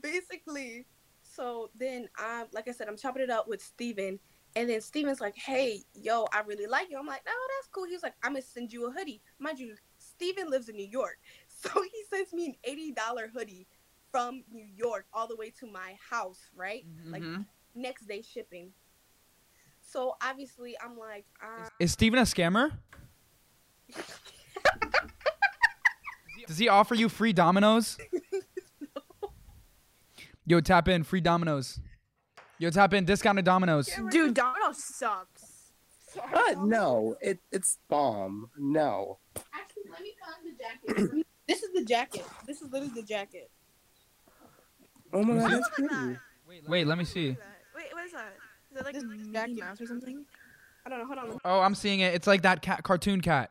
basically, 0.00 0.86
so 1.22 1.70
then 1.74 2.08
I'm 2.16 2.46
like 2.52 2.68
I 2.68 2.72
said, 2.72 2.88
I'm 2.88 2.96
chopping 2.96 3.22
it 3.22 3.30
up 3.30 3.48
with 3.48 3.62
Steven, 3.62 4.18
And 4.56 4.68
then 4.68 4.80
Steven's 4.80 5.20
like, 5.20 5.36
hey, 5.36 5.82
yo, 5.94 6.26
I 6.32 6.40
really 6.40 6.66
like 6.66 6.90
you. 6.90 6.98
I'm 6.98 7.06
like, 7.06 7.22
no, 7.24 7.32
that's 7.32 7.68
cool. 7.72 7.84
He 7.84 7.92
was 7.92 8.02
like, 8.02 8.14
I'm 8.22 8.32
gonna 8.32 8.42
send 8.42 8.72
you 8.72 8.86
a 8.88 8.90
hoodie. 8.90 9.22
Mind 9.38 9.58
you, 9.60 9.76
Steven 9.98 10.50
lives 10.50 10.68
in 10.68 10.76
New 10.76 10.86
York. 10.88 11.18
So 11.48 11.82
he 11.82 11.90
sends 12.08 12.32
me 12.32 12.46
an 12.46 12.94
$80 12.96 13.30
hoodie 13.34 13.66
from 14.10 14.42
New 14.50 14.64
York 14.64 15.04
all 15.12 15.28
the 15.28 15.36
way 15.36 15.50
to 15.60 15.66
my 15.66 15.94
house, 16.10 16.40
right? 16.56 16.86
Like 17.04 17.22
Mhm. 17.22 17.44
next 17.74 18.06
day 18.06 18.22
shipping. 18.22 18.72
So 19.82 20.16
obviously 20.22 20.74
I'm 20.82 20.96
like, 20.96 21.26
uh, 21.42 21.68
Is 21.78 21.92
Steven 21.92 22.18
a 22.18 22.22
scammer? 22.22 22.78
Does 26.46 26.58
he 26.58 26.68
offer 26.68 26.94
you 26.94 27.08
free 27.10 27.32
Domino's? 27.34 27.98
no. 28.80 29.30
Yo, 30.46 30.60
tap 30.60 30.88
in 30.88 31.04
free 31.04 31.20
Domino's. 31.20 31.78
Yo, 32.60 32.68
tap 32.68 32.92
in 32.92 33.06
discounted 33.06 33.42
Domino's. 33.46 33.88
Dude, 34.10 34.34
Domino 34.34 34.72
sucks. 34.72 35.72
Uh, 36.22 36.54
no, 36.58 37.16
it 37.22 37.38
it's 37.50 37.78
bomb. 37.88 38.50
No. 38.58 39.18
actually 39.54 39.84
let 39.90 40.02
me 40.02 40.12
find 40.20 40.44
the 40.44 40.98
jacket. 41.02 41.26
this 41.48 41.62
is 41.62 41.70
the 41.72 41.84
jacket. 41.86 42.26
This 42.46 42.60
is 42.60 42.70
literally 42.70 42.92
the 42.94 43.02
jacket. 43.02 43.50
Oh 45.10 45.22
my 45.22 45.36
god, 45.36 45.44
I 45.46 45.48
that's 45.54 45.60
want 45.62 45.74
pretty. 45.74 45.94
that. 45.94 46.68
Wait, 46.68 46.86
let 46.86 46.98
me 46.98 47.04
see. 47.04 47.28
Wait, 47.74 47.86
what 47.92 48.04
is 48.04 48.12
that? 48.12 48.34
Is 48.70 48.76
that 48.76 48.84
like 48.84 48.94
This 48.94 49.04
Mickey 49.04 49.32
jacket. 49.32 49.58
Mouse 49.60 49.80
or 49.80 49.86
something? 49.86 50.26
I 50.84 50.90
don't 50.90 50.98
know. 50.98 51.06
Hold 51.06 51.18
on. 51.18 51.38
Oh, 51.46 51.60
I'm 51.60 51.74
seeing 51.74 52.00
it. 52.00 52.12
It's 52.14 52.26
like 52.26 52.42
that 52.42 52.60
cat 52.60 52.82
cartoon 52.82 53.22
cat. 53.22 53.50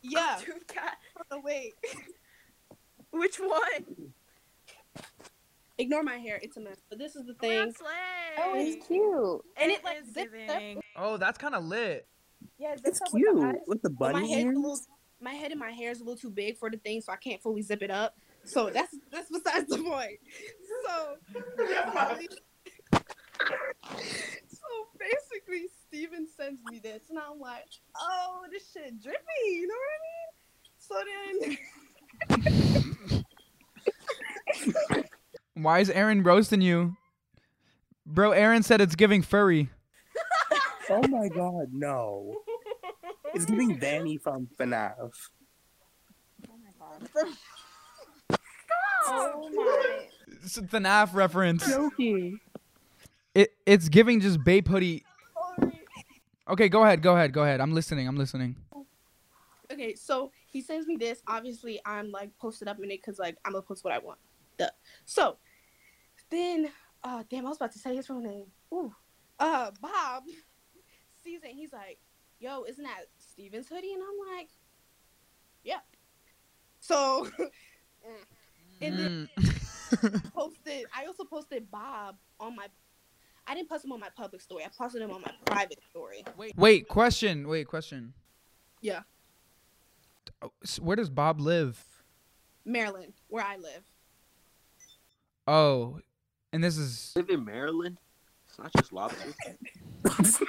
Yeah. 0.00 0.38
Dude, 0.42 0.66
cat. 0.68 0.96
Oh, 1.30 1.40
wait. 1.44 1.74
Which 3.10 3.36
one? 3.36 4.12
Ignore 5.78 6.02
my 6.02 6.16
hair. 6.16 6.38
It's 6.42 6.56
a 6.56 6.60
mess. 6.60 6.78
But 6.88 6.98
this 6.98 7.14
is 7.16 7.24
the 7.26 7.32
Oh, 7.32 7.40
thing. 7.40 7.58
that's. 7.66 7.80
Oh, 8.38 8.52
it's 8.56 8.86
cute. 8.86 9.44
And 9.56 9.70
it 9.70 9.78
it, 9.78 9.84
like, 9.84 10.04
zips 10.04 10.50
up. 10.50 10.62
Oh, 10.96 11.16
that's 11.16 11.38
kind 11.38 11.54
of 11.54 11.64
lit. 11.64 12.06
Yeah, 12.58 12.72
it 12.72 12.80
It's 12.84 12.98
zips 12.98 13.02
up 13.02 13.14
with 13.14 13.22
the 13.24 13.30
cute 13.32 13.44
eyes. 13.44 13.60
with 13.66 13.82
the 13.82 13.90
But 13.90 14.12
my 14.12 14.20
bunny 14.20 14.32
head's 14.32 14.56
little, 14.56 14.78
my 15.20 15.32
head 15.34 15.50
and 15.52 15.60
my 15.60 15.70
hair 15.70 15.90
is 15.92 16.00
a 16.00 16.04
little 16.04 16.16
too 16.18 16.30
big 16.30 16.56
for 16.58 16.70
the 16.70 16.76
thing, 16.78 17.00
so 17.00 17.12
I 17.12 17.16
can't 17.16 17.40
fully 17.42 17.62
zip 17.62 17.82
it 17.82 17.90
up. 17.90 18.16
So 18.44 18.70
that's 18.70 18.94
that's 19.10 19.30
besides 19.30 19.68
the 19.68 19.78
point. 19.78 20.18
So, 20.86 21.16
so 24.48 24.66
basically, 24.98 25.68
Steven 25.86 26.26
sends 26.36 26.60
me 26.70 26.78
this, 26.82 27.02
and 27.10 27.18
I'm 27.18 27.38
like, 27.40 27.66
oh, 27.96 28.44
this 28.50 28.70
shit 28.72 29.00
drippy. 29.02 29.18
You 29.46 29.66
know 29.68 29.74
what 29.74 29.90
I 29.94 29.98
mean? 30.08 30.28
So 30.78 30.94
then, 33.10 33.24
Why 35.62 35.80
is 35.80 35.90
Aaron 35.90 36.22
roasting 36.22 36.60
you? 36.60 36.96
Bro, 38.06 38.32
Aaron 38.32 38.62
said 38.62 38.80
it's 38.80 38.94
giving 38.94 39.22
furry. 39.22 39.70
Oh 40.90 41.06
my 41.06 41.28
god, 41.28 41.66
no. 41.70 42.34
It's 43.34 43.44
giving 43.44 43.76
Danny 43.76 44.16
from 44.16 44.48
FNAF. 44.58 45.10
oh 46.48 46.54
my. 46.56 46.88
God. 47.20 47.28
oh 49.06 49.50
my. 49.52 50.06
It's 50.42 50.56
a 50.56 50.62
FNAF 50.62 51.12
reference. 51.12 51.66
Joking. 51.66 52.40
It 53.34 53.52
it's 53.66 53.90
giving 53.90 54.20
just 54.20 54.42
Bape 54.42 54.66
hoodie. 54.66 55.04
Okay, 56.48 56.70
go 56.70 56.84
ahead, 56.84 57.02
go 57.02 57.14
ahead, 57.14 57.34
go 57.34 57.42
ahead. 57.42 57.60
I'm 57.60 57.74
listening. 57.74 58.08
I'm 58.08 58.16
listening. 58.16 58.56
Okay, 59.70 59.94
so 59.94 60.32
he 60.46 60.62
sends 60.62 60.86
me 60.86 60.96
this. 60.96 61.22
Obviously, 61.26 61.78
I'm 61.84 62.10
like 62.10 62.30
posted 62.38 62.66
up 62.66 62.78
in 62.78 62.86
it 62.86 63.02
because 63.02 63.18
like 63.18 63.36
I'm 63.44 63.52
gonna 63.52 63.60
post 63.60 63.84
what 63.84 63.92
I 63.92 63.98
want. 63.98 64.18
Duh. 64.56 64.70
So 65.04 65.36
then, 66.30 66.70
uh, 67.02 67.22
damn, 67.28 67.46
I 67.46 67.48
was 67.48 67.56
about 67.58 67.72
to 67.72 67.78
say 67.78 67.94
his 67.96 68.08
real 68.10 68.20
name. 68.20 68.46
Ooh, 68.72 68.94
uh, 69.38 69.70
Bob 69.80 70.24
sees 71.22 71.42
it. 71.42 71.50
And 71.50 71.58
he's 71.58 71.72
like, 71.72 71.98
"Yo, 72.40 72.64
isn't 72.64 72.82
that 72.84 73.04
Steven's 73.18 73.68
hoodie?" 73.68 73.92
And 73.94 74.02
I'm 74.02 74.36
like, 74.36 74.48
"Yeah." 75.62 75.80
So, 76.80 77.28
and 78.80 78.98
then 78.98 79.28
Mm. 79.38 80.30
posted. 80.34 80.86
I 80.94 81.06
also 81.06 81.24
posted 81.24 81.70
Bob 81.70 82.16
on 82.38 82.54
my. 82.56 82.66
I 83.46 83.54
didn't 83.54 83.68
post 83.70 83.84
him 83.84 83.92
on 83.92 84.00
my 84.00 84.10
public 84.14 84.42
story. 84.42 84.64
I 84.64 84.68
posted 84.76 85.00
him 85.00 85.10
on 85.10 85.22
my 85.22 85.32
private 85.46 85.78
story. 85.90 86.22
Wait, 86.36 86.52
wait, 86.56 86.86
question. 86.88 87.48
Wait, 87.48 87.66
question. 87.66 88.12
Yeah, 88.82 89.00
Oh, 90.42 90.52
Where 90.80 90.96
does 90.96 91.08
Bob 91.10 91.40
live? 91.40 91.84
Maryland, 92.64 93.14
where 93.28 93.42
I 93.44 93.56
live. 93.56 93.82
Oh, 95.46 96.00
and 96.52 96.62
this 96.62 96.78
is 96.78 97.12
Live 97.16 97.30
in 97.30 97.44
Maryland. 97.44 97.98
It's 98.48 98.58
not 98.58 98.72
just 98.76 98.92
lobster. 98.92 99.34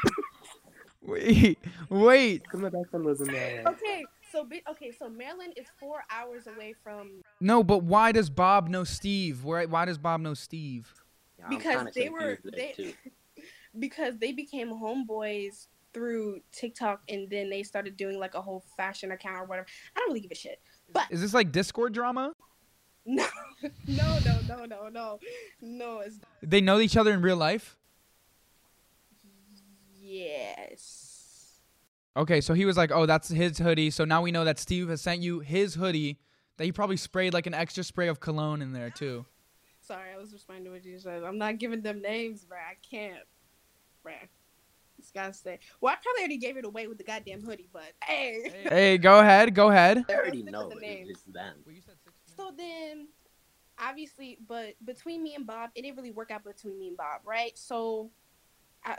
wait, 1.01 1.59
wait. 1.89 2.47
Coming 2.49 2.71
back 2.71 2.89
from 2.89 3.05
losing 3.05 3.27
there. 3.27 3.63
Okay, 3.67 4.05
so 4.31 4.47
okay, 4.69 4.91
so 4.91 5.09
Maryland 5.09 5.53
is 5.57 5.67
four 5.79 6.03
hours 6.11 6.47
away 6.47 6.73
from 6.83 7.21
No, 7.41 7.63
but 7.63 7.83
why 7.83 8.11
does 8.11 8.29
Bob 8.29 8.69
know 8.69 8.83
Steve? 8.83 9.43
Where? 9.43 9.67
Why 9.67 9.85
does 9.85 9.97
Bob 9.97 10.21
know 10.21 10.33
Steve? 10.33 10.91
Yeah, 11.37 11.47
because 11.49 11.87
they 11.93 12.09
were 12.09 12.39
they 12.43 12.95
because 13.79 14.17
they 14.17 14.31
became 14.31 14.69
homeboys 14.69 15.67
through 15.93 16.39
TikTok 16.51 17.01
and 17.09 17.29
then 17.29 17.49
they 17.49 17.63
started 17.63 17.97
doing 17.97 18.19
like 18.19 18.35
a 18.35 18.41
whole 18.41 18.63
fashion 18.77 19.11
account 19.11 19.37
or 19.41 19.45
whatever. 19.45 19.67
I 19.95 19.99
don't 19.99 20.09
really 20.09 20.19
give 20.21 20.31
a 20.31 20.35
shit. 20.35 20.59
But 20.93 21.07
Is 21.09 21.21
this 21.21 21.33
like 21.33 21.51
Discord 21.51 21.93
drama? 21.93 22.33
No, 23.09 23.25
no, 23.87 24.19
no, 24.25 24.39
no, 24.47 24.65
no, 24.65 24.89
no, 24.89 25.19
no. 25.61 25.99
It's 25.99 26.19
They 26.43 26.61
know 26.61 26.79
each 26.79 26.95
other 26.97 27.11
in 27.11 27.21
real 27.21 27.37
life. 27.37 27.77
yes. 30.01 31.61
Okay, 32.17 32.41
so 32.41 32.53
he 32.53 32.65
was 32.65 32.75
like, 32.77 32.91
"Oh, 32.91 33.05
that's 33.05 33.29
his 33.29 33.57
hoodie." 33.59 33.89
So 33.91 34.03
now 34.05 34.21
we 34.21 34.31
know 34.31 34.43
that 34.43 34.59
Steve 34.59 34.89
has 34.89 35.01
sent 35.01 35.21
you 35.21 35.39
his 35.39 35.75
hoodie. 35.75 36.19
That 36.57 36.65
he 36.65 36.71
probably 36.73 36.97
sprayed 36.97 37.33
like 37.33 37.47
an 37.47 37.53
extra 37.53 37.83
spray 37.85 38.09
of 38.09 38.19
cologne 38.19 38.61
in 38.61 38.73
there 38.73 38.89
too. 38.89 39.25
Sorry, 39.81 40.11
I 40.13 40.17
was 40.19 40.33
responding 40.33 40.65
to 40.65 40.71
what 40.71 40.83
you 40.85 40.99
said. 40.99 41.23
I'm 41.23 41.37
not 41.37 41.57
giving 41.57 41.81
them 41.81 42.01
names, 42.01 42.45
bruh. 42.45 42.57
I 42.57 42.75
can't, 42.87 43.23
bruh. 44.05 44.27
Just 44.99 45.13
gotta 45.13 45.33
say. 45.33 45.59
Well, 45.79 45.93
I 45.93 45.97
probably 46.03 46.21
already 46.23 46.37
gave 46.37 46.57
it 46.57 46.65
away 46.65 46.87
with 46.87 46.97
the 46.97 47.05
goddamn 47.05 47.41
hoodie, 47.41 47.69
but 47.71 47.93
hey. 48.03 48.51
Hey, 48.67 48.97
go 48.97 49.19
ahead, 49.19 49.55
go 49.55 49.69
ahead. 49.69 50.03
I 50.09 50.13
already 50.13 50.41
Stick 50.41 50.45
with 50.45 50.51
know 50.53 50.69
the 50.69 50.75
it 50.75 50.81
names. 50.81 51.09
is 51.11 51.23
them. 51.33 51.55
So 52.39 52.51
then, 52.55 53.09
obviously, 53.77 54.37
but 54.47 54.75
between 54.85 55.21
me 55.21 55.35
and 55.35 55.45
Bob, 55.45 55.71
it 55.75 55.81
didn't 55.81 55.97
really 55.97 56.11
work 56.11 56.31
out 56.31 56.45
between 56.45 56.79
me 56.79 56.87
and 56.87 56.95
Bob, 56.95 57.21
right? 57.25 57.51
So, 57.57 58.11
I, 58.85 58.95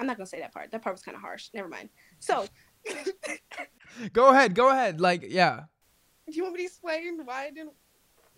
I'm 0.00 0.06
not 0.06 0.16
gonna 0.16 0.26
say 0.26 0.40
that 0.40 0.52
part. 0.52 0.72
That 0.72 0.82
part 0.82 0.94
was 0.94 1.02
kind 1.02 1.14
of 1.14 1.20
harsh. 1.20 1.50
Never 1.54 1.68
mind. 1.68 1.90
So, 2.18 2.46
Go 4.12 4.30
ahead, 4.30 4.54
go 4.54 4.70
ahead. 4.70 5.00
Like, 5.00 5.24
yeah. 5.28 5.64
do 6.26 6.36
you 6.36 6.42
want 6.42 6.54
me 6.54 6.62
to 6.62 6.66
explain 6.66 7.24
why 7.24 7.46
I 7.46 7.50
didn't? 7.50 7.72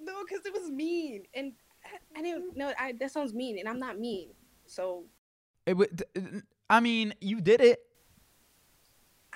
No, 0.00 0.24
because 0.24 0.44
it 0.44 0.52
was 0.52 0.70
mean, 0.70 1.22
and 1.34 1.52
I, 1.84 2.18
I 2.18 2.22
didn't 2.22 2.56
know. 2.56 2.72
I 2.78 2.92
that 3.00 3.12
sounds 3.12 3.32
mean, 3.32 3.58
and 3.58 3.68
I'm 3.68 3.78
not 3.78 3.98
mean. 3.98 4.30
So 4.66 5.04
It 5.66 5.76
would. 5.76 6.02
I 6.68 6.80
mean, 6.80 7.14
you 7.20 7.40
did 7.40 7.60
it. 7.60 7.80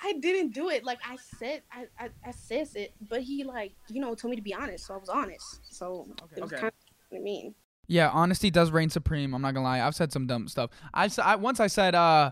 I 0.03 0.13
didn't 0.19 0.53
do 0.53 0.69
it. 0.69 0.83
Like 0.83 0.99
I 1.07 1.17
said, 1.37 1.63
I 1.71 1.85
I, 1.99 2.09
I 2.25 2.31
says 2.31 2.75
it, 2.75 2.93
but 3.09 3.21
he 3.21 3.43
like 3.43 3.73
you 3.89 3.99
know 4.01 4.13
told 4.15 4.29
me 4.31 4.35
to 4.35 4.41
be 4.41 4.53
honest, 4.53 4.85
so 4.87 4.93
I 4.93 4.97
was 4.97 5.09
honest. 5.09 5.61
So 5.69 6.07
it 6.35 6.41
was 6.41 6.51
Okay. 6.51 6.61
kind 6.61 6.73
of 7.11 7.21
mean. 7.21 7.55
Yeah, 7.87 8.09
honesty 8.09 8.51
does 8.51 8.69
reign 8.71 8.89
supreme. 8.89 9.33
I'm 9.33 9.41
not 9.41 9.53
gonna 9.53 9.65
lie. 9.65 9.81
I've 9.81 9.95
said 9.95 10.11
some 10.11 10.27
dumb 10.27 10.47
stuff. 10.47 10.69
I 10.93 11.35
once 11.37 11.59
I 11.59 11.67
said, 11.67 11.95
uh, 11.95 12.31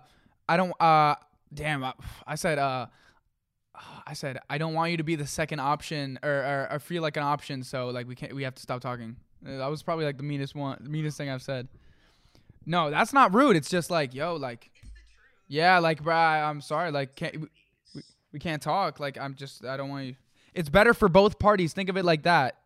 I 0.50 0.58
don't. 0.58 0.74
Uh, 0.82 1.16
damn. 1.54 1.84
I, 1.84 1.94
I 2.28 2.36
said, 2.36 2.60
uh, 2.60 2.88
I 4.06 4.14
said 4.14 4.38
I 4.50 4.58
don't 4.58 4.74
want 4.74 4.92
you 4.92 4.98
to 4.98 5.04
be 5.04 5.16
the 5.16 5.26
second 5.28 5.60
option 5.60 6.20
or, 6.24 6.30
or, 6.30 6.68
or 6.74 6.80
feel 6.80 7.02
like 7.02 7.18
an 7.18 7.24
option. 7.24 7.64
So 7.64 7.88
like 7.90 8.08
we 8.08 8.16
can't. 8.16 8.36
We 8.36 8.44
have 8.44 8.56
to 8.56 8.62
stop 8.62 8.82
talking. 8.82 9.16
Uh, 9.48 9.58
That 9.58 9.68
was 9.68 9.82
probably 9.82 10.06
like 10.06 10.18
the 10.18 10.24
meanest 10.24 10.56
one, 10.56 10.86
meanest 10.90 11.18
thing 11.18 11.30
I've 11.30 11.42
said. 11.42 11.68
No, 12.66 12.90
that's 12.90 13.14
not 13.14 13.34
rude. 13.34 13.56
It's 13.56 13.70
just 13.70 13.92
like, 13.92 14.14
yo, 14.16 14.36
like, 14.36 14.72
yeah, 15.48 15.80
like, 15.80 16.04
bruh, 16.04 16.44
I'm 16.50 16.62
sorry. 16.62 16.92
Like, 16.92 17.16
can't 17.16 17.42
we, 17.42 17.48
we, 17.94 18.02
we 18.34 18.40
can't 18.40 18.62
talk. 18.62 19.00
Like, 19.00 19.18
I'm 19.18 19.36
just, 19.36 19.66
I 19.66 19.78
don't 19.78 19.90
want 19.90 20.06
you. 20.08 20.16
It's 20.54 20.70
better 20.70 20.94
for 20.94 21.10
both 21.10 21.38
parties. 21.40 21.74
Think 21.74 21.90
of 21.90 21.98
it 21.98 22.06
like 22.06 22.24
that. 22.24 22.58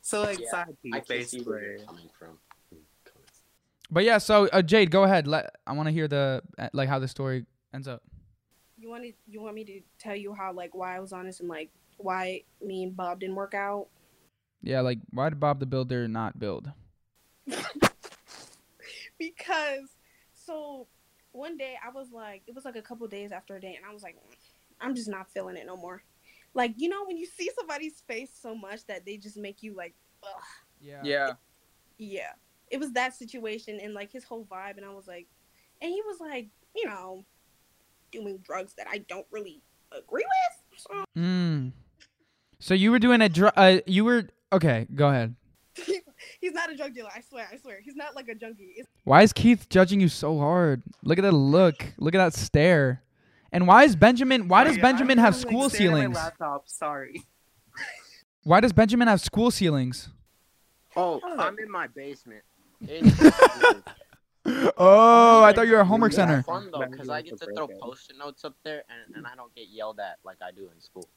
So 0.00 0.22
like 0.22 0.38
Yeah, 0.38 0.50
side 0.50 0.76
I 0.92 1.00
piece, 1.00 1.08
can 1.08 1.24
see 1.24 1.40
where 1.42 1.62
you're 1.62 1.78
coming 1.86 2.10
from. 2.18 2.38
But 3.90 4.04
yeah, 4.04 4.18
so 4.18 4.48
uh, 4.52 4.60
Jade, 4.60 4.90
go 4.90 5.04
ahead. 5.04 5.26
Let 5.26 5.54
I 5.66 5.72
want 5.72 5.86
to 5.88 5.92
hear 5.92 6.08
the 6.08 6.42
uh, 6.58 6.68
like 6.72 6.90
how 6.90 6.98
the 6.98 7.08
story 7.08 7.46
ends 7.72 7.88
up. 7.88 8.02
You 8.78 8.90
want 8.90 9.04
to, 9.04 9.12
you 9.26 9.40
want 9.40 9.54
me 9.54 9.64
to 9.64 9.80
tell 9.98 10.14
you 10.14 10.34
how 10.34 10.52
like 10.52 10.74
why 10.74 10.96
I 10.96 11.00
was 11.00 11.12
honest 11.12 11.40
and 11.40 11.48
like 11.48 11.70
why 11.96 12.42
me 12.62 12.82
and 12.82 12.94
Bob 12.94 13.20
didn't 13.20 13.36
work 13.36 13.54
out? 13.54 13.88
Yeah, 14.62 14.80
like 14.80 14.98
why 15.10 15.30
did 15.30 15.40
Bob 15.40 15.60
the 15.60 15.66
Builder 15.66 16.06
not 16.08 16.38
build? 16.38 16.70
because 19.18 19.88
so 20.34 20.86
one 21.34 21.56
day 21.56 21.74
I 21.84 21.90
was 21.90 22.12
like, 22.12 22.42
it 22.46 22.54
was 22.54 22.64
like 22.64 22.76
a 22.76 22.82
couple 22.82 23.06
days 23.08 23.32
after 23.32 23.56
a 23.56 23.60
day, 23.60 23.74
and 23.74 23.84
I 23.84 23.92
was 23.92 24.02
like, 24.02 24.16
"Mm, 24.16 24.36
I'm 24.80 24.94
just 24.94 25.08
not 25.08 25.30
feeling 25.30 25.56
it 25.56 25.66
no 25.66 25.76
more. 25.76 26.02
Like 26.54 26.74
you 26.76 26.88
know 26.88 27.04
when 27.04 27.16
you 27.16 27.26
see 27.26 27.50
somebody's 27.58 28.02
face 28.06 28.30
so 28.40 28.54
much 28.54 28.86
that 28.86 29.04
they 29.04 29.16
just 29.16 29.36
make 29.36 29.62
you 29.62 29.74
like, 29.74 29.94
ugh. 30.22 30.42
Yeah. 30.80 31.32
yeah. 31.98 32.32
It 32.70 32.78
was 32.78 32.92
that 32.92 33.14
situation 33.14 33.80
and 33.82 33.94
like 33.94 34.12
his 34.12 34.24
whole 34.24 34.46
vibe, 34.50 34.76
and 34.76 34.86
I 34.86 34.90
was 34.90 35.06
like, 35.06 35.26
and 35.82 35.90
he 35.90 36.00
was 36.02 36.18
like, 36.20 36.48
you 36.74 36.86
know, 36.86 37.24
doing 38.12 38.38
drugs 38.38 38.74
that 38.74 38.86
I 38.90 38.98
don't 38.98 39.26
really 39.30 39.62
agree 39.92 40.24
with. 40.24 40.80
So 40.80 41.04
Mm. 41.16 41.72
So 42.60 42.74
you 42.74 42.90
were 42.90 42.98
doing 42.98 43.20
a 43.20 43.28
drug. 43.28 43.52
uh, 43.56 43.78
you 43.86 44.04
were 44.04 44.28
okay, 44.52 44.86
go 44.94 45.08
ahead. 45.08 45.34
he's 46.44 46.52
not 46.52 46.70
a 46.70 46.76
drug 46.76 46.94
dealer. 46.94 47.08
I 47.14 47.20
swear. 47.22 47.48
I 47.50 47.56
swear. 47.56 47.80
He's 47.82 47.96
not 47.96 48.14
like 48.14 48.28
a 48.28 48.34
junkie. 48.34 48.74
It's, 48.76 48.88
Why 49.04 49.22
is 49.22 49.32
Keith 49.32 49.66
judging 49.70 49.98
you 50.00 50.08
so 50.08 50.38
hard? 50.38 50.82
Look 51.02 51.18
at 51.18 51.22
that 51.22 51.32
look. 51.32 51.86
Look 51.98 52.14
at 52.14 52.18
that 52.18 52.34
stare. 52.34 53.02
And 53.50 53.66
why 53.66 53.84
is 53.84 53.96
Benjamin 53.96 54.48
why 54.48 54.64
does 54.64 54.74
Sorry, 54.74 54.82
Benjamin 54.82 55.18
I'm 55.18 55.24
have 55.24 55.34
like 55.34 55.40
school 55.46 55.70
staring 55.70 55.86
at 55.86 55.94
ceilings? 55.94 56.14
My 56.14 56.22
laptop. 56.24 56.68
Sorry. 56.68 57.22
Why 58.42 58.60
does 58.60 58.72
Benjamin 58.74 59.08
have 59.08 59.20
school 59.22 59.50
ceilings? 59.50 60.10
Oh, 60.96 61.20
I'm 61.38 61.58
in 61.58 61.70
my 61.70 61.86
basement. 61.86 62.42
It's 62.82 63.18
Oh, 64.76 65.42
I 65.42 65.54
thought 65.54 65.66
you 65.66 65.72
were 65.72 65.80
a 65.80 65.84
homework 65.84 66.12
Yeah, 66.12 66.16
center. 66.16 66.42
fun 66.42 66.68
though, 66.70 66.84
because 66.90 67.08
I 67.08 67.22
get 67.22 67.38
to 67.38 67.46
throw 67.56 67.66
post-it 67.80 68.18
notes 68.18 68.44
up 68.44 68.54
there, 68.62 68.82
and, 68.90 69.16
and 69.16 69.26
I 69.26 69.34
don't 69.34 69.54
get 69.54 69.68
yelled 69.70 69.98
at 70.00 70.18
like 70.22 70.36
I 70.46 70.50
do 70.50 70.68
in 70.74 70.78
school. 70.80 71.08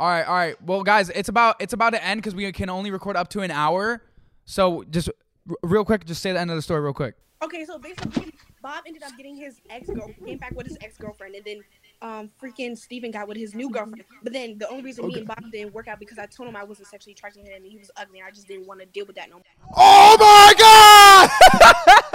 All 0.00 0.08
right, 0.08 0.26
all 0.26 0.34
right. 0.34 0.60
Well, 0.62 0.82
guys, 0.82 1.10
it's 1.10 1.28
about 1.28 1.56
it's 1.60 1.74
about 1.74 1.90
to 1.90 2.02
end 2.02 2.20
because 2.20 2.34
we 2.34 2.50
can 2.52 2.68
only 2.70 2.90
record 2.90 3.16
up 3.16 3.28
to 3.30 3.42
an 3.42 3.50
hour. 3.50 4.02
So 4.50 4.82
just 4.90 5.08
r- 5.48 5.56
real 5.62 5.84
quick, 5.84 6.04
just 6.04 6.20
say 6.20 6.32
the 6.32 6.40
end 6.40 6.50
of 6.50 6.56
the 6.56 6.62
story 6.62 6.80
real 6.80 6.92
quick. 6.92 7.14
Okay, 7.40 7.64
so 7.64 7.78
basically, 7.78 8.34
Bob 8.60 8.82
ended 8.84 9.04
up 9.04 9.16
getting 9.16 9.36
his 9.36 9.60
ex 9.70 9.88
girl 9.88 10.10
came 10.26 10.38
back 10.38 10.56
with 10.56 10.66
his 10.66 10.76
ex 10.80 10.98
girlfriend, 10.98 11.36
and 11.36 11.44
then 11.44 11.62
um 12.02 12.30
freaking 12.42 12.76
Steven 12.76 13.12
got 13.12 13.28
with 13.28 13.36
his 13.36 13.54
new 13.54 13.70
girlfriend. 13.70 14.02
But 14.24 14.32
then 14.32 14.58
the 14.58 14.68
only 14.68 14.82
reason 14.82 15.04
okay. 15.04 15.14
me 15.14 15.18
and 15.20 15.28
Bob 15.28 15.44
didn't 15.52 15.72
work 15.72 15.86
out 15.86 16.00
because 16.00 16.18
I 16.18 16.26
told 16.26 16.48
him 16.48 16.56
I 16.56 16.64
wasn't 16.64 16.88
sexually 16.88 17.12
attracted 17.12 17.44
to 17.44 17.50
him 17.52 17.62
and 17.62 17.64
he 17.64 17.78
was 17.78 17.92
ugly. 17.96 18.22
I 18.26 18.32
just 18.32 18.48
didn't 18.48 18.66
want 18.66 18.80
to 18.80 18.86
deal 18.86 19.06
with 19.06 19.14
that 19.16 19.30
no 19.30 19.36
more. 19.36 19.44
Oh 19.76 20.16
my 20.18 20.52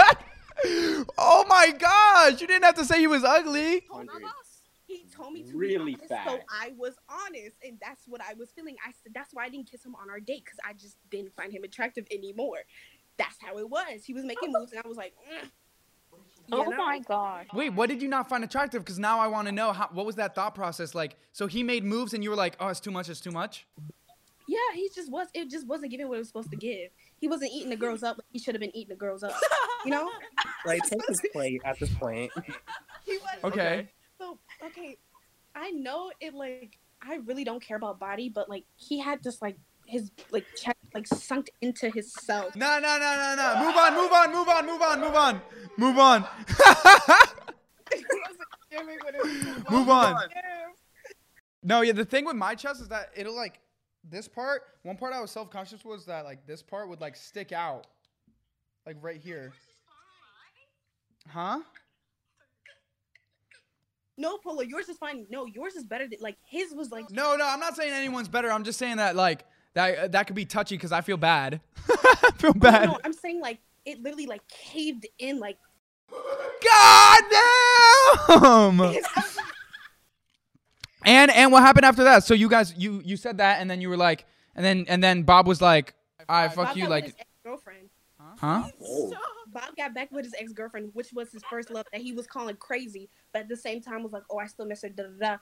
god! 0.04 0.18
oh 1.18 1.46
my 1.48 1.72
gosh! 1.72 2.42
You 2.42 2.48
didn't 2.48 2.66
have 2.66 2.76
to 2.76 2.84
say 2.84 3.00
he 3.00 3.08
was 3.08 3.24
ugly. 3.24 3.86
100 3.88 4.28
told 5.16 5.34
me 5.34 5.44
to 5.44 5.52
be 5.52 5.58
Really 5.58 5.94
honest, 5.96 6.10
fast. 6.10 6.30
so 6.30 6.40
I 6.50 6.74
was 6.78 6.96
honest, 7.10 7.56
and 7.64 7.78
that's 7.82 8.04
what 8.08 8.22
I 8.22 8.34
was 8.34 8.52
feeling. 8.52 8.76
I 8.86 8.92
said 9.04 9.14
that's 9.14 9.34
why 9.34 9.46
I 9.46 9.50
didn't 9.50 9.70
kiss 9.70 9.86
him 9.86 9.96
on 9.96 10.10
our 10.10 10.20
date 10.20 10.44
because 10.46 10.60
I 10.68 10.74
just 10.74 10.98
didn't 11.10 11.36
find 11.36 11.52
him 11.52 11.64
attractive 11.64 12.06
anymore. 12.12 12.60
That's 13.18 13.38
how 13.42 13.58
it 13.58 13.70
was. 13.70 14.04
He 14.06 14.14
was 14.14 14.26
making 14.26 14.52
moves, 14.52 14.72
and 14.74 14.82
I 14.84 14.88
was 14.88 14.98
like, 14.98 15.14
mm. 15.32 15.50
You 16.48 16.60
Oh 16.60 16.64
know? 16.66 16.78
my 16.78 17.00
gosh. 17.00 17.48
Wait, 17.54 17.72
what 17.74 17.90
did 17.90 18.02
you 18.02 18.08
not 18.08 18.30
find 18.30 18.44
attractive? 18.44 18.84
Because 18.84 19.00
now 19.00 19.20
I 19.20 19.28
want 19.28 19.48
to 19.48 19.52
know 19.52 19.74
how. 19.74 19.90
What 19.92 20.06
was 20.06 20.16
that 20.16 20.36
thought 20.36 20.54
process 20.54 20.94
like? 20.94 21.16
So 21.32 21.48
he 21.48 21.64
made 21.64 21.84
moves, 21.84 22.14
and 22.14 22.24
you 22.24 22.30
were 22.30 22.36
like, 22.36 22.56
"Oh, 22.60 22.68
it's 22.68 22.80
too 22.80 22.92
much. 22.92 23.10
It's 23.10 23.20
too 23.20 23.32
much." 23.32 23.66
Yeah, 24.48 24.58
he 24.76 24.90
just 24.94 25.12
was. 25.12 25.28
It 25.34 25.50
just 25.50 25.66
wasn't 25.68 25.90
giving 25.92 26.08
what 26.08 26.16
it 26.16 26.20
was 26.20 26.28
supposed 26.28 26.52
to 26.52 26.56
give. 26.58 26.92
He 27.20 27.28
wasn't 27.28 27.52
eating 27.52 27.72
the 27.72 27.76
girls 27.76 28.04
up. 28.04 28.18
Like 28.18 28.28
he 28.32 28.38
should 28.40 28.54
have 28.54 28.62
been 28.62 28.76
eating 28.76 28.90
the 28.90 28.96
girls 28.96 29.24
up. 29.24 29.34
You 29.86 29.92
know? 29.92 30.10
Like 30.66 30.84
take 30.84 31.00
his 31.08 31.22
plate 31.34 31.62
at 31.66 31.80
this 31.80 31.90
point. 31.96 32.32
He 33.06 33.18
was. 33.18 33.44
Okay. 33.44 33.90
So 34.20 34.38
okay, 34.68 34.98
I 35.56 35.72
know 35.72 36.12
it. 36.20 36.34
Like 36.34 36.78
I 37.02 37.16
really 37.26 37.44
don't 37.44 37.64
care 37.64 37.78
about 37.78 38.00
body, 38.00 38.30
but 38.30 38.50
like 38.50 38.66
he 38.76 39.00
had 39.00 39.24
this 39.24 39.42
like 39.42 39.58
his 39.86 40.12
like 40.32 40.46
chest 40.56 40.78
like 40.94 41.08
sunk 41.08 41.50
into 41.62 41.90
his 41.90 42.14
self. 42.14 42.56
No, 42.56 42.80
no, 42.80 42.98
no, 42.98 43.16
no, 43.16 43.36
no. 43.38 43.66
Move 43.66 43.76
on, 43.76 43.96
move 43.96 44.12
on, 44.12 44.32
move 44.32 44.48
on, 44.50 44.66
move 44.66 44.82
on, 44.82 45.02
move 45.02 45.16
on, 45.16 45.42
move 45.78 45.98
on. 45.98 46.26
move 49.72 49.90
on. 49.90 50.18
No, 51.64 51.82
yeah. 51.82 51.94
The 51.94 52.06
thing 52.06 52.26
with 52.26 52.36
my 52.36 52.56
chest 52.56 52.82
is 52.82 52.90
that 52.90 53.10
it'll 53.16 53.36
like 53.36 53.60
this 54.10 54.28
part. 54.28 54.64
One 54.84 54.98
part 54.98 55.14
I 55.14 55.22
was 55.22 55.32
self 55.32 55.50
conscious 55.50 55.86
was 55.86 56.06
that 56.06 56.26
like 56.26 56.46
this 56.46 56.62
part 56.62 56.90
would 56.90 57.02
like 57.02 57.16
stick 57.16 57.52
out, 57.52 57.88
like 58.86 58.98
right 59.02 59.20
here. 59.22 59.54
Huh? 61.28 61.60
No, 64.18 64.38
Polo, 64.38 64.62
yours 64.62 64.88
is 64.90 64.98
fine. 64.98 65.26
No, 65.30 65.46
yours 65.46 65.76
is 65.76 65.84
better. 65.84 66.08
Than, 66.08 66.20
like 66.22 66.38
his 66.50 66.74
was 66.74 66.90
like. 66.92 67.10
No, 67.12 67.36
no. 67.36 67.46
I'm 67.48 67.60
not 67.60 67.76
saying 67.76 67.92
anyone's 67.92 68.28
better. 68.30 68.52
I'm 68.52 68.64
just 68.64 68.80
saying 68.80 68.98
that 68.98 69.16
like 69.16 69.46
that 69.74 69.98
uh, 69.98 70.08
that 70.10 70.28
could 70.28 70.36
be 70.36 70.46
touchy 70.46 70.76
because 70.76 70.92
I 70.92 71.02
feel 71.02 71.18
bad. 71.18 71.60
I 71.90 72.32
feel 72.38 72.54
No, 72.54 72.60
bad. 72.60 72.90
no, 72.90 73.00
I'm 73.04 73.14
saying 73.14 73.42
like 73.42 73.60
it 73.86 74.02
literally 74.02 74.28
like 74.28 74.48
caved 74.48 75.06
in 75.20 75.40
like. 75.40 75.58
God 76.64 77.22
damn! 77.32 78.82
and 81.06 81.32
and 81.32 81.52
what 81.52 81.62
happened 81.64 81.86
after 81.86 82.04
that? 82.06 82.24
So 82.24 82.34
you 82.34 82.48
guys 82.50 82.74
you 82.78 83.02
you 83.04 83.18
said 83.18 83.38
that 83.40 83.60
and 83.60 83.70
then 83.70 83.82
you 83.82 83.90
were 83.90 83.98
like 83.98 84.26
and 84.56 84.64
then 84.64 84.86
and 84.88 85.04
then 85.04 85.24
Bob 85.24 85.48
was 85.48 85.62
like, 85.62 85.94
"All 86.30 86.36
right, 86.42 86.54
fuck 86.54 86.68
Bob 86.68 86.78
you," 86.78 86.88
like, 86.88 87.06
his 87.06 87.16
ex-girlfriend. 87.20 87.90
huh? 88.40 88.70
Oh. 88.82 89.14
Bob 89.56 89.76
got 89.76 89.96
back 89.96 90.12
with 90.12 90.26
his 90.26 90.36
ex 90.38 90.52
girlfriend, 90.52 90.92
which 90.94 91.14
was 91.14 91.32
his 91.32 91.42
first 91.50 91.72
love 91.72 91.86
that 91.92 92.02
he 92.02 92.12
was 92.12 92.28
calling 92.28 92.58
crazy, 92.58 93.10
but 93.34 93.44
at 93.44 93.50
the 93.50 93.58
same 93.58 93.82
time 93.82 94.04
was 94.04 94.12
like, 94.12 94.24
oh, 94.30 94.38
I 94.38 94.48
still 94.48 94.66
miss 94.66 94.84
her. 94.84 94.90
Da 94.90 95.04
da 95.04 95.10
da. 95.18 95.38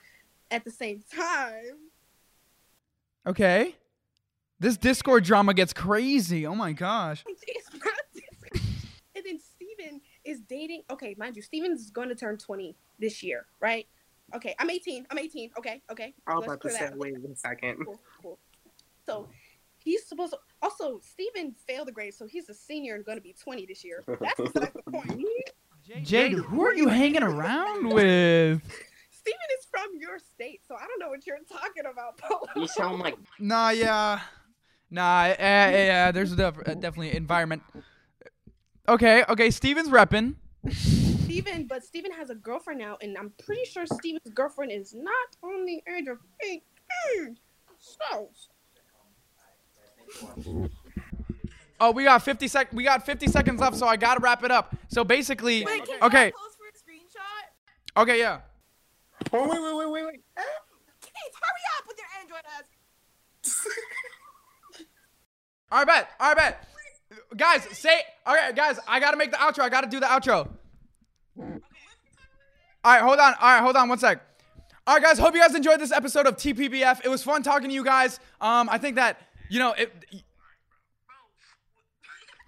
At 0.52 0.64
the 0.64 0.72
same 0.72 1.04
time, 1.14 1.90
Okay. 3.26 3.76
This 4.60 4.78
Discord 4.78 5.24
drama 5.24 5.54
gets 5.54 5.74
crazy. 5.74 6.46
Oh 6.46 6.56
my 6.56 6.74
gosh. 6.74 7.24
it's 7.28 7.70
not 7.74 7.94
different. 8.14 8.66
and 9.16 9.26
then 9.26 9.40
Steven 9.40 10.02
is 10.24 10.42
dating. 10.42 10.84
Okay, 10.92 11.16
mind 11.18 11.36
you, 11.36 11.42
Steven's 11.42 11.90
going 11.90 12.10
to 12.10 12.16
turn 12.16 12.38
20 12.38 12.76
this 13.00 13.24
year, 13.24 13.46
right? 13.60 13.88
Okay, 14.36 14.56
I'm 14.60 14.70
18. 14.70 15.08
I'm 15.10 15.20
18. 15.20 15.52
Okay, 15.58 15.82
okay. 15.92 16.14
I 16.28 16.36
was 16.36 16.42
Let's 16.42 16.48
about 16.48 16.62
to 16.62 16.68
clear 16.70 16.90
say, 16.90 16.94
wait 16.96 17.14
a 17.16 17.36
second. 17.36 17.86
Cool, 17.86 18.00
cool. 18.22 18.40
So 19.06 19.28
he's 19.84 20.06
supposed 20.06 20.34
to. 20.34 20.40
Also, 20.62 21.00
Steven 21.04 21.54
failed 21.68 21.88
the 21.88 21.92
grade, 21.92 22.14
so 22.14 22.26
he's 22.26 22.50
a 22.50 22.54
senior 22.54 22.96
and 22.96 23.06
going 23.06 23.18
to 23.18 23.22
be 23.22 23.34
20 23.34 23.66
this 23.66 23.84
year. 23.84 24.04
That's 24.08 24.40
besides 24.40 24.72
the 24.74 24.92
point. 24.92 25.26
Jade, 26.04 26.34
who 26.34 26.66
are 26.66 26.74
you 26.74 26.88
hanging 26.88 27.24
around 27.24 27.90
with? 27.94 28.62
Steven 29.12 29.40
is 29.60 29.66
from 29.72 29.90
your 30.00 30.20
state, 30.20 30.62
so 30.68 30.76
I 30.76 30.86
don't 30.86 31.00
know 31.00 31.10
what 31.10 31.26
you're 31.26 31.38
talking 31.50 31.84
about, 31.92 32.18
Polo. 32.18 32.42
You 32.56 32.68
sound 32.68 33.00
like 33.00 33.16
Nah, 33.40 33.70
yeah. 33.70 34.20
Nah, 34.90 35.24
uh, 35.24 35.36
yeah, 35.40 36.12
there's 36.12 36.32
a 36.34 36.36
def- 36.36 36.60
uh, 36.68 36.74
definitely 36.76 37.16
environment. 37.16 37.64
Okay, 38.88 39.24
okay, 39.30 39.50
Steven's 39.50 39.90
repping. 39.90 40.36
Steven, 40.72 41.66
but 41.68 41.84
Steven 41.84 42.12
has 42.12 42.30
a 42.30 42.36
girlfriend 42.36 42.80
now, 42.80 42.98
and 43.02 43.18
I'm 43.18 43.32
pretty 43.44 43.66
sure 43.66 43.86
Steven's 43.86 44.30
girlfriend 44.34 44.72
is 44.72 44.94
not 44.94 45.30
on 45.42 45.66
the 45.66 45.82
age 45.98 46.08
of 46.08 46.20
18. 46.44 47.38
So, 47.80 48.30
Oh, 51.80 51.92
we 51.92 52.04
got 52.06 52.22
50 52.24 52.48
sec 52.48 52.72
we 52.72 52.84
got 52.84 53.06
50 53.06 53.28
seconds 53.28 53.60
left, 53.60 53.76
so 53.76 53.88
I 53.88 53.96
got 53.98 54.16
to 54.16 54.22
wrap 54.22 54.44
it 54.44 54.52
up. 54.52 54.76
So 54.88 55.04
basically 55.04 55.66
Wait, 55.66 55.86
can 55.86 56.02
Okay. 56.04 56.28
I 56.28 56.32
pose 56.32 56.56
for 56.58 56.68
a 56.68 56.72
screenshot? 56.72 58.02
Okay, 58.04 58.20
yeah. 58.20 58.40
Oh 59.32 59.42
wait, 59.48 59.62
wait, 59.62 59.76
wait, 59.76 59.90
wait, 59.92 60.06
wait. 60.06 60.22
Keith, 61.02 61.36
hurry 61.42 61.64
up 61.78 61.86
with 61.88 61.98
your 61.98 62.08
Android 62.22 62.46
ass. 62.58 62.66
All 65.72 65.80
right, 65.80 65.88
bet. 65.88 66.10
All 66.20 66.34
right, 66.34 66.38
bet. 66.38 66.68
Guys, 67.36 67.64
say. 67.78 68.02
All 68.26 68.36
right, 68.36 68.56
guys, 68.56 68.80
I 68.88 69.00
gotta 69.00 69.18
make 69.18 69.32
the 69.32 69.38
outro. 69.38 69.64
I 69.64 69.70
gotta 69.70 69.88
do 69.88 70.00
the 70.00 70.06
outro. 70.06 70.50
All 71.38 72.94
right, 72.94 73.02
hold 73.02 73.20
on. 73.20 73.34
All 73.40 73.54
right, 73.54 73.62
hold 73.62 73.76
on 73.76 73.90
one 73.90 73.98
sec. 73.98 74.22
All 74.86 74.96
right, 74.96 75.04
guys. 75.04 75.18
Hope 75.18 75.34
you 75.34 75.42
guys 75.42 75.56
enjoyed 75.56 75.80
this 75.80 75.92
episode 75.92 76.28
of 76.28 76.36
TPBF. 76.38 77.02
It 77.04 77.10
was 77.10 77.24
fun 77.24 77.42
talking 77.44 77.70
to 77.70 77.74
you 77.74 77.84
guys. 77.84 78.20
Um, 78.42 78.70
I 78.70 78.78
think 78.78 78.96
that 78.98 79.20
you 79.54 79.60
know 79.60 79.74
it. 79.74 79.94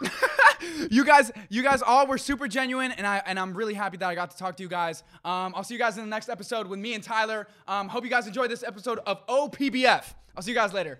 you 0.90 1.06
guys, 1.06 1.32
you 1.50 1.62
guys 1.62 1.84
all 1.84 2.08
were 2.08 2.18
super 2.18 2.48
genuine, 2.48 2.92
and 2.92 3.06
I 3.06 3.22
and 3.28 3.40
I'm 3.40 3.54
really 3.54 3.76
happy 3.76 3.98
that 3.98 4.10
I 4.10 4.16
got 4.16 4.32
to 4.32 4.38
talk 4.38 4.58
to 4.58 4.64
you 4.64 4.70
guys. 4.70 5.04
Um, 5.24 5.54
I'll 5.56 5.64
see 5.64 5.76
you 5.76 5.80
guys 5.80 5.98
in 5.98 6.04
the 6.04 6.10
next 6.10 6.30
episode 6.30 6.66
with 6.66 6.80
me 6.80 6.96
and 6.96 7.04
Tyler. 7.04 7.48
Um, 7.68 7.90
hope 7.90 8.04
you 8.04 8.10
guys 8.10 8.26
enjoyed 8.26 8.50
this 8.50 8.64
episode 8.64 9.00
of 9.06 9.26
OPBF. 9.28 10.16
I'll 10.36 10.42
see 10.42 10.52
you 10.52 10.56
guys 10.56 10.74
later. 10.74 11.00